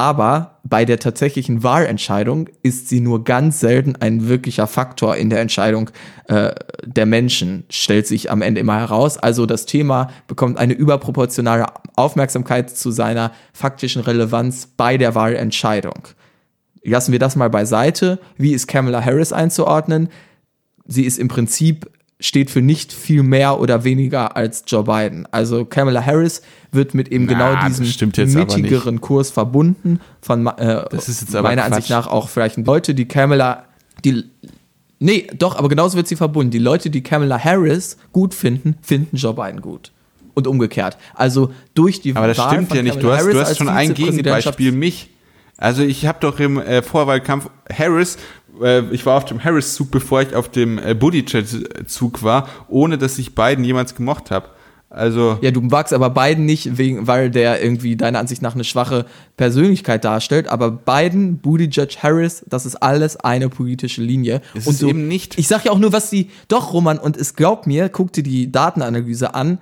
aber 0.00 0.60
bei 0.64 0.86
der 0.86 0.98
tatsächlichen 0.98 1.62
Wahlentscheidung 1.62 2.48
ist 2.62 2.88
sie 2.88 3.00
nur 3.00 3.22
ganz 3.22 3.60
selten 3.60 3.96
ein 3.96 4.30
wirklicher 4.30 4.66
Faktor 4.66 5.14
in 5.14 5.28
der 5.28 5.42
Entscheidung 5.42 5.90
äh, 6.28 6.54
der 6.86 7.04
Menschen, 7.04 7.64
stellt 7.68 8.06
sich 8.06 8.30
am 8.30 8.40
Ende 8.40 8.62
immer 8.62 8.78
heraus. 8.78 9.18
Also 9.18 9.44
das 9.44 9.66
Thema 9.66 10.10
bekommt 10.26 10.56
eine 10.56 10.72
überproportionale 10.72 11.66
Aufmerksamkeit 11.96 12.70
zu 12.70 12.90
seiner 12.90 13.32
faktischen 13.52 14.00
Relevanz 14.00 14.68
bei 14.74 14.96
der 14.96 15.14
Wahlentscheidung. 15.14 16.08
Lassen 16.82 17.12
wir 17.12 17.18
das 17.18 17.36
mal 17.36 17.50
beiseite. 17.50 18.20
Wie 18.38 18.52
ist 18.54 18.68
Kamala 18.68 19.04
Harris 19.04 19.34
einzuordnen? 19.34 20.08
Sie 20.86 21.04
ist 21.04 21.18
im 21.18 21.28
Prinzip 21.28 21.90
steht 22.20 22.50
für 22.50 22.62
nicht 22.62 22.92
viel 22.92 23.22
mehr 23.22 23.58
oder 23.58 23.84
weniger 23.84 24.36
als 24.36 24.64
Joe 24.66 24.84
Biden. 24.84 25.26
Also 25.30 25.64
Kamala 25.64 26.04
Harris 26.04 26.42
wird 26.70 26.94
mit 26.94 27.08
eben 27.08 27.26
Na, 27.26 27.32
genau 27.32 27.66
diesem 27.66 27.86
mittigeren 28.34 29.00
Kurs 29.00 29.30
verbunden. 29.30 30.00
Von 30.20 30.46
äh, 30.46 30.84
das 30.90 31.08
ist 31.08 31.22
jetzt 31.22 31.34
aber 31.34 31.48
meiner 31.48 31.62
Quatsch. 31.62 31.72
Ansicht 31.72 31.90
nach 31.90 32.06
auch 32.06 32.28
vielleicht 32.28 32.58
Leute, 32.58 32.94
die 32.94 33.06
Kamala, 33.06 33.64
die 34.04 34.24
Nee, 35.02 35.28
doch, 35.36 35.56
aber 35.56 35.70
genauso 35.70 35.96
wird 35.96 36.08
sie 36.08 36.16
verbunden. 36.16 36.50
Die 36.50 36.58
Leute, 36.58 36.90
die 36.90 37.02
Kamala 37.02 37.42
Harris 37.42 37.96
gut 38.12 38.34
finden, 38.34 38.76
finden 38.82 39.16
Joe 39.16 39.32
Biden 39.32 39.62
gut. 39.62 39.92
Und 40.34 40.46
umgekehrt. 40.46 40.98
Also 41.14 41.52
durch 41.74 42.02
die 42.02 42.14
Aber 42.14 42.28
das 42.28 42.38
Wahl 42.38 42.52
stimmt 42.52 42.74
ja 42.74 42.82
nicht. 42.82 43.02
du 43.02 43.10
hast, 43.10 43.26
du 43.26 43.40
hast 43.40 43.56
schon 43.56 43.68
ein 43.68 43.94
Gegenbeispiel, 43.94 44.72
mich. 44.72 45.08
Also 45.56 45.82
ich 45.82 46.06
habe 46.06 46.18
doch 46.20 46.38
im 46.38 46.58
äh, 46.58 46.82
Vorwahlkampf 46.82 47.50
Harris 47.70 48.16
ich 48.90 49.06
war 49.06 49.16
auf 49.16 49.24
dem 49.24 49.42
Harris-Zug, 49.42 49.90
bevor 49.90 50.22
ich 50.22 50.34
auf 50.34 50.48
dem 50.48 50.78
äh, 50.78 50.94
Buttigieg-Zug 50.94 52.22
war, 52.22 52.48
ohne 52.68 52.98
dass 52.98 53.18
ich 53.18 53.34
Biden 53.34 53.64
jemals 53.64 53.94
gemocht 53.94 54.30
habe. 54.30 54.48
Also 54.90 55.38
ja, 55.40 55.52
du 55.52 55.60
magst 55.60 55.92
aber 55.92 56.10
Biden 56.10 56.44
nicht, 56.46 56.76
wegen, 56.76 57.06
weil 57.06 57.30
der 57.30 57.62
irgendwie 57.62 57.94
deiner 57.94 58.18
Ansicht 58.18 58.42
nach 58.42 58.54
eine 58.54 58.64
schwache 58.64 59.06
Persönlichkeit 59.36 60.04
darstellt. 60.04 60.48
Aber 60.48 60.72
Biden, 60.72 61.38
Buttigieg, 61.38 61.98
Harris, 62.02 62.44
das 62.48 62.66
ist 62.66 62.74
alles 62.76 63.16
eine 63.16 63.48
politische 63.48 64.02
Linie. 64.02 64.42
Es 64.52 64.66
und 64.66 64.72
ist 64.72 64.80
so, 64.80 64.88
eben 64.88 65.06
nicht. 65.06 65.38
Ich 65.38 65.46
sag 65.46 65.64
ja 65.64 65.70
auch 65.70 65.78
nur, 65.78 65.92
was 65.92 66.10
die. 66.10 66.28
Doch, 66.48 66.72
Roman, 66.72 66.98
und 66.98 67.16
es 67.16 67.36
glaubt 67.36 67.68
mir, 67.68 67.88
guck 67.88 68.12
dir 68.12 68.24
die 68.24 68.50
Datenanalyse 68.50 69.32
an. 69.32 69.60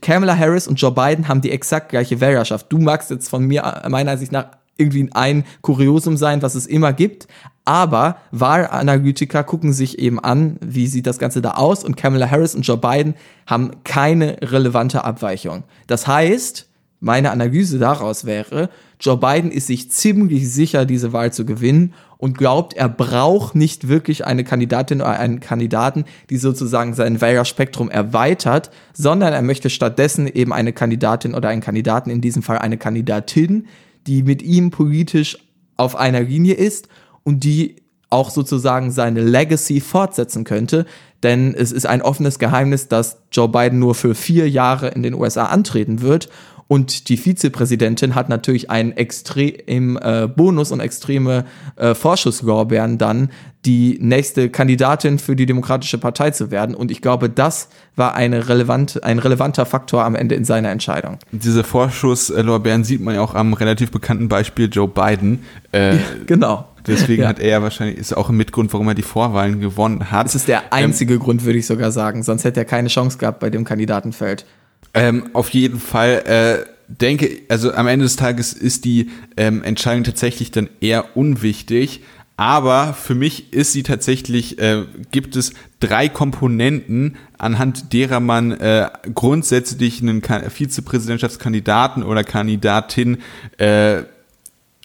Kamala 0.00 0.38
Harris 0.38 0.68
und 0.68 0.80
Joe 0.80 0.92
Biden 0.92 1.26
haben 1.26 1.40
die 1.40 1.50
exakt 1.50 1.88
gleiche 1.88 2.20
Wählerschaft. 2.20 2.66
Du 2.70 2.78
magst 2.78 3.10
jetzt 3.10 3.28
von 3.28 3.44
mir 3.44 3.82
meiner 3.88 4.12
Ansicht 4.12 4.30
nach 4.30 4.46
irgendwie 4.76 5.10
ein 5.12 5.44
Kuriosum 5.60 6.16
sein, 6.16 6.40
was 6.40 6.54
es 6.54 6.66
immer 6.66 6.92
gibt. 6.92 7.26
Aber 7.70 8.16
Wahlanalytiker 8.32 9.44
gucken 9.44 9.72
sich 9.72 10.00
eben 10.00 10.18
an, 10.18 10.56
wie 10.60 10.88
sieht 10.88 11.06
das 11.06 11.20
Ganze 11.20 11.40
da 11.40 11.52
aus 11.52 11.84
und 11.84 11.96
Kamala 11.96 12.28
Harris 12.28 12.56
und 12.56 12.66
Joe 12.66 12.76
Biden 12.76 13.14
haben 13.46 13.70
keine 13.84 14.38
relevante 14.42 15.04
Abweichung. 15.04 15.62
Das 15.86 16.08
heißt, 16.08 16.66
meine 16.98 17.30
Analyse 17.30 17.78
daraus 17.78 18.24
wäre, 18.24 18.70
Joe 18.98 19.16
Biden 19.16 19.52
ist 19.52 19.68
sich 19.68 19.88
ziemlich 19.88 20.52
sicher, 20.52 20.84
diese 20.84 21.12
Wahl 21.12 21.32
zu 21.32 21.46
gewinnen 21.46 21.94
und 22.18 22.36
glaubt, 22.36 22.74
er 22.74 22.88
braucht 22.88 23.54
nicht 23.54 23.86
wirklich 23.86 24.26
eine 24.26 24.42
Kandidatin 24.42 25.00
oder 25.00 25.20
einen 25.20 25.38
Kandidaten, 25.38 26.06
die 26.28 26.38
sozusagen 26.38 26.94
sein 26.94 27.20
Wählerspektrum 27.20 27.88
erweitert, 27.88 28.72
sondern 28.94 29.32
er 29.32 29.42
möchte 29.42 29.70
stattdessen 29.70 30.26
eben 30.26 30.52
eine 30.52 30.72
Kandidatin 30.72 31.34
oder 31.34 31.50
einen 31.50 31.62
Kandidaten, 31.62 32.10
in 32.10 32.20
diesem 32.20 32.42
Fall 32.42 32.58
eine 32.58 32.78
Kandidatin, 32.78 33.68
die 34.08 34.24
mit 34.24 34.42
ihm 34.42 34.72
politisch 34.72 35.38
auf 35.76 35.94
einer 35.94 36.22
Linie 36.22 36.54
ist 36.54 36.88
und 37.24 37.44
die 37.44 37.76
auch 38.10 38.30
sozusagen 38.30 38.90
seine 38.90 39.22
Legacy 39.22 39.80
fortsetzen 39.80 40.44
könnte. 40.44 40.84
Denn 41.22 41.54
es 41.54 41.70
ist 41.70 41.86
ein 41.86 42.02
offenes 42.02 42.38
Geheimnis, 42.38 42.88
dass 42.88 43.18
Joe 43.30 43.48
Biden 43.48 43.78
nur 43.78 43.94
für 43.94 44.14
vier 44.14 44.48
Jahre 44.48 44.88
in 44.88 45.02
den 45.02 45.14
USA 45.14 45.46
antreten 45.46 46.02
wird. 46.02 46.28
Und 46.66 47.08
die 47.08 47.16
Vizepräsidentin 47.16 48.14
hat 48.14 48.28
natürlich 48.28 48.70
einen 48.70 48.92
extrem 48.92 49.96
äh, 49.96 50.28
Bonus 50.28 50.70
und 50.70 50.78
extreme 50.78 51.44
äh, 51.74 51.96
Vorschusslorbeeren 51.96 52.96
dann, 52.96 53.30
die 53.66 53.98
nächste 54.00 54.50
Kandidatin 54.50 55.18
für 55.18 55.34
die 55.34 55.46
Demokratische 55.46 55.98
Partei 55.98 56.30
zu 56.30 56.52
werden. 56.52 56.76
Und 56.76 56.92
ich 56.92 57.02
glaube, 57.02 57.28
das 57.28 57.70
war 57.96 58.14
eine 58.14 58.48
relevant, 58.48 59.02
ein 59.02 59.18
relevanter 59.18 59.66
Faktor 59.66 60.04
am 60.04 60.14
Ende 60.14 60.36
in 60.36 60.44
seiner 60.44 60.70
Entscheidung. 60.70 61.18
Diese 61.32 61.64
Vorschusslorbeeren 61.64 62.84
sieht 62.84 63.00
man 63.00 63.16
ja 63.16 63.20
auch 63.20 63.34
am 63.34 63.52
relativ 63.52 63.90
bekannten 63.90 64.28
Beispiel 64.28 64.68
Joe 64.70 64.86
Biden. 64.86 65.44
Äh, 65.72 65.96
ja, 65.96 66.02
genau. 66.26 66.68
Deswegen 66.86 67.22
ja. 67.22 67.28
hat 67.28 67.38
er 67.38 67.48
ja 67.48 67.62
wahrscheinlich, 67.62 67.98
ist 67.98 68.16
auch 68.16 68.28
ein 68.28 68.36
Mitgrund, 68.36 68.72
warum 68.72 68.88
er 68.88 68.94
die 68.94 69.02
Vorwahlen 69.02 69.60
gewonnen 69.60 70.10
hat. 70.10 70.26
Das 70.26 70.34
ist 70.34 70.48
der 70.48 70.72
einzige 70.72 71.14
ähm, 71.14 71.20
Grund, 71.20 71.44
würde 71.44 71.58
ich 71.58 71.66
sogar 71.66 71.92
sagen. 71.92 72.22
Sonst 72.22 72.44
hätte 72.44 72.60
er 72.60 72.64
keine 72.64 72.88
Chance 72.88 73.18
gehabt 73.18 73.40
bei 73.40 73.50
dem 73.50 73.64
Kandidatenfeld. 73.64 74.46
Ähm, 74.94 75.30
auf 75.32 75.50
jeden 75.50 75.78
Fall 75.78 76.22
äh, 76.26 76.64
denke, 76.88 77.42
also 77.48 77.72
am 77.72 77.86
Ende 77.86 78.04
des 78.04 78.16
Tages 78.16 78.52
ist 78.52 78.84
die 78.84 79.10
ähm, 79.36 79.62
Entscheidung 79.62 80.04
tatsächlich 80.04 80.50
dann 80.50 80.68
eher 80.80 81.16
unwichtig. 81.16 82.02
Aber 82.36 82.94
für 82.94 83.14
mich 83.14 83.52
ist 83.52 83.74
sie 83.74 83.82
tatsächlich, 83.82 84.58
äh, 84.58 84.86
gibt 85.10 85.36
es 85.36 85.52
drei 85.78 86.08
Komponenten, 86.08 87.16
anhand 87.36 87.92
derer 87.92 88.18
man 88.18 88.52
äh, 88.52 88.88
grundsätzlich 89.14 90.00
einen 90.00 90.22
Vizepräsidentschaftskandidaten 90.22 92.02
oder 92.02 92.24
Kandidatin 92.24 93.18
äh, 93.58 94.04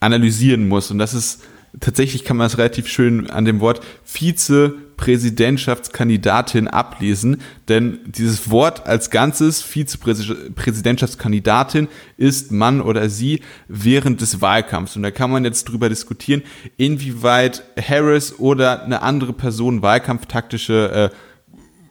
analysieren 0.02 0.68
muss. 0.68 0.92
Und 0.92 0.98
das 0.98 1.14
ist 1.14 1.44
tatsächlich 1.80 2.24
kann 2.24 2.38
man 2.38 2.48
es 2.48 2.58
relativ 2.58 2.88
schön 2.88 3.30
an 3.30 3.46
dem 3.46 3.60
Wort 3.60 3.82
Vizepräsidentschaftskandidatin 4.04 6.68
ablesen, 6.68 7.42
denn 7.68 8.00
dieses 8.06 8.50
Wort 8.50 8.88
als 8.88 9.10
Ganzes, 9.10 9.62
Vizepräsidentschaftskandidatin, 9.62 11.90
ist 12.18 12.52
Mann 12.52 12.82
oder 12.82 13.10
sie 13.10 13.42
während 13.68 14.22
des 14.22 14.42
Wahlkampfs. 14.42 14.96
Und 14.96 15.04
da 15.04 15.12
kann 15.12 15.30
man 15.32 15.46
jetzt 15.46 15.66
drüber 15.66 15.90
diskutieren, 15.90 16.44
inwieweit 16.78 17.64
Harris 17.80 18.40
oder 18.40 18.84
eine 18.84 19.02
andere 19.02 19.34
Person 19.34 19.82
wahlkampftaktische 19.82 20.92
äh, 20.92 21.10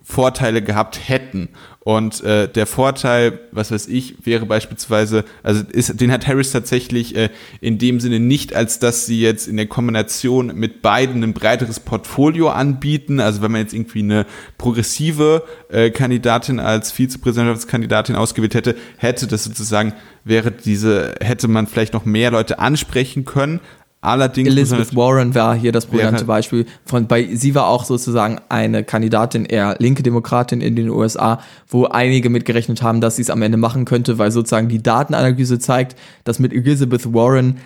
Vorteile 0.05 0.63
gehabt 0.63 1.09
hätten. 1.09 1.49
Und 1.85 2.25
äh, 2.25 2.49
der 2.49 2.67
Vorteil, 2.67 3.41
was 3.53 3.71
weiß 3.71 3.89
ich, 3.89 4.25
wäre 4.25 4.47
beispielsweise, 4.47 5.25
also 5.43 5.63
ist, 5.71 6.01
den 6.01 6.11
hat 6.11 6.27
Harris 6.27 6.51
tatsächlich 6.51 7.15
äh, 7.15 7.29
in 7.61 7.77
dem 7.77 8.01
Sinne 8.01 8.21
nicht, 8.21 8.57
als 8.57 8.79
dass 8.79 9.05
sie 9.05 9.21
jetzt 9.21 9.47
in 9.47 9.59
der 9.59 9.67
Kombination 9.67 10.55
mit 10.55 10.81
beiden 10.81 11.23
ein 11.23 11.35
breiteres 11.35 11.81
Portfolio 11.81 12.49
anbieten. 12.49 13.21
Also 13.21 13.43
wenn 13.43 13.53
man 13.53 13.61
jetzt 13.61 13.75
irgendwie 13.75 13.99
eine 13.99 14.25
progressive 14.57 15.45
äh, 15.69 15.91
Kandidatin 15.91 16.59
als 16.59 16.91
Vizepräsidentschaftskandidatin 16.91 18.17
ausgewählt 18.17 18.55
hätte, 18.55 18.77
hätte 18.97 19.27
das 19.27 19.45
sozusagen 19.45 19.93
wäre 20.25 20.51
diese, 20.51 21.15
hätte 21.21 21.49
man 21.49 21.67
vielleicht 21.67 21.93
noch 21.93 22.07
mehr 22.07 22.31
Leute 22.31 22.59
ansprechen 22.59 23.27
können, 23.27 23.61
Allerdings 24.05 24.51
Elizabeth 24.51 24.95
Warren 24.95 25.35
war 25.35 25.55
hier 25.57 25.73
das 25.73 25.87
brilliante 25.87 26.27
Beispiel. 26.27 26.67
Von, 26.85 27.07
bei, 27.07 27.35
sie 27.35 27.55
war 27.55 27.69
auch 27.69 27.85
sozusagen 27.85 28.39
eine 28.51 28.85
Kandidatin, 28.85 29.47
eher 29.47 29.77
linke 29.79 30.03
Demokratin 30.03 30.61
in 30.61 30.77
den 30.77 30.91
USA, 30.91 31.41
wo 31.69 31.87
einige 31.87 32.29
mitgerechnet 32.29 32.83
haben, 32.83 33.01
dass 33.01 33.17
sie 33.17 33.23
es 33.23 33.31
am 33.31 33.41
Ende 33.41 33.57
machen 33.57 33.87
könnte, 33.87 34.19
weil 34.19 34.31
sozusagen 34.31 34.69
die 34.69 34.83
Datenanalyse 34.83 35.59
zeigt, 35.59 35.97
dass 36.25 36.39
mit 36.39 36.53
Elizabeth 36.53 37.15
Warren 37.15 37.61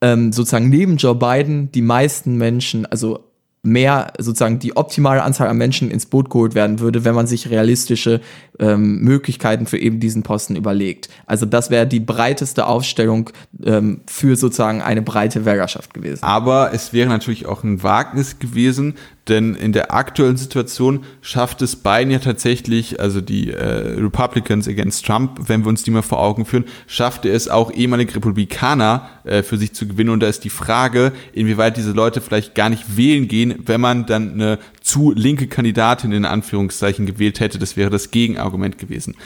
ähm, 0.00 0.32
sozusagen 0.32 0.70
neben 0.70 0.96
Joe 0.96 1.14
Biden 1.14 1.70
die 1.72 1.82
meisten 1.82 2.36
Menschen, 2.36 2.86
also 2.86 3.25
mehr 3.66 4.12
sozusagen 4.18 4.58
die 4.58 4.76
optimale 4.76 5.22
Anzahl 5.22 5.48
an 5.48 5.58
Menschen 5.58 5.90
ins 5.90 6.06
Boot 6.06 6.30
geholt 6.30 6.54
werden 6.54 6.80
würde, 6.80 7.04
wenn 7.04 7.14
man 7.14 7.26
sich 7.26 7.50
realistische 7.50 8.20
ähm, 8.58 9.00
Möglichkeiten 9.00 9.66
für 9.66 9.78
eben 9.78 10.00
diesen 10.00 10.22
Posten 10.22 10.56
überlegt. 10.56 11.08
Also 11.26 11.44
das 11.44 11.70
wäre 11.70 11.86
die 11.86 12.00
breiteste 12.00 12.66
Aufstellung 12.66 13.30
ähm, 13.64 14.00
für 14.06 14.36
sozusagen 14.36 14.80
eine 14.80 15.02
breite 15.02 15.44
Wählerschaft 15.44 15.92
gewesen. 15.92 16.22
Aber 16.22 16.72
es 16.72 16.92
wäre 16.92 17.08
natürlich 17.08 17.46
auch 17.46 17.64
ein 17.64 17.82
Wagnis 17.82 18.38
gewesen, 18.38 18.94
denn 19.28 19.54
in 19.54 19.72
der 19.72 19.92
aktuellen 19.92 20.36
Situation 20.36 21.04
schafft 21.20 21.60
es 21.62 21.76
Biden 21.76 22.10
ja 22.10 22.20
tatsächlich, 22.20 23.00
also 23.00 23.20
die 23.20 23.50
äh, 23.50 24.00
Republicans 24.00 24.68
against 24.68 25.04
Trump, 25.04 25.48
wenn 25.48 25.64
wir 25.64 25.68
uns 25.68 25.82
die 25.82 25.90
mal 25.90 26.02
vor 26.02 26.20
Augen 26.20 26.46
führen, 26.46 26.64
schafft 26.86 27.24
er 27.24 27.34
es 27.34 27.48
auch 27.48 27.72
ehemalige 27.72 28.14
Republikaner 28.16 29.08
äh, 29.24 29.42
für 29.42 29.56
sich 29.56 29.72
zu 29.72 29.88
gewinnen. 29.88 30.10
Und 30.10 30.20
da 30.20 30.28
ist 30.28 30.44
die 30.44 30.50
Frage, 30.50 31.12
inwieweit 31.32 31.76
diese 31.76 31.92
Leute 31.92 32.20
vielleicht 32.20 32.54
gar 32.54 32.68
nicht 32.68 32.96
wählen 32.96 33.26
gehen, 33.26 33.56
wenn 33.64 33.80
man 33.80 34.06
dann 34.06 34.34
eine 34.34 34.58
zu 34.80 35.12
linke 35.12 35.48
Kandidatin 35.48 36.12
in 36.12 36.24
Anführungszeichen 36.24 37.06
gewählt 37.06 37.40
hätte. 37.40 37.58
Das 37.58 37.76
wäre 37.76 37.90
das 37.90 38.12
Gegenargument 38.12 38.78
gewesen. 38.78 39.16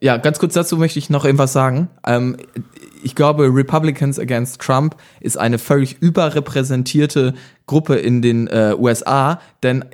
Ja, 0.00 0.16
ganz 0.16 0.38
kurz 0.38 0.54
dazu 0.54 0.76
möchte 0.76 0.98
ich 0.98 1.10
noch 1.10 1.24
irgendwas 1.24 1.52
sagen. 1.52 1.88
Ähm, 2.06 2.36
ich 3.02 3.14
glaube, 3.14 3.44
Republicans 3.52 4.18
Against 4.18 4.60
Trump 4.60 4.96
ist 5.20 5.36
eine 5.36 5.58
völlig 5.58 6.00
überrepräsentierte 6.00 7.34
Gruppe 7.66 7.96
in 7.96 8.22
den 8.22 8.46
äh, 8.48 8.74
USA, 8.78 9.40
denn 9.62 9.84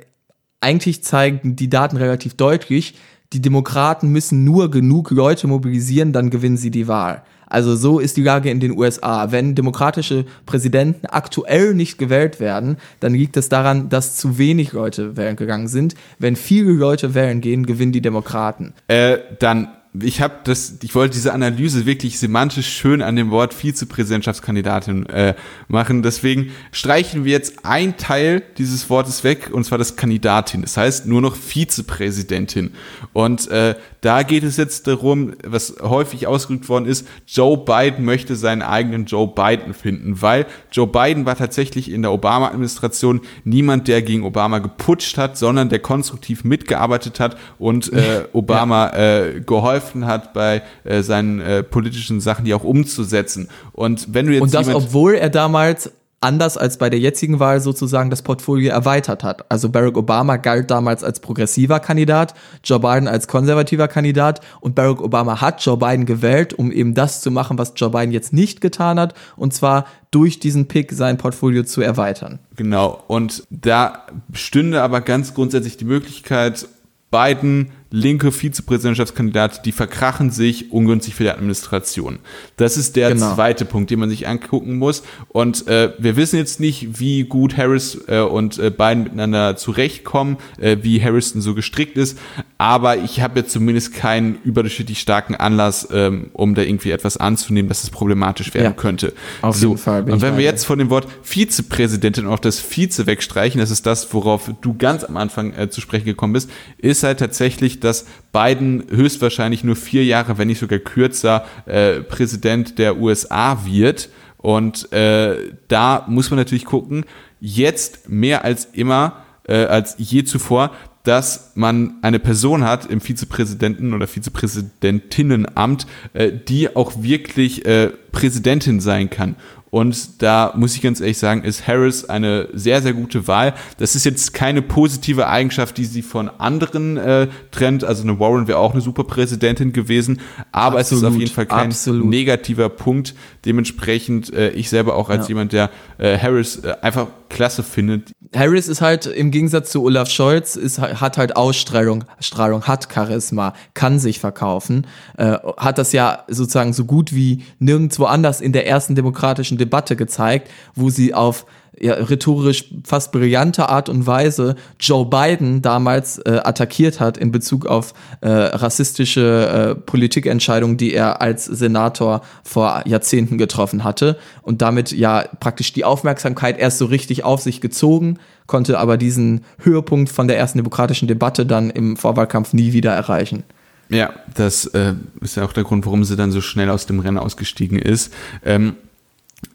eigentlich 0.61 1.03
zeigen 1.03 1.55
die 1.55 1.69
Daten 1.69 1.97
relativ 1.97 2.35
deutlich, 2.35 2.95
die 3.33 3.41
Demokraten 3.41 4.09
müssen 4.09 4.43
nur 4.43 4.71
genug 4.71 5.11
Leute 5.11 5.47
mobilisieren, 5.47 6.13
dann 6.13 6.29
gewinnen 6.29 6.57
sie 6.57 6.71
die 6.71 6.87
Wahl. 6.87 7.23
Also 7.47 7.75
so 7.75 7.99
ist 7.99 8.17
die 8.17 8.23
Lage 8.23 8.49
in 8.49 8.59
den 8.59 8.77
USA. 8.77 9.31
Wenn 9.31 9.55
demokratische 9.55 10.25
Präsidenten 10.45 11.05
aktuell 11.05 11.73
nicht 11.73 11.97
gewählt 11.97 12.39
werden, 12.39 12.77
dann 12.99 13.13
liegt 13.13 13.37
es 13.37 13.49
daran, 13.49 13.89
dass 13.89 14.17
zu 14.17 14.37
wenig 14.37 14.73
Leute 14.73 15.15
wählen 15.15 15.35
gegangen 15.35 15.67
sind. 15.67 15.95
Wenn 16.17 16.35
viele 16.35 16.71
Leute 16.71 17.13
wählen 17.13 17.41
gehen, 17.41 17.65
gewinnen 17.65 17.91
die 17.91 18.01
Demokraten. 18.01 18.73
Äh, 18.87 19.17
dann 19.39 19.67
ich 20.01 20.21
habe 20.21 20.39
das, 20.43 20.75
ich 20.81 20.95
wollte 20.95 21.13
diese 21.13 21.33
Analyse 21.33 21.85
wirklich 21.85 22.19
semantisch 22.19 22.67
schön 22.67 23.01
an 23.01 23.15
dem 23.15 23.31
Wort 23.31 23.53
Vizepräsidentschaftskandidatin 23.53 25.05
äh, 25.07 25.35
machen. 25.67 26.01
Deswegen 26.01 26.51
streichen 26.71 27.25
wir 27.25 27.31
jetzt 27.31 27.65
ein 27.65 27.97
Teil 27.97 28.43
dieses 28.57 28.89
Wortes 28.89 29.23
weg, 29.23 29.49
und 29.51 29.63
zwar 29.63 29.77
das 29.77 29.95
Kandidatin. 29.95 30.61
Das 30.61 30.77
heißt 30.77 31.05
nur 31.05 31.21
noch 31.21 31.35
Vizepräsidentin. 31.35 32.71
Und 33.13 33.47
äh, 33.49 33.75
da 34.05 34.21
geht 34.21 34.43
es 34.43 34.55
jetzt 34.57 34.85
darum, 34.85 35.33
was 35.43 35.77
häufig 35.81 36.27
ausgedrückt 36.27 36.69
worden 36.69 36.85
ist, 36.85 37.07
Joe 37.25 37.57
Biden 37.57 38.05
möchte 38.05 38.35
seinen 38.35 38.61
eigenen 38.61 39.05
Joe 39.05 39.27
Biden 39.27 39.73
finden, 39.73 40.21
weil 40.21 40.45
Joe 40.71 40.85
Biden 40.85 41.25
war 41.25 41.35
tatsächlich 41.35 41.89
in 41.89 42.03
der 42.03 42.11
Obama-Administration 42.11 43.21
niemand, 43.45 43.87
der 43.87 44.03
gegen 44.03 44.23
Obama 44.23 44.59
geputscht 44.59 45.17
hat, 45.17 45.39
sondern 45.39 45.69
der 45.69 45.79
konstruktiv 45.79 46.43
mitgearbeitet 46.43 47.19
hat 47.19 47.35
und 47.57 47.91
äh, 47.93 48.25
Obama 48.33 48.91
ja. 48.93 49.23
äh, 49.23 49.41
geholfen 49.41 50.05
hat, 50.05 50.35
bei 50.35 50.61
äh, 50.83 51.01
seinen 51.01 51.39
äh, 51.39 51.63
politischen 51.63 52.21
Sachen 52.21 52.45
die 52.45 52.53
auch 52.53 52.63
umzusetzen. 52.63 53.49
Und 53.73 54.13
wenn 54.13 54.27
du 54.27 54.33
jetzt 54.33 54.43
und 54.43 54.53
das, 54.53 54.67
obwohl 54.67 55.15
er 55.15 55.31
damals 55.31 55.91
anders 56.21 56.57
als 56.57 56.77
bei 56.77 56.89
der 56.89 56.99
jetzigen 56.99 57.39
Wahl 57.39 57.61
sozusagen 57.61 58.09
das 58.09 58.21
Portfolio 58.21 58.71
erweitert 58.71 59.23
hat. 59.23 59.49
Also 59.51 59.69
Barack 59.69 59.97
Obama 59.97 60.37
galt 60.37 60.71
damals 60.71 61.03
als 61.03 61.19
progressiver 61.19 61.79
Kandidat, 61.79 62.33
Joe 62.63 62.79
Biden 62.79 63.07
als 63.07 63.27
konservativer 63.27 63.87
Kandidat 63.87 64.41
und 64.59 64.75
Barack 64.75 65.01
Obama 65.01 65.41
hat 65.41 65.63
Joe 65.63 65.77
Biden 65.77 66.05
gewählt, 66.05 66.53
um 66.53 66.71
eben 66.71 66.93
das 66.93 67.21
zu 67.21 67.31
machen, 67.31 67.57
was 67.57 67.73
Joe 67.75 67.91
Biden 67.91 68.11
jetzt 68.11 68.33
nicht 68.33 68.61
getan 68.61 68.99
hat, 68.99 69.13
und 69.35 69.53
zwar 69.53 69.85
durch 70.11 70.39
diesen 70.39 70.67
Pick 70.67 70.93
sein 70.93 71.17
Portfolio 71.17 71.63
zu 71.63 71.81
erweitern. 71.81 72.39
Genau, 72.55 73.03
und 73.07 73.43
da 73.49 74.05
stünde 74.33 74.81
aber 74.81 75.01
ganz 75.01 75.33
grundsätzlich 75.33 75.77
die 75.77 75.85
Möglichkeit, 75.85 76.67
Biden 77.11 77.71
linke 77.91 78.31
Vizepräsidentschaftskandidat, 78.31 79.65
die 79.65 79.71
verkrachen 79.71 80.31
sich 80.31 80.71
ungünstig 80.71 81.15
für 81.15 81.23
die 81.23 81.29
Administration. 81.29 82.19
Das 82.57 82.77
ist 82.77 82.95
der 82.95 83.13
genau. 83.13 83.35
zweite 83.35 83.65
Punkt, 83.65 83.89
den 83.89 83.99
man 83.99 84.09
sich 84.09 84.27
angucken 84.27 84.77
muss. 84.77 85.03
Und 85.29 85.67
äh, 85.67 85.93
wir 85.97 86.17
wissen 86.17 86.37
jetzt 86.37 86.59
nicht, 86.59 86.99
wie 86.99 87.23
gut 87.23 87.57
Harris 87.57 88.03
äh, 88.07 88.19
und 88.19 88.57
äh, 88.57 88.69
Biden 88.69 89.03
miteinander 89.03 89.55
zurechtkommen, 89.55 90.37
äh, 90.59 90.77
wie 90.81 91.01
Harrison 91.01 91.41
so 91.41 91.53
gestrickt 91.53 91.97
ist. 91.97 92.17
Aber 92.57 92.97
ich 92.97 93.21
habe 93.21 93.39
jetzt 93.39 93.51
zumindest 93.51 93.93
keinen 93.93 94.39
überdurchschnittlich 94.43 94.99
starken 94.99 95.35
Anlass, 95.35 95.87
ähm, 95.91 96.31
um 96.33 96.55
da 96.55 96.63
irgendwie 96.63 96.91
etwas 96.91 97.17
anzunehmen, 97.17 97.69
dass 97.69 97.83
es 97.83 97.89
problematisch 97.89 98.53
werden 98.53 98.65
ja, 98.65 98.71
könnte. 98.71 99.13
Auf 99.41 99.55
so. 99.55 99.69
jeden 99.69 99.77
Fall. 99.77 100.09
und 100.09 100.21
wenn 100.21 100.37
wir 100.37 100.43
jetzt 100.43 100.65
von 100.65 100.79
dem 100.79 100.89
Wort 100.89 101.07
Vizepräsidentin 101.21 102.27
auch 102.27 102.39
das 102.39 102.59
Vize 102.59 103.05
wegstreichen, 103.05 103.59
das 103.59 103.71
ist 103.71 103.85
das, 103.85 104.13
worauf 104.13 104.49
du 104.61 104.75
ganz 104.75 105.03
am 105.03 105.17
Anfang 105.17 105.53
äh, 105.53 105.69
zu 105.69 105.81
sprechen 105.81 106.05
gekommen 106.05 106.33
bist, 106.33 106.49
ist 106.77 107.03
halt 107.03 107.19
tatsächlich 107.19 107.74
dass 107.79 108.05
Biden 108.31 108.83
höchstwahrscheinlich 108.89 109.63
nur 109.63 109.75
vier 109.75 110.03
Jahre, 110.05 110.37
wenn 110.37 110.47
nicht 110.47 110.59
sogar 110.59 110.79
kürzer, 110.79 111.45
äh, 111.65 112.01
Präsident 112.01 112.79
der 112.79 112.97
USA 112.97 113.65
wird. 113.65 114.09
Und 114.37 114.91
äh, 114.91 115.53
da 115.67 116.05
muss 116.07 116.29
man 116.29 116.37
natürlich 116.37 116.65
gucken, 116.65 117.05
jetzt 117.39 118.09
mehr 118.09 118.43
als 118.43 118.65
immer, 118.73 119.23
äh, 119.47 119.65
als 119.65 119.95
je 119.97 120.23
zuvor, 120.23 120.71
dass 121.05 121.51
man 121.55 121.95
eine 122.01 122.19
Person 122.19 122.63
hat 122.63 122.87
im 122.87 122.99
Vizepräsidenten- 122.99 123.93
oder 123.93 124.07
Vizepräsidentinnenamt, 124.07 125.85
äh, 126.13 126.31
die 126.31 126.75
auch 126.75 127.03
wirklich 127.03 127.65
äh, 127.65 127.91
Präsidentin 128.15 128.79
sein 128.79 129.09
kann. 129.09 129.35
Und 129.75 130.21
da 130.21 130.53
muss 130.55 130.73
ich 130.73 130.81
ganz 130.81 131.01
ehrlich 131.01 131.17
sagen, 131.17 131.43
ist 131.43 131.67
Harris 131.67 132.05
eine 132.05 132.47
sehr, 132.53 132.81
sehr 132.81 132.93
gute 132.93 133.27
Wahl. 133.27 133.53
Das 133.77 133.93
ist 133.93 134.05
jetzt 134.05 134.33
keine 134.33 134.61
positive 134.61 135.27
Eigenschaft, 135.27 135.77
die 135.77 135.83
sie 135.83 136.01
von 136.01 136.29
anderen 136.29 136.95
äh, 136.95 137.27
trennt. 137.51 137.83
Also 137.83 138.03
eine 138.03 138.17
Warren 138.17 138.47
wäre 138.47 138.57
auch 138.57 138.71
eine 138.71 138.79
super 138.79 139.03
Präsidentin 139.03 139.73
gewesen. 139.73 140.21
Aber 140.53 140.79
absolut, 140.79 141.03
es 141.03 141.09
ist 141.09 141.13
auf 141.13 141.19
jeden 141.19 141.33
Fall 141.33 141.45
kein 141.45 141.67
absolut. 141.67 142.05
negativer 142.05 142.69
Punkt. 142.69 143.15
Dementsprechend 143.43 144.33
äh, 144.33 144.51
ich 144.51 144.69
selber 144.69 144.95
auch 144.95 145.09
als 145.09 145.25
ja. 145.25 145.29
jemand, 145.29 145.51
der 145.51 145.69
äh, 145.97 146.17
Harris 146.17 146.63
äh, 146.63 146.73
einfach 146.81 147.07
klasse 147.27 147.61
findet. 147.61 148.13
Harris 148.33 148.67
ist 148.67 148.81
halt 148.81 149.05
im 149.05 149.31
Gegensatz 149.31 149.71
zu 149.71 149.83
Olaf 149.83 150.09
Scholz, 150.09 150.55
ist, 150.55 150.79
hat 150.79 151.17
halt 151.17 151.35
Ausstrahlung, 151.35 152.05
Strahlung, 152.19 152.63
hat 152.63 152.87
Charisma, 152.93 153.53
kann 153.73 153.99
sich 153.99 154.19
verkaufen, 154.19 154.87
äh, 155.17 155.37
hat 155.57 155.77
das 155.77 155.91
ja 155.91 156.23
sozusagen 156.27 156.73
so 156.73 156.85
gut 156.85 157.13
wie 157.13 157.43
nirgendwo 157.59 158.04
anders 158.05 158.41
in 158.41 158.51
der 158.51 158.67
ersten 158.67 158.95
demokratischen 158.95 159.57
Debatte 159.57 159.95
gezeigt, 159.95 160.49
wo 160.75 160.89
sie 160.89 161.13
auf 161.13 161.45
ja, 161.79 161.93
rhetorisch 161.93 162.65
fast 162.83 163.11
brillante 163.11 163.69
Art 163.69 163.89
und 163.89 164.07
Weise 164.07 164.55
Joe 164.79 165.05
Biden 165.05 165.61
damals 165.61 166.19
äh, 166.19 166.39
attackiert 166.43 166.99
hat 166.99 167.17
in 167.17 167.31
Bezug 167.31 167.65
auf 167.65 167.93
äh, 168.21 168.29
rassistische 168.29 169.75
äh, 169.75 169.75
Politikentscheidungen, 169.75 170.77
die 170.77 170.93
er 170.93 171.21
als 171.21 171.45
Senator 171.45 172.21
vor 172.43 172.83
Jahrzehnten 172.85 173.37
getroffen 173.37 173.83
hatte 173.83 174.17
und 174.41 174.61
damit 174.61 174.91
ja 174.91 175.25
praktisch 175.39 175.73
die 175.73 175.85
Aufmerksamkeit 175.85 176.57
erst 176.57 176.77
so 176.77 176.85
richtig 176.85 177.23
auf 177.23 177.41
sich 177.41 177.61
gezogen, 177.61 178.19
konnte 178.47 178.79
aber 178.79 178.97
diesen 178.97 179.43
Höhepunkt 179.59 180.09
von 180.09 180.27
der 180.27 180.37
ersten 180.37 180.59
demokratischen 180.59 181.07
Debatte 181.07 181.45
dann 181.45 181.69
im 181.69 181.97
Vorwahlkampf 181.97 182.53
nie 182.53 182.73
wieder 182.73 182.93
erreichen. 182.93 183.43
Ja, 183.89 184.13
das 184.33 184.65
äh, 184.67 184.93
ist 185.21 185.37
ja 185.37 185.45
auch 185.45 185.53
der 185.53 185.63
Grund, 185.63 185.85
warum 185.85 186.03
sie 186.03 186.15
dann 186.15 186.31
so 186.31 186.41
schnell 186.41 186.69
aus 186.69 186.85
dem 186.85 186.99
Rennen 186.99 187.17
ausgestiegen 187.17 187.77
ist. 187.77 188.13
Ähm, 188.43 188.75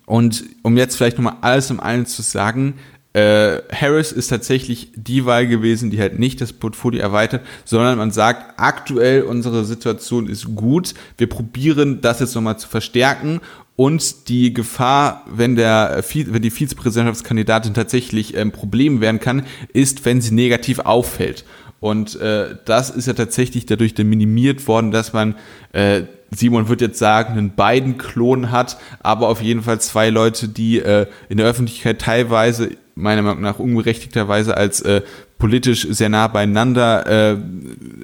und 0.07 0.45
um 0.63 0.77
jetzt 0.77 0.97
vielleicht 0.97 1.19
nochmal 1.19 1.39
alles 1.41 1.71
im 1.71 1.81
einen 1.81 2.07
zu 2.07 2.23
sagen, 2.23 2.75
äh, 3.13 3.59
Harris 3.73 4.13
ist 4.13 4.29
tatsächlich 4.29 4.93
die 4.95 5.27
Wahl 5.27 5.49
gewesen, 5.49 5.91
die 5.91 6.01
halt 6.01 6.21
nicht 6.21 6.41
das 6.41 6.53
Portfolio 6.53 7.01
erweitert, 7.01 7.45
sondern 7.65 7.99
man 7.99 8.13
sagt, 8.13 8.61
aktuell 8.61 9.23
unsere 9.23 9.65
Situation 9.65 10.29
ist 10.29 10.55
gut, 10.55 10.95
wir 11.19 11.29
probieren 11.29 12.01
das 12.01 12.21
jetzt 12.21 12.37
nochmal 12.37 12.59
zu 12.59 12.69
verstärken 12.69 13.41
und 13.75 14.29
die 14.29 14.55
Gefahr, 14.55 15.25
wenn, 15.27 15.57
der, 15.57 16.05
wenn 16.15 16.43
die 16.43 16.51
Vizepräsidentschaftskandidatin 16.51 17.75
tatsächlich 17.75 18.37
ein 18.37 18.43
ähm, 18.43 18.53
Problem 18.53 19.01
werden 19.01 19.21
kann, 19.21 19.45
ist, 19.73 20.05
wenn 20.05 20.21
sie 20.21 20.35
negativ 20.35 20.81
auffällt. 20.81 21.45
Und 21.81 22.21
äh, 22.21 22.57
das 22.67 22.91
ist 22.91 23.07
ja 23.07 23.15
tatsächlich 23.15 23.67
dadurch 23.67 23.95
dann 23.95 24.09
minimiert 24.09 24.69
worden, 24.69 24.91
dass 24.91 25.13
man 25.13 25.35
äh, 25.73 26.03
Simon 26.31 26.69
wird 26.69 26.81
jetzt 26.81 26.99
sagen, 26.99 27.33
einen 27.33 27.55
beiden 27.55 27.99
Klon 27.99 28.51
hat, 28.51 28.79
aber 29.03 29.29
auf 29.29 29.43
jeden 29.43 29.63
Fall 29.63 29.81
zwei 29.81 30.11
Leute, 30.11 30.49
die 30.49 30.79
äh, 30.79 31.07
in 31.29 31.39
der 31.39 31.47
Öffentlichkeit 31.47 32.01
teilweise, 32.01 32.71
meiner 32.95 33.23
Meinung 33.23 33.41
nach 33.41 33.59
unberechtigterweise, 33.59 34.57
als 34.57 34.81
äh, 34.83 35.03
politisch 35.39 35.89
sehr 35.91 36.09
nah 36.09 36.29
beieinander 36.29 37.07
äh, 37.07 37.37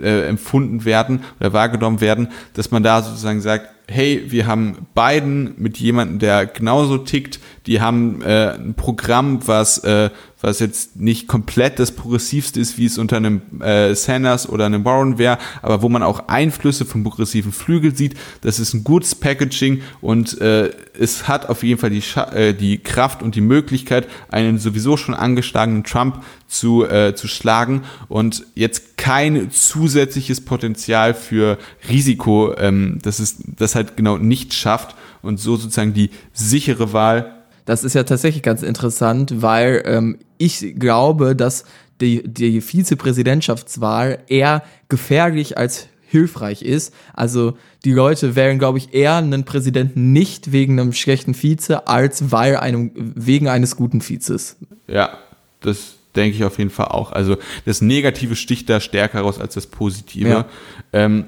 äh, 0.03 0.27
empfunden 0.27 0.85
werden 0.85 1.23
oder 1.39 1.53
wahrgenommen 1.53 2.01
werden, 2.01 2.29
dass 2.55 2.71
man 2.71 2.83
da 2.83 3.03
sozusagen 3.03 3.41
sagt, 3.41 3.69
hey, 3.89 4.25
wir 4.29 4.47
haben 4.47 4.87
beiden 4.95 5.55
mit 5.59 5.79
jemandem, 5.79 6.19
der 6.19 6.47
genauso 6.47 6.99
tickt, 6.99 7.39
die 7.67 7.81
haben 7.81 8.23
äh, 8.23 8.55
ein 8.55 8.75
Programm, 8.75 9.47
was 9.47 9.79
äh, 9.85 10.11
was 10.41 10.61
jetzt 10.61 10.97
nicht 10.97 11.29
komplett 11.29 11.79
das 11.79 11.93
progressivste 11.93 12.61
ist, 12.61 12.77
wie 12.79 12.87
es 12.87 12.99
unter 12.99 13.17
einem 13.17 13.41
äh, 13.61 13.95
Sanders 13.95 14.49
oder 14.49 14.67
einem 14.67 14.85
Warren 14.85 15.19
wäre, 15.19 15.39
aber 15.63 15.83
wo 15.83 15.89
man 15.89 16.03
auch 16.03 16.29
Einflüsse 16.29 16.85
vom 16.85 17.05
progressiven 17.05 17.53
Flügel 17.53 17.95
sieht. 17.97 18.17
Das 18.43 18.59
ist 18.59 18.75
ein 18.75 18.85
gutes 18.85 19.15
Packaging 19.15 19.83
und 20.01 20.41
äh, 20.41 20.71
es 20.99 21.27
hat 21.27 21.49
auf 21.49 21.63
jeden 21.63 21.81
Fall 21.81 21.91
die, 21.91 22.03
äh, 22.35 22.53
die 22.53 22.79
Kraft 22.79 23.23
und 23.23 23.35
die 23.35 23.41
Möglichkeit, 23.41 24.09
einen 24.31 24.59
sowieso 24.59 24.97
schon 24.97 25.15
angeschlagenen 25.15 25.85
Trump 25.85 26.23
zu, 26.47 26.85
äh, 26.85 27.15
zu 27.15 27.29
schlagen 27.29 27.83
und 28.09 28.47
jetzt 28.55 28.99
kein 28.99 29.51
zusätzliches 29.51 30.43
Potenzial 30.43 31.15
für 31.15 31.59
Risiko, 31.89 32.55
ähm, 32.57 32.99
das 33.03 33.21
es 33.21 33.37
das 33.47 33.75
halt 33.75 33.97
genau 33.97 34.19
nicht 34.19 34.55
schafft 34.55 34.95
und 35.23 35.39
so 35.39 35.57
sozusagen 35.57 35.95
die 35.95 36.11
sichere 36.33 36.93
Wahl 36.93 37.36
das 37.67 37.85
ist 37.85 37.95
ja 37.95 38.05
tatsächlich 38.05 38.43
ganz 38.43 38.63
interessant, 38.63 39.43
weil 39.43 39.83
ähm, 39.85 40.19
ich 40.39 40.75
glaube, 40.79 41.37
dass 41.37 41.65
die, 42.01 42.23
die 42.27 42.61
Vizepräsidentschaftswahl 42.61 44.21
eher 44.29 44.63
gefährlich 44.89 45.59
als 45.59 45.89
hilfreich 46.09 46.63
ist. 46.63 46.95
Also 47.13 47.59
die 47.85 47.93
Leute 47.93 48.37
wählen, 48.37 48.59
glaube 48.59 48.79
ich, 48.79 48.95
eher 48.95 49.17
einen 49.17 49.45
Präsidenten 49.45 50.13
nicht 50.13 50.53
wegen 50.53 50.79
einem 50.79 50.93
schlechten 50.93 51.35
Vize, 51.35 51.87
als 51.87 52.31
weil 52.31 52.57
einem, 52.57 52.93
wegen 52.95 53.49
eines 53.49 53.77
guten 53.77 54.01
Vizes. 54.01 54.57
Ja, 54.87 55.19
das 55.61 55.97
denke 56.15 56.37
ich 56.37 56.45
auf 56.45 56.59
jeden 56.59 56.71
Fall 56.71 56.89
auch. 56.89 57.13
Also 57.13 57.37
das 57.65 57.83
Negative 57.83 58.37
sticht 58.37 58.71
da 58.71 58.81
stärker 58.81 59.21
raus 59.21 59.41
als 59.41 59.55
das 59.55 59.67
Positive. 59.67 60.29
Ja. 60.29 60.47
Ähm, 60.93 61.27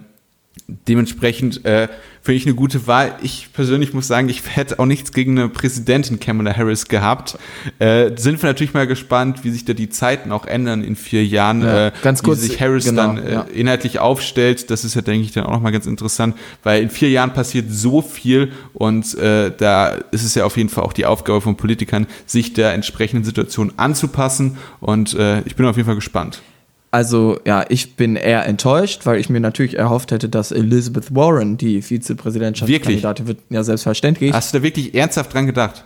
dementsprechend 0.66 1.64
äh, 1.64 1.88
finde 2.22 2.36
ich 2.36 2.46
eine 2.46 2.54
gute 2.54 2.86
Wahl. 2.86 3.14
Ich 3.22 3.48
persönlich 3.52 3.94
muss 3.94 4.06
sagen, 4.06 4.28
ich 4.28 4.42
hätte 4.54 4.78
auch 4.78 4.86
nichts 4.86 5.12
gegen 5.12 5.38
eine 5.38 5.48
Präsidentin 5.48 6.20
Kamala 6.20 6.54
Harris 6.54 6.86
gehabt. 6.88 7.38
Äh, 7.78 8.11
sind 8.16 8.42
wir 8.42 8.48
natürlich 8.48 8.74
mal 8.74 8.86
gespannt, 8.86 9.44
wie 9.44 9.50
sich 9.50 9.64
da 9.64 9.72
die 9.72 9.88
Zeiten 9.88 10.30
auch 10.30 10.46
ändern 10.46 10.84
in 10.84 10.96
vier 10.96 11.24
Jahren. 11.24 11.62
Ja, 11.62 11.86
äh, 11.86 11.92
ganz 12.02 12.22
kurz, 12.22 12.42
wie 12.42 12.48
sich 12.48 12.61
Harris 12.61 12.84
genau, 12.84 13.14
dann 13.14 13.24
äh, 13.24 13.32
ja. 13.32 13.40
inhaltlich 13.42 13.98
aufstellt. 13.98 14.70
Das 14.70 14.84
ist 14.84 14.94
ja, 14.94 15.00
denke 15.00 15.24
ich, 15.24 15.32
dann 15.32 15.46
auch 15.46 15.52
nochmal 15.52 15.72
ganz 15.72 15.86
interessant, 15.86 16.36
weil 16.64 16.82
in 16.82 16.90
vier 16.90 17.09
Jahren 17.09 17.32
passiert 17.32 17.66
so 17.70 18.02
viel 18.02 18.52
und 18.74 19.16
äh, 19.16 19.50
da 19.56 19.88
ist 20.11 20.24
es 20.24 20.34
ja 20.34 20.44
auf 20.44 20.56
jeden 20.56 20.68
Fall 20.68 20.84
auch 20.84 20.92
die 20.92 21.06
Aufgabe 21.06 21.40
von 21.40 21.56
Politikern, 21.56 22.06
sich 22.26 22.52
der 22.52 22.74
entsprechenden 22.74 23.24
Situation 23.24 23.72
anzupassen 23.76 24.59
und 24.80 25.14
äh, 25.14 25.40
ich 25.42 25.56
bin 25.56 25.66
auf 25.66 25.76
jeden 25.76 25.86
Fall 25.86 25.94
gespannt. 25.94 26.42
Also 26.91 27.39
ja, 27.45 27.66
ich 27.68 27.97
bin 27.97 28.16
eher 28.16 28.47
enttäuscht, 28.47 29.05
weil 29.05 29.20
ich 29.20 29.28
mir 29.28 29.41
natürlich 29.41 29.76
erhofft 29.76 30.11
hätte, 30.11 30.28
dass 30.28 30.53
Elizabeth 30.53 31.14
Warren 31.14 31.59
die 31.59 31.82
Vizepräsidentschaftskandidatin 31.82 33.26
wird. 33.26 33.39
Ja, 33.51 33.62
selbstverständlich. 33.62 34.32
Hast 34.32 34.55
du 34.55 34.59
da 34.59 34.64
wirklich 34.64 34.95
ernsthaft 34.95 35.34
dran 35.34 35.47
gedacht? 35.47 35.84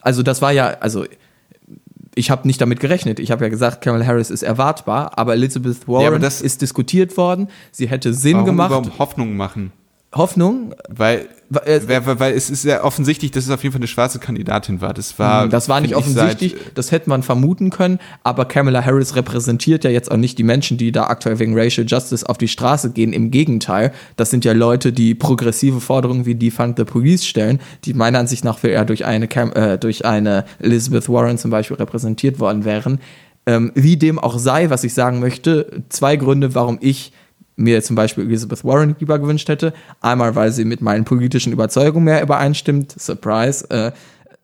Also 0.00 0.24
das 0.24 0.42
war 0.42 0.50
ja, 0.50 0.78
also 0.80 1.04
ich 2.14 2.30
habe 2.30 2.46
nicht 2.46 2.60
damit 2.60 2.80
gerechnet. 2.80 3.20
Ich 3.20 3.30
habe 3.30 3.44
ja 3.44 3.50
gesagt, 3.50 3.82
Kamala 3.82 4.04
Harris 4.04 4.30
ist 4.30 4.42
erwartbar, 4.42 5.16
aber 5.16 5.34
Elizabeth 5.34 5.86
Warren 5.86 6.02
ja, 6.02 6.08
aber 6.08 6.26
ist 6.26 6.60
diskutiert 6.60 7.16
worden. 7.16 7.48
Sie 7.70 7.88
hätte 7.88 8.12
Sinn 8.12 8.34
warum 8.34 8.46
gemacht. 8.46 8.70
Warum 8.70 8.98
Hoffnung 8.98 9.36
machen? 9.36 9.72
Hoffnung? 10.14 10.74
Weil 10.88 11.28
weil, 11.54 11.86
weil, 11.86 12.18
weil 12.18 12.32
es 12.34 12.48
ist 12.48 12.64
ja 12.64 12.82
offensichtlich, 12.82 13.30
dass 13.30 13.44
es 13.44 13.50
auf 13.50 13.62
jeden 13.62 13.72
Fall 13.72 13.80
eine 13.80 13.86
schwarze 13.86 14.18
Kandidatin 14.18 14.80
war. 14.80 14.94
Das 14.94 15.18
war, 15.18 15.44
hm, 15.44 15.50
das 15.50 15.68
war 15.68 15.80
nicht 15.80 15.94
offensichtlich, 15.94 16.56
das 16.74 16.92
hätte 16.92 17.10
man 17.10 17.22
vermuten 17.22 17.70
können, 17.70 17.98
aber 18.22 18.46
Kamala 18.46 18.84
Harris 18.84 19.16
repräsentiert 19.16 19.84
ja 19.84 19.90
jetzt 19.90 20.10
auch 20.10 20.16
nicht 20.16 20.38
die 20.38 20.44
Menschen, 20.44 20.78
die 20.78 20.92
da 20.92 21.04
aktuell 21.04 21.38
wegen 21.38 21.58
Racial 21.58 21.86
Justice 21.86 22.26
auf 22.26 22.38
die 22.38 22.48
Straße 22.48 22.90
gehen. 22.90 23.12
Im 23.12 23.30
Gegenteil, 23.30 23.92
das 24.16 24.30
sind 24.30 24.44
ja 24.44 24.52
Leute, 24.52 24.92
die 24.92 25.14
progressive 25.14 25.80
Forderungen 25.80 26.24
wie 26.24 26.34
Defund 26.34 26.78
the 26.78 26.84
Police 26.84 27.26
stellen, 27.26 27.60
die 27.84 27.92
meiner 27.92 28.18
Ansicht 28.18 28.44
nach 28.44 28.62
eher 28.64 28.84
durch 28.84 29.04
eine, 29.04 29.28
Cam 29.28 29.52
äh, 29.52 29.76
durch 29.76 30.06
eine 30.06 30.44
Elizabeth 30.58 31.08
Warren 31.08 31.36
zum 31.36 31.50
Beispiel 31.50 31.76
repräsentiert 31.76 32.38
worden 32.40 32.64
wären. 32.64 32.98
Ähm, 33.44 33.72
wie 33.74 33.96
dem 33.96 34.18
auch 34.18 34.38
sei, 34.38 34.70
was 34.70 34.84
ich 34.84 34.94
sagen 34.94 35.18
möchte, 35.20 35.82
zwei 35.88 36.16
Gründe, 36.16 36.54
warum 36.54 36.78
ich 36.80 37.12
mir 37.56 37.82
zum 37.82 37.96
Beispiel 37.96 38.24
Elizabeth 38.24 38.64
Warren 38.64 38.96
lieber 38.98 39.18
gewünscht 39.18 39.48
hätte. 39.48 39.72
Einmal, 40.00 40.34
weil 40.34 40.52
sie 40.52 40.64
mit 40.64 40.80
meinen 40.80 41.04
politischen 41.04 41.52
Überzeugungen 41.52 42.04
mehr 42.04 42.22
übereinstimmt. 42.22 42.94
Surprise. 42.98 43.68
Äh, 43.70 43.92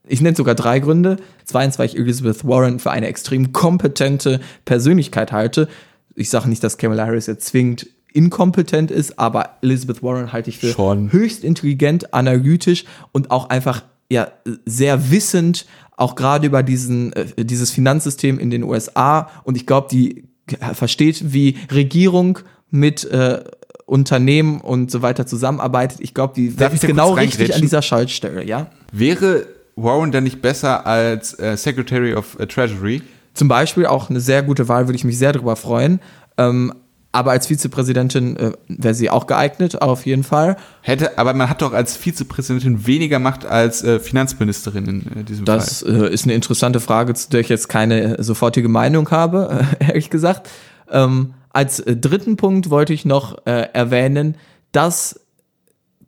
ich 0.07 0.21
nenne 0.21 0.37
sogar 0.37 0.55
drei 0.55 0.81
Gründe. 0.81 1.17
Zweitens, 1.45 1.79
weil 1.79 1.87
ich 1.87 1.97
Elizabeth 1.97 2.47
Warren 2.47 2.79
für 2.79 2.91
eine 2.91 3.07
extrem 3.07 3.53
kompetente 3.53 4.41
Persönlichkeit 4.65 5.33
halte. 5.33 5.69
Ich 6.15 6.31
sage 6.31 6.49
nicht, 6.49 6.65
dass 6.65 6.79
Kamala 6.79 7.07
Harris 7.07 7.27
jetzt 7.27 7.47
zwingend 7.47 7.87
inkompetent 8.13 8.91
ist, 8.91 9.19
aber 9.19 9.59
Elizabeth 9.63 10.03
Warren 10.03 10.33
halte 10.33 10.51
ich 10.51 10.59
für 10.59 10.73
Schon. 10.73 11.13
höchst 11.13 11.45
intelligent, 11.45 12.15
analytisch 12.15 12.85
und 13.13 13.31
auch 13.31 13.51
einfach 13.51 13.85
ja 14.11 14.29
sehr 14.65 15.11
wissend, 15.11 15.67
auch 15.97 16.15
gerade 16.15 16.47
über 16.47 16.63
diesen 16.63 17.13
äh, 17.13 17.45
dieses 17.45 17.71
Finanzsystem 17.71 18.39
in 18.39 18.51
den 18.51 18.65
USA. 18.65 19.29
Und 19.45 19.57
ich 19.57 19.67
glaube, 19.67 19.89
die 19.91 20.25
versteht, 20.73 21.33
wie 21.33 21.57
Regierung 21.71 22.39
mit 22.71 23.05
äh, 23.05 23.43
Unternehmen 23.87 24.61
und 24.61 24.91
so 24.91 25.03
weiter 25.03 25.27
zusammenarbeitet. 25.27 26.01
Ich 26.01 26.15
glaube, 26.15 26.35
die 26.35 26.55
Darf 26.55 26.75
ist 26.75 26.87
genau 26.87 27.13
richtig 27.15 27.55
an 27.55 27.61
dieser 27.61 27.83
Schaltstelle, 27.83 28.45
ja. 28.45 28.67
Wäre 28.93 29.47
Warren 29.77 30.13
dann 30.13 30.25
nicht 30.25 30.43
besser 30.43 30.87
als 30.87 31.39
äh, 31.39 31.57
Secretary 31.57 32.15
of 32.15 32.39
äh, 32.39 32.47
Treasury? 32.47 33.03
Zum 33.35 33.49
Beispiel 33.49 33.87
auch 33.87 34.11
eine 34.11 34.21
sehr 34.21 34.43
gute 34.43 34.69
Wahl, 34.69 34.89
würde 34.89 34.97
ich 34.97 35.05
mich 35.05 35.19
sehr 35.19 35.33
darüber 35.33 35.57
freuen. 35.57 36.01
Ähm, 36.37 36.73
aber 37.11 37.31
als 37.31 37.47
Vizepräsidentin 37.47 38.37
äh, 38.37 38.53
wäre 38.69 38.95
sie 38.95 39.09
auch 39.09 39.27
geeignet, 39.27 39.81
auf 39.81 40.05
jeden 40.05 40.25
Fall. 40.25 40.57
Hätte, 40.83 41.17
aber 41.17 41.33
man 41.33 41.49
hat 41.49 41.63
doch 41.63 41.73
als 41.73 41.97
Vizepräsidentin 41.97 42.87
weniger 42.87 43.19
Macht 43.19 43.47
als 43.47 43.83
äh, 43.83 43.99
Finanzministerin 43.99 44.87
in 44.87 45.21
äh, 45.21 45.25
diesem 45.25 45.47
das, 45.47 45.83
Fall. 45.83 45.93
Das 45.93 46.03
äh, 46.03 46.13
ist 46.13 46.25
eine 46.25 46.35
interessante 46.35 46.81
Frage, 46.81 47.15
zu 47.15 47.31
der 47.31 47.41
ich 47.41 47.49
jetzt 47.49 47.69
keine 47.69 48.23
sofortige 48.23 48.69
Meinung 48.69 49.11
habe, 49.11 49.67
ehrlich 49.79 50.11
gesagt. 50.11 50.51
Ähm, 50.91 51.33
als 51.59 51.81
äh, 51.81 51.97
dritten 51.97 52.37
Punkt 52.37 52.71
wollte 52.71 52.93
ich 52.93 53.05
noch 53.05 53.45
äh, 53.45 53.69
erwähnen, 53.73 54.37
dass 54.71 55.19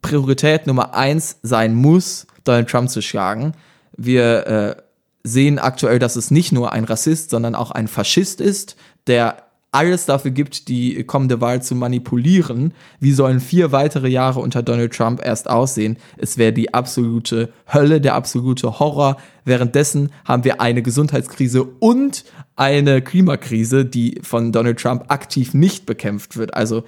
Priorität 0.01 0.65
Nummer 0.65 0.95
eins 0.95 1.39
sein 1.43 1.75
muss, 1.75 2.25
Donald 2.45 2.69
Trump 2.69 2.89
zu 2.89 3.01
schlagen. 3.01 3.51
Wir 3.97 4.47
äh, 4.47 4.81
sehen 5.25 5.59
aktuell, 5.59 5.99
dass 5.99 6.15
es 6.15 6.31
nicht 6.31 6.53
nur 6.53 6.71
ein 6.71 6.85
Rassist, 6.85 7.31
sondern 7.31 7.55
auch 7.55 7.71
ein 7.71 7.89
Faschist 7.89 8.39
ist, 8.39 8.77
der 9.07 9.43
alles 9.71 10.05
dafür 10.05 10.31
gibt, 10.31 10.67
die 10.67 11.03
kommende 11.05 11.39
Wahl 11.39 11.61
zu 11.61 11.75
manipulieren. 11.75 12.73
Wie 12.99 13.13
sollen 13.13 13.39
vier 13.39 13.71
weitere 13.71 14.09
Jahre 14.09 14.41
unter 14.41 14.61
Donald 14.61 14.93
Trump 14.93 15.21
erst 15.23 15.49
aussehen? 15.49 15.97
Es 16.17 16.37
wäre 16.37 16.51
die 16.51 16.73
absolute 16.73 17.53
Hölle, 17.73 18.01
der 18.01 18.15
absolute 18.15 18.79
Horror. 18.79 19.17
Währenddessen 19.45 20.11
haben 20.25 20.43
wir 20.43 20.59
eine 20.59 20.81
Gesundheitskrise 20.81 21.63
und 21.63 22.25
eine 22.57 23.01
Klimakrise, 23.01 23.85
die 23.85 24.19
von 24.21 24.51
Donald 24.51 24.79
Trump 24.79 25.05
aktiv 25.07 25.53
nicht 25.53 25.85
bekämpft 25.85 26.35
wird. 26.35 26.53
Also 26.53 26.83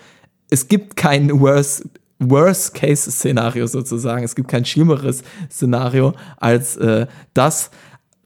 es 0.49 0.67
gibt 0.67 0.97
kein 0.97 1.39
Worst 1.39 1.87
Worst-Case-Szenario 2.19 3.67
sozusagen. 3.67 4.23
Es 4.23 4.35
gibt 4.35 4.47
kein 4.47 4.65
schlimmeres 4.65 5.23
Szenario 5.51 6.13
als 6.37 6.77
äh, 6.77 7.07
das. 7.33 7.71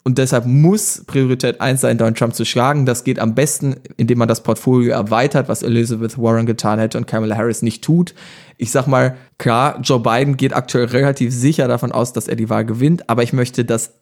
Und 0.08 0.20
deshalb 0.20 0.46
muss 0.46 1.04
Priorität 1.06 1.60
1 1.60 1.82
sein, 1.82 1.98
Donald 1.98 2.18
Trump 2.18 2.34
zu 2.34 2.46
schlagen. 2.46 2.86
Das 2.86 3.04
geht 3.04 3.20
am 3.20 3.36
besten, 3.36 3.76
indem 3.98 4.20
man 4.20 4.30
das 4.30 4.42
Portfolio 4.42 4.94
erweitert, 4.94 5.50
was 5.50 5.64
Elizabeth 5.64 6.18
Warren 6.18 6.46
getan 6.46 6.80
hätte 6.80 6.98
und 6.98 7.08
Kamala 7.08 7.36
Harris 7.36 7.62
nicht 7.62 7.84
tut. 7.84 8.16
Ich 8.56 8.72
sag 8.72 8.88
mal, 8.88 9.18
klar, 9.38 9.82
Joe 9.84 10.00
Biden 10.00 10.38
geht 10.38 10.56
aktuell 10.56 10.86
relativ 10.86 11.34
sicher 11.34 11.68
davon 11.68 11.92
aus, 11.92 12.14
dass 12.14 12.30
er 12.30 12.38
die 12.38 12.50
Wahl 12.50 12.64
gewinnt, 12.64 13.10
aber 13.10 13.22
ich 13.22 13.34
möchte, 13.34 13.66
dass 13.66 13.96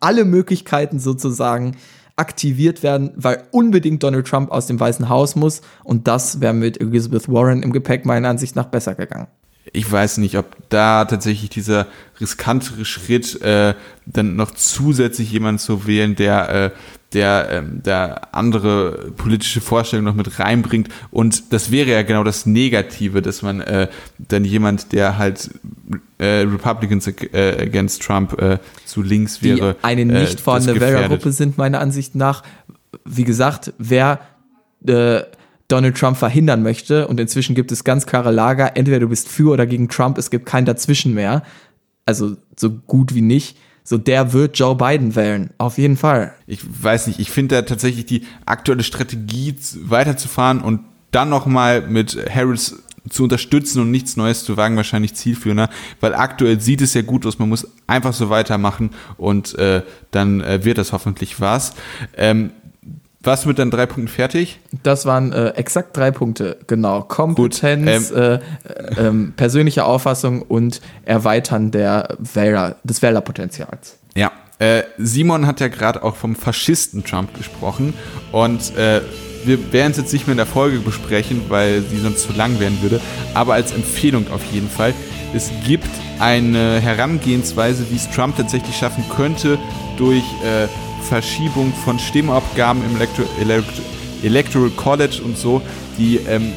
alle 0.00 0.24
Möglichkeiten 0.24 0.98
sozusagen 0.98 1.76
aktiviert 2.16 2.82
werden, 2.82 3.12
weil 3.14 3.44
unbedingt 3.52 4.02
Donald 4.02 4.26
Trump 4.26 4.50
aus 4.50 4.66
dem 4.66 4.80
Weißen 4.80 5.08
Haus 5.08 5.36
muss. 5.36 5.60
Und 5.84 6.08
das 6.08 6.40
wäre 6.40 6.54
mit 6.54 6.80
Elizabeth 6.80 7.28
Warren 7.28 7.62
im 7.62 7.70
Gepäck 7.70 8.04
meiner 8.04 8.30
Ansicht 8.30 8.56
nach 8.56 8.66
besser 8.66 8.96
gegangen 8.96 9.28
ich 9.72 9.90
weiß 9.90 10.18
nicht, 10.18 10.36
ob 10.36 10.56
da 10.68 11.04
tatsächlich 11.04 11.50
dieser 11.50 11.86
riskantere 12.20 12.84
Schritt, 12.84 13.40
äh, 13.42 13.74
dann 14.06 14.36
noch 14.36 14.50
zusätzlich 14.52 15.32
jemanden 15.32 15.58
zu 15.58 15.86
wählen, 15.86 16.14
der, 16.14 16.48
äh, 16.50 16.70
der, 17.14 17.48
ähm, 17.50 17.82
der 17.82 18.34
andere 18.34 19.12
politische 19.16 19.60
Vorstellungen 19.60 20.06
noch 20.06 20.14
mit 20.14 20.38
reinbringt. 20.38 20.88
Und 21.10 21.52
das 21.52 21.70
wäre 21.70 21.90
ja 21.90 22.02
genau 22.02 22.24
das 22.24 22.46
Negative, 22.46 23.22
dass 23.22 23.42
man 23.42 23.60
äh, 23.60 23.88
dann 24.18 24.44
jemand, 24.44 24.92
der 24.92 25.18
halt 25.18 25.50
äh, 26.18 26.40
Republicans 26.40 27.06
äh, 27.08 27.62
against 27.62 28.02
Trump 28.02 28.40
äh, 28.40 28.58
zu 28.84 29.02
links 29.02 29.42
wäre. 29.42 29.74
Die 29.74 29.84
eine 29.84 30.04
nicht 30.04 30.40
äh, 30.40 30.42
vorhandene 30.42 30.80
Wählergruppe 30.80 31.32
sind 31.32 31.58
meiner 31.58 31.80
Ansicht 31.80 32.14
nach, 32.14 32.42
wie 33.04 33.24
gesagt, 33.24 33.72
wer 33.78 34.20
äh, 34.86 35.22
Donald 35.72 35.96
Trump 35.96 36.16
verhindern 36.16 36.62
möchte. 36.62 37.08
Und 37.08 37.18
inzwischen 37.18 37.54
gibt 37.54 37.72
es 37.72 37.84
ganz 37.84 38.06
klare 38.06 38.30
Lager. 38.30 38.76
Entweder 38.76 39.00
du 39.00 39.08
bist 39.08 39.28
für 39.28 39.52
oder 39.52 39.66
gegen 39.66 39.88
Trump. 39.88 40.18
Es 40.18 40.30
gibt 40.30 40.46
kein 40.46 40.64
Dazwischen 40.64 41.14
mehr. 41.14 41.42
Also 42.04 42.36
so 42.56 42.70
gut 42.70 43.14
wie 43.14 43.22
nicht. 43.22 43.56
So, 43.84 43.98
der 43.98 44.32
wird 44.32 44.58
Joe 44.58 44.76
Biden 44.76 45.16
wählen. 45.16 45.50
Auf 45.58 45.78
jeden 45.78 45.96
Fall. 45.96 46.34
Ich 46.46 46.60
weiß 46.62 47.08
nicht. 47.08 47.18
Ich 47.18 47.30
finde 47.30 47.56
da 47.56 47.62
tatsächlich 47.62 48.06
die 48.06 48.22
aktuelle 48.46 48.84
Strategie 48.84 49.56
weiterzufahren 49.82 50.60
und 50.60 50.80
dann 51.10 51.28
nochmal 51.28 51.82
mit 51.82 52.16
Harris 52.32 52.82
zu 53.08 53.24
unterstützen 53.24 53.80
und 53.80 53.90
nichts 53.90 54.16
Neues 54.16 54.44
zu 54.44 54.56
wagen, 54.56 54.76
wahrscheinlich 54.76 55.14
zielführender, 55.14 55.68
weil 56.00 56.14
aktuell 56.14 56.60
sieht 56.60 56.80
es 56.80 56.94
ja 56.94 57.02
gut 57.02 57.26
aus, 57.26 57.38
man 57.38 57.48
muss 57.48 57.66
einfach 57.86 58.12
so 58.12 58.30
weitermachen 58.30 58.90
und 59.16 59.58
äh, 59.58 59.82
dann 60.12 60.40
äh, 60.40 60.64
wird 60.64 60.78
das 60.78 60.92
hoffentlich 60.92 61.40
was. 61.40 61.74
Ähm, 62.16 62.52
warst 63.22 63.44
du 63.44 63.48
mit 63.48 63.58
deinen 63.58 63.70
drei 63.70 63.86
Punkten 63.86 64.08
fertig? 64.08 64.58
Das 64.82 65.06
waren 65.06 65.32
äh, 65.32 65.50
exakt 65.50 65.96
drei 65.96 66.10
Punkte, 66.10 66.58
genau. 66.66 67.02
Kompetenz, 67.02 68.12
ähm, 68.14 68.40
äh, 68.96 69.08
äh, 69.08 69.12
persönliche 69.36 69.84
Auffassung 69.84 70.42
und 70.42 70.80
Erweitern 71.04 71.70
der 71.70 72.16
Wähler, 72.18 72.76
des 72.84 73.02
Wählerpotenzials. 73.02 73.98
Ja, 74.14 74.30
äh, 74.58 74.82
Simon 74.98 75.46
hat 75.46 75.60
ja 75.60 75.68
gerade 75.68 76.02
auch 76.02 76.16
vom 76.16 76.36
Faschisten 76.36 77.04
Trump 77.04 77.34
gesprochen 77.34 77.94
und 78.30 78.76
äh, 78.76 79.00
wir 79.44 79.72
werden 79.72 79.90
es 79.90 79.98
jetzt 79.98 80.12
nicht 80.12 80.26
mehr 80.26 80.32
in 80.32 80.38
der 80.38 80.46
Folge 80.46 80.78
besprechen, 80.78 81.42
weil 81.48 81.82
sie 81.82 81.98
sonst 81.98 82.22
zu 82.22 82.32
lang 82.32 82.60
werden 82.60 82.80
würde, 82.80 83.00
aber 83.34 83.54
als 83.54 83.72
Empfehlung 83.72 84.30
auf 84.30 84.44
jeden 84.52 84.68
Fall. 84.68 84.94
Es 85.34 85.50
gibt 85.66 85.88
eine 86.20 86.78
Herangehensweise, 86.80 87.86
wie 87.90 87.96
es 87.96 88.08
Trump 88.10 88.36
tatsächlich 88.36 88.76
schaffen 88.76 89.02
könnte, 89.16 89.58
durch 89.96 90.22
äh, 90.44 90.68
Verschiebung 91.08 91.72
von 91.84 91.98
Stimmabgaben 91.98 92.84
im 92.84 92.96
Elektro 92.96 93.24
Elektro 93.40 93.82
Electoral 94.22 94.70
College 94.70 95.20
und 95.24 95.36
so, 95.36 95.60
die 95.98 96.16
ähm, 96.28 96.52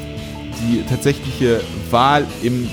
die 0.62 0.84
tatsächliche 0.88 1.62
Wahl 1.89 2.26
im 2.41 2.70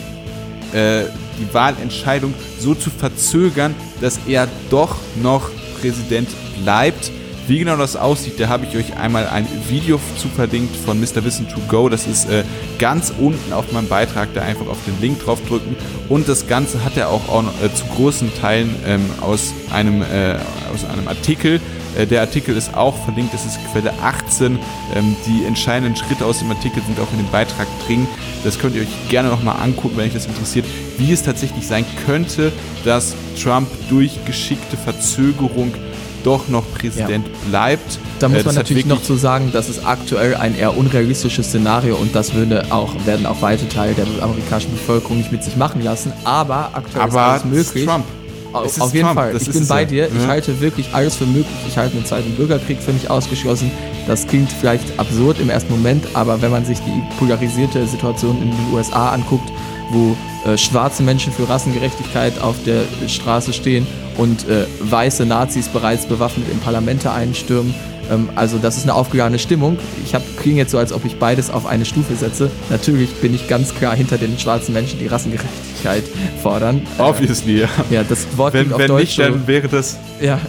äh, 0.73 1.05
die 1.39 1.53
Wahlentscheidung 1.53 2.35
so 2.59 2.75
zu 2.75 2.91
verzögern, 2.91 3.75
dass 4.01 4.21
er 4.27 4.49
doch 4.71 4.97
noch 5.23 5.51
Präsident 5.81 6.29
bleibt. 6.63 7.11
Wie 7.49 7.59
genau 7.59 7.77
das 7.77 7.97
aussieht, 7.97 8.39
da 8.39 8.49
habe 8.49 8.67
ich 8.67 8.77
euch 8.77 8.97
einmal 8.97 9.27
ein 9.27 9.47
Video 9.69 9.99
zu 10.17 10.29
verlinkt 10.29 10.77
von 10.77 11.01
Mr. 11.01 11.25
Wissen 11.25 11.49
to 11.49 11.59
Go. 11.69 11.89
Das 11.89 12.07
ist 12.07 12.31
äh, 12.31 12.45
ganz 12.79 13.13
unten 13.19 13.53
auf 13.53 13.73
meinem 13.73 13.89
Beitrag, 13.89 14.29
da 14.33 14.43
einfach 14.43 14.69
auf 14.69 14.79
den 14.87 15.01
Link 15.01 15.25
draufdrücken. 15.25 15.75
Und 16.09 16.29
das 16.29 16.47
Ganze 16.47 16.85
hat 16.85 16.97
er 16.97 17.09
auch, 17.09 17.29
auch 17.29 17.43
äh, 17.43 17.75
zu 17.75 17.85
großen 17.97 18.33
Teilen 18.41 18.77
ähm, 18.87 19.11
aus, 19.21 19.55
einem, 19.73 20.03
äh, 20.03 20.37
aus 20.73 20.85
einem 20.89 21.09
Artikel. 21.09 21.61
Äh, 21.97 22.07
der 22.07 22.21
Artikel 22.21 22.57
ist 22.57 22.75
auch 22.77 22.97
verlinkt, 23.05 23.35
das 23.35 23.45
ist 23.45 23.59
Quelle 23.73 23.93
18. 24.01 24.59
Ähm, 24.95 25.17
die 25.27 25.45
entscheidenden 25.45 25.97
Schritte 25.97 26.25
aus 26.25 26.39
dem 26.39 26.51
Artikel 26.51 26.81
sind 26.87 27.01
auch 27.01 27.11
in 27.11 27.19
dem 27.19 27.31
Beitrag 27.31 27.67
drin. 27.87 28.07
Das 28.45 28.61
könnt 28.61 28.77
ihr 28.77 28.83
euch 28.83 29.09
gerne 29.09 29.31
nochmal 29.31 29.61
angucken, 29.61 29.97
wenn 29.97 30.07
euch 30.07 30.15
das 30.15 30.27
interessiert, 30.27 30.67
wie 30.97 31.13
es 31.13 31.25
tatsächlich 31.25 31.67
sein 31.67 31.85
könnte, 32.07 32.53
dass 32.85 33.17
Trump 33.43 33.69
durch 33.91 34.25
geschickte 34.25 34.77
Verzögerung 34.77 35.75
doch 36.25 36.49
noch 36.49 36.65
Präsident 36.75 37.27
ja. 37.27 37.49
bleibt. 37.49 37.99
Da 38.21 38.29
muss 38.29 38.43
äh, 38.43 38.45
man 38.45 38.55
natürlich 38.55 38.87
noch 38.87 39.03
zu 39.03 39.15
sagen, 39.15 39.51
das 39.53 39.69
ist 39.69 39.85
aktuell 39.87 40.35
ein 40.35 40.57
eher 40.57 40.77
unrealistisches 40.77 41.49
Szenario 41.49 41.97
und 41.97 42.15
das 42.15 42.35
würde 42.35 42.67
auch, 42.71 42.95
werden 43.05 43.27
auch 43.27 43.43
weite 43.43 43.69
Teile 43.69 43.95
der 43.95 44.07
amerikanischen 44.23 44.73
Bevölkerung 44.73 45.19
nicht 45.19 45.33
mit 45.33 45.45
sich 45.45 45.57
machen 45.57 45.83
lassen. 45.83 46.13
Aber 46.25 46.71
aktuell 46.73 47.03
Aber 47.03 47.09
ist 47.09 47.17
alles 47.17 47.45
möglich. 47.45 47.87
Trump. 47.87 48.05
Auf, 48.53 48.81
auf 48.81 48.93
jeden 48.95 49.07
Trump. 49.07 49.19
Fall. 49.19 49.33
Das 49.33 49.49
ich 49.49 49.53
bin 49.53 49.67
bei 49.67 49.85
dir. 49.85 50.09
Ja. 50.09 50.11
Ich 50.15 50.27
halte 50.27 50.61
wirklich 50.61 50.93
alles 50.93 51.17
für 51.17 51.27
möglich. 51.27 51.47
Ich 51.69 51.77
halte 51.77 51.97
einen 51.97 52.05
zweiten 52.05 52.33
Bürgerkrieg 52.35 52.79
für 52.81 52.93
nicht 52.93 53.11
ausgeschlossen. 53.11 53.71
Das 54.07 54.27
klingt 54.27 54.53
vielleicht 54.53 54.99
absurd 54.99 55.39
im 55.41 55.49
ersten 55.49 55.73
Moment, 55.73 56.05
aber 56.15 56.43
wenn 56.43 56.51
man 56.51 56.65
sich 56.65 56.79
die 56.81 57.03
polarisierte 57.19 57.87
Situation 57.87 58.37
in 58.43 58.51
den 58.51 58.75
USA 58.75 59.11
anguckt, 59.11 59.51
wo 59.93 60.17
äh, 60.49 60.57
schwarze 60.57 61.03
Menschen 61.03 61.33
für 61.33 61.49
Rassengerechtigkeit 61.49 62.41
auf 62.41 62.57
der 62.65 62.83
Straße 63.07 63.53
stehen 63.53 63.87
und 64.17 64.49
äh, 64.49 64.67
weiße 64.81 65.27
Nazis 65.27 65.69
bereits 65.69 66.07
bewaffnet 66.07 66.49
in 66.51 66.59
Parlamente 66.61 67.13
einstürmen. 67.13 67.75
Ähm, 68.11 68.31
also 68.35 68.59
das 68.59 68.77
ist 68.77 68.85
eine 68.85 68.95
aufgeladene 68.95 69.39
Stimmung. 69.39 69.79
Ich 70.05 70.15
klinge 70.41 70.59
jetzt 70.59 70.73
so, 70.73 70.79
als 70.79 70.93
ob 70.93 71.05
ich 71.05 71.19
beides 71.19 71.51
auf 71.51 71.67
eine 71.67 71.85
Stufe 71.85 72.15
setze. 72.15 72.51
Natürlich 72.71 73.11
bin 73.21 73.35
ich 73.35 73.49
ganz 73.49 73.75
klar 73.75 73.95
hinter 73.95 74.19
den 74.19 74.39
schwarzen 74.39 74.73
Menschen, 74.73 74.99
die 74.99 75.07
Rassengerechtigkeit 75.07 76.05
fordern. 76.43 76.83
Obviously, 76.99 77.61
ja. 77.61 77.69
Ja, 77.91 78.03
das 78.05 78.27
Wort 78.37 78.55
wenn, 78.55 78.73
auf 78.73 78.79
wenn 78.79 78.89
Deutsch 78.89 79.19
nicht, 79.19 79.19
dann 79.19 79.47
wäre 79.47 79.69
das 79.69 79.99
ja, 80.21 80.41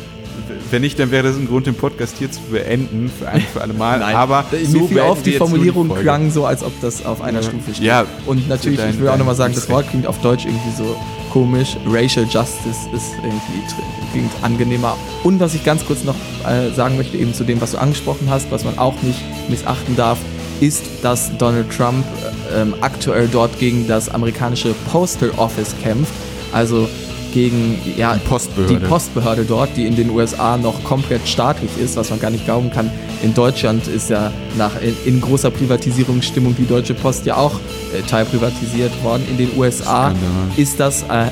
wenn 0.74 0.82
nicht, 0.82 1.00
dann 1.00 1.12
wäre 1.12 1.24
das 1.24 1.38
ein 1.38 1.48
Grund, 1.48 1.68
den 1.68 1.76
Podcast 1.76 2.16
hier 2.18 2.30
zu 2.32 2.42
beenden, 2.52 3.10
für 3.18 3.30
ein 3.30 3.42
für 3.42 3.62
alle 3.62 3.74
Mal. 3.74 4.00
Nein, 4.00 4.16
aber 4.16 4.46
so 4.66 4.88
mir 4.88 5.06
auf, 5.06 5.22
die 5.22 5.34
Formulierung 5.34 5.88
die 5.88 6.02
klang 6.02 6.32
so, 6.32 6.46
als 6.46 6.64
ob 6.64 6.74
das 6.82 7.06
auf 7.06 7.22
einer 7.22 7.40
ja. 7.42 7.48
Stufe 7.48 7.74
steht. 7.74 7.86
Ja, 7.86 8.06
und 8.26 8.50
natürlich, 8.50 8.80
dein, 8.80 8.90
ich 8.90 9.00
will 9.00 9.08
auch 9.08 9.18
nochmal 9.18 9.36
sagen, 9.36 9.54
das 9.54 9.70
Wort 9.70 9.90
klingt 9.90 10.08
auf 10.08 10.20
Deutsch 10.20 10.46
irgendwie 10.46 10.76
so 10.76 10.96
komisch. 11.32 11.78
Racial 11.86 12.26
Justice 12.26 12.90
ist 12.94 13.14
irgendwie 13.24 13.64
klingt 14.12 14.32
angenehmer. 14.42 14.98
Und 15.24 15.40
was 15.40 15.54
ich 15.54 15.64
ganz 15.64 15.86
kurz 15.86 16.04
noch 16.04 16.16
äh, 16.48 16.72
sagen 16.74 16.98
möchte, 16.98 17.18
eben 17.18 17.34
zu 17.34 17.44
dem, 17.44 17.62
was 17.62 17.72
du 17.72 17.78
angesprochen 17.78 18.28
hast, 18.30 18.52
was 18.52 18.66
man 18.66 18.78
auch 18.78 19.00
nicht 19.04 19.22
missachten 19.50 19.96
darf, 19.96 20.18
ist, 20.60 20.84
dass 21.04 21.36
Donald 21.38 21.70
Trump 21.72 22.04
äh, 22.52 22.62
ähm, 22.62 22.76
aktuell 22.82 23.28
dort 23.32 23.60
gegen 23.60 23.88
das 23.88 24.10
amerikanische 24.10 24.74
Postal 24.92 25.32
Office 25.38 25.76
kämpft. 25.82 26.14
Also 26.52 26.88
gegen 27.34 27.80
ja, 27.98 28.14
die, 28.14 28.20
Postbehörde. 28.20 28.80
die 28.80 28.86
Postbehörde 28.86 29.46
dort, 29.46 29.76
die 29.76 29.86
in 29.86 29.96
den 29.96 30.10
USA 30.12 30.58
noch 30.58 30.84
komplett 30.84 31.28
staatlich 31.28 31.72
ist, 31.78 31.98
was 31.98 32.10
man 32.10 32.20
gar 32.20 32.30
nicht 32.30 32.46
glauben 32.46 32.72
kann. 32.72 32.90
In 33.24 33.34
Deutschland 33.34 33.88
ist 33.88 34.10
ja 34.10 34.32
nach 34.58 34.80
in, 34.82 34.96
in 35.06 35.22
großer 35.22 35.50
Privatisierungsstimmung 35.52 36.56
die 36.56 36.68
Deutsche 36.68 36.94
Post 36.94 37.26
ja 37.26 37.36
auch 37.36 37.60
äh, 37.94 38.02
teilprivatisiert 38.08 38.92
worden. 39.04 39.24
In 39.30 39.38
den 39.38 39.58
USA 39.58 40.12
Skandal. 40.12 40.20
ist 40.58 40.80
das 40.80 41.04
äh, 41.04 41.30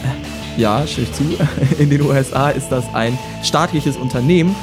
ja, 0.57 0.85
stimme 0.87 1.11
zu, 1.11 1.23
in 1.79 1.89
den 1.89 2.01
USA 2.01 2.49
ist 2.49 2.69
das 2.69 2.83
ein 2.93 3.17
staatliches 3.43 3.97
Unternehmen, 3.97 4.55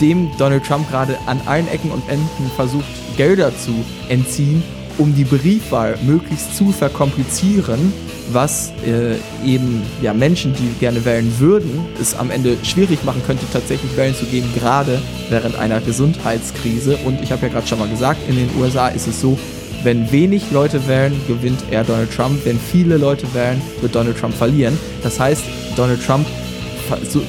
dem 0.00 0.30
Donald 0.38 0.64
Trump 0.64 0.88
gerade 0.90 1.18
an 1.26 1.40
allen 1.46 1.68
Ecken 1.68 1.90
und 1.90 2.02
Enden 2.08 2.50
versucht, 2.56 2.84
Gelder 3.16 3.52
zu 3.56 3.72
entziehen, 4.08 4.62
um 4.98 5.14
die 5.14 5.24
Briefwahl 5.24 5.98
möglichst 6.02 6.56
zu 6.56 6.72
verkomplizieren 6.72 7.92
was 8.34 8.72
äh, 8.86 9.16
eben 9.46 9.82
ja, 10.02 10.12
Menschen, 10.12 10.54
die 10.54 10.68
gerne 10.78 11.04
wählen 11.04 11.32
würden, 11.38 11.86
es 12.00 12.14
am 12.14 12.30
Ende 12.30 12.56
schwierig 12.62 13.04
machen 13.04 13.22
könnte, 13.26 13.44
tatsächlich 13.52 13.96
wählen 13.96 14.14
zu 14.14 14.24
gehen, 14.26 14.44
gerade 14.54 15.00
während 15.28 15.56
einer 15.56 15.80
Gesundheitskrise. 15.80 16.98
Und 17.04 17.20
ich 17.22 17.32
habe 17.32 17.46
ja 17.46 17.52
gerade 17.52 17.66
schon 17.66 17.78
mal 17.78 17.88
gesagt, 17.88 18.20
in 18.28 18.36
den 18.36 18.50
USA 18.60 18.88
ist 18.88 19.06
es 19.06 19.20
so, 19.20 19.38
wenn 19.82 20.12
wenig 20.12 20.50
Leute 20.50 20.86
wählen, 20.86 21.18
gewinnt 21.26 21.64
er 21.70 21.84
Donald 21.84 22.14
Trump. 22.14 22.44
Wenn 22.44 22.58
viele 22.58 22.98
Leute 22.98 23.32
wählen, 23.34 23.60
wird 23.80 23.94
Donald 23.94 24.18
Trump 24.18 24.34
verlieren. 24.34 24.78
Das 25.02 25.18
heißt, 25.18 25.42
Donald 25.76 26.04
Trump 26.04 26.26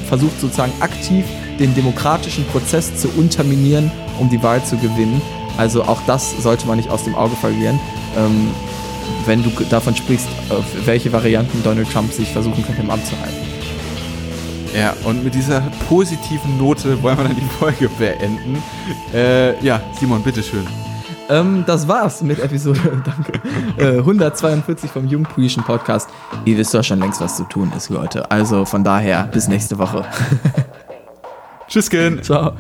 versucht 0.07 0.39
sozusagen 0.41 0.73
aktiv 0.81 1.23
den 1.59 1.73
demokratischen 1.75 2.43
Prozess 2.45 2.95
zu 2.97 3.07
unterminieren, 3.09 3.91
um 4.19 4.29
die 4.29 4.41
Wahl 4.41 4.63
zu 4.65 4.75
gewinnen. 4.77 5.21
Also 5.57 5.83
auch 5.83 6.01
das 6.07 6.41
sollte 6.41 6.67
man 6.67 6.77
nicht 6.77 6.89
aus 6.89 7.03
dem 7.03 7.15
Auge 7.15 7.35
verlieren. 7.35 7.79
Ähm, 8.17 8.49
wenn 9.25 9.43
du 9.43 9.49
davon 9.69 9.95
sprichst, 9.95 10.27
auf 10.49 10.65
welche 10.85 11.11
Varianten 11.11 11.63
Donald 11.63 11.91
Trump 11.91 12.11
sich 12.11 12.31
versuchen 12.31 12.63
könnte, 12.65 12.81
im 12.81 12.89
Amt 12.89 13.05
zu 13.05 13.19
halten. 13.19 13.51
Ja, 14.75 14.93
und 15.03 15.23
mit 15.23 15.33
dieser 15.35 15.61
positiven 15.89 16.57
Note 16.57 17.01
wollen 17.03 17.17
wir 17.17 17.25
dann 17.25 17.35
die 17.35 17.41
Folge 17.59 17.89
beenden. 17.89 18.63
Äh, 19.13 19.61
ja, 19.63 19.81
Simon, 19.99 20.23
bitteschön. 20.23 20.65
Ähm, 21.29 21.63
das 21.65 21.87
war's 21.87 22.21
mit 22.21 22.39
Episode 22.39 22.79
danke, 23.05 23.41
äh, 23.77 23.99
142 23.99 24.91
vom 24.91 25.07
Jungpolitischen 25.07 25.63
Podcast. 25.63 26.09
Ihr 26.45 26.57
wisst 26.57 26.73
doch 26.73 26.83
schon 26.83 26.99
längst, 26.99 27.21
was 27.21 27.37
zu 27.37 27.43
tun 27.43 27.71
ist, 27.75 27.89
Leute. 27.89 28.29
Also 28.31 28.65
von 28.65 28.83
daher, 28.83 29.23
bis 29.31 29.47
nächste 29.47 29.77
Woche. 29.77 30.05
Tschüss, 31.67 31.89
Ciao. 32.21 32.53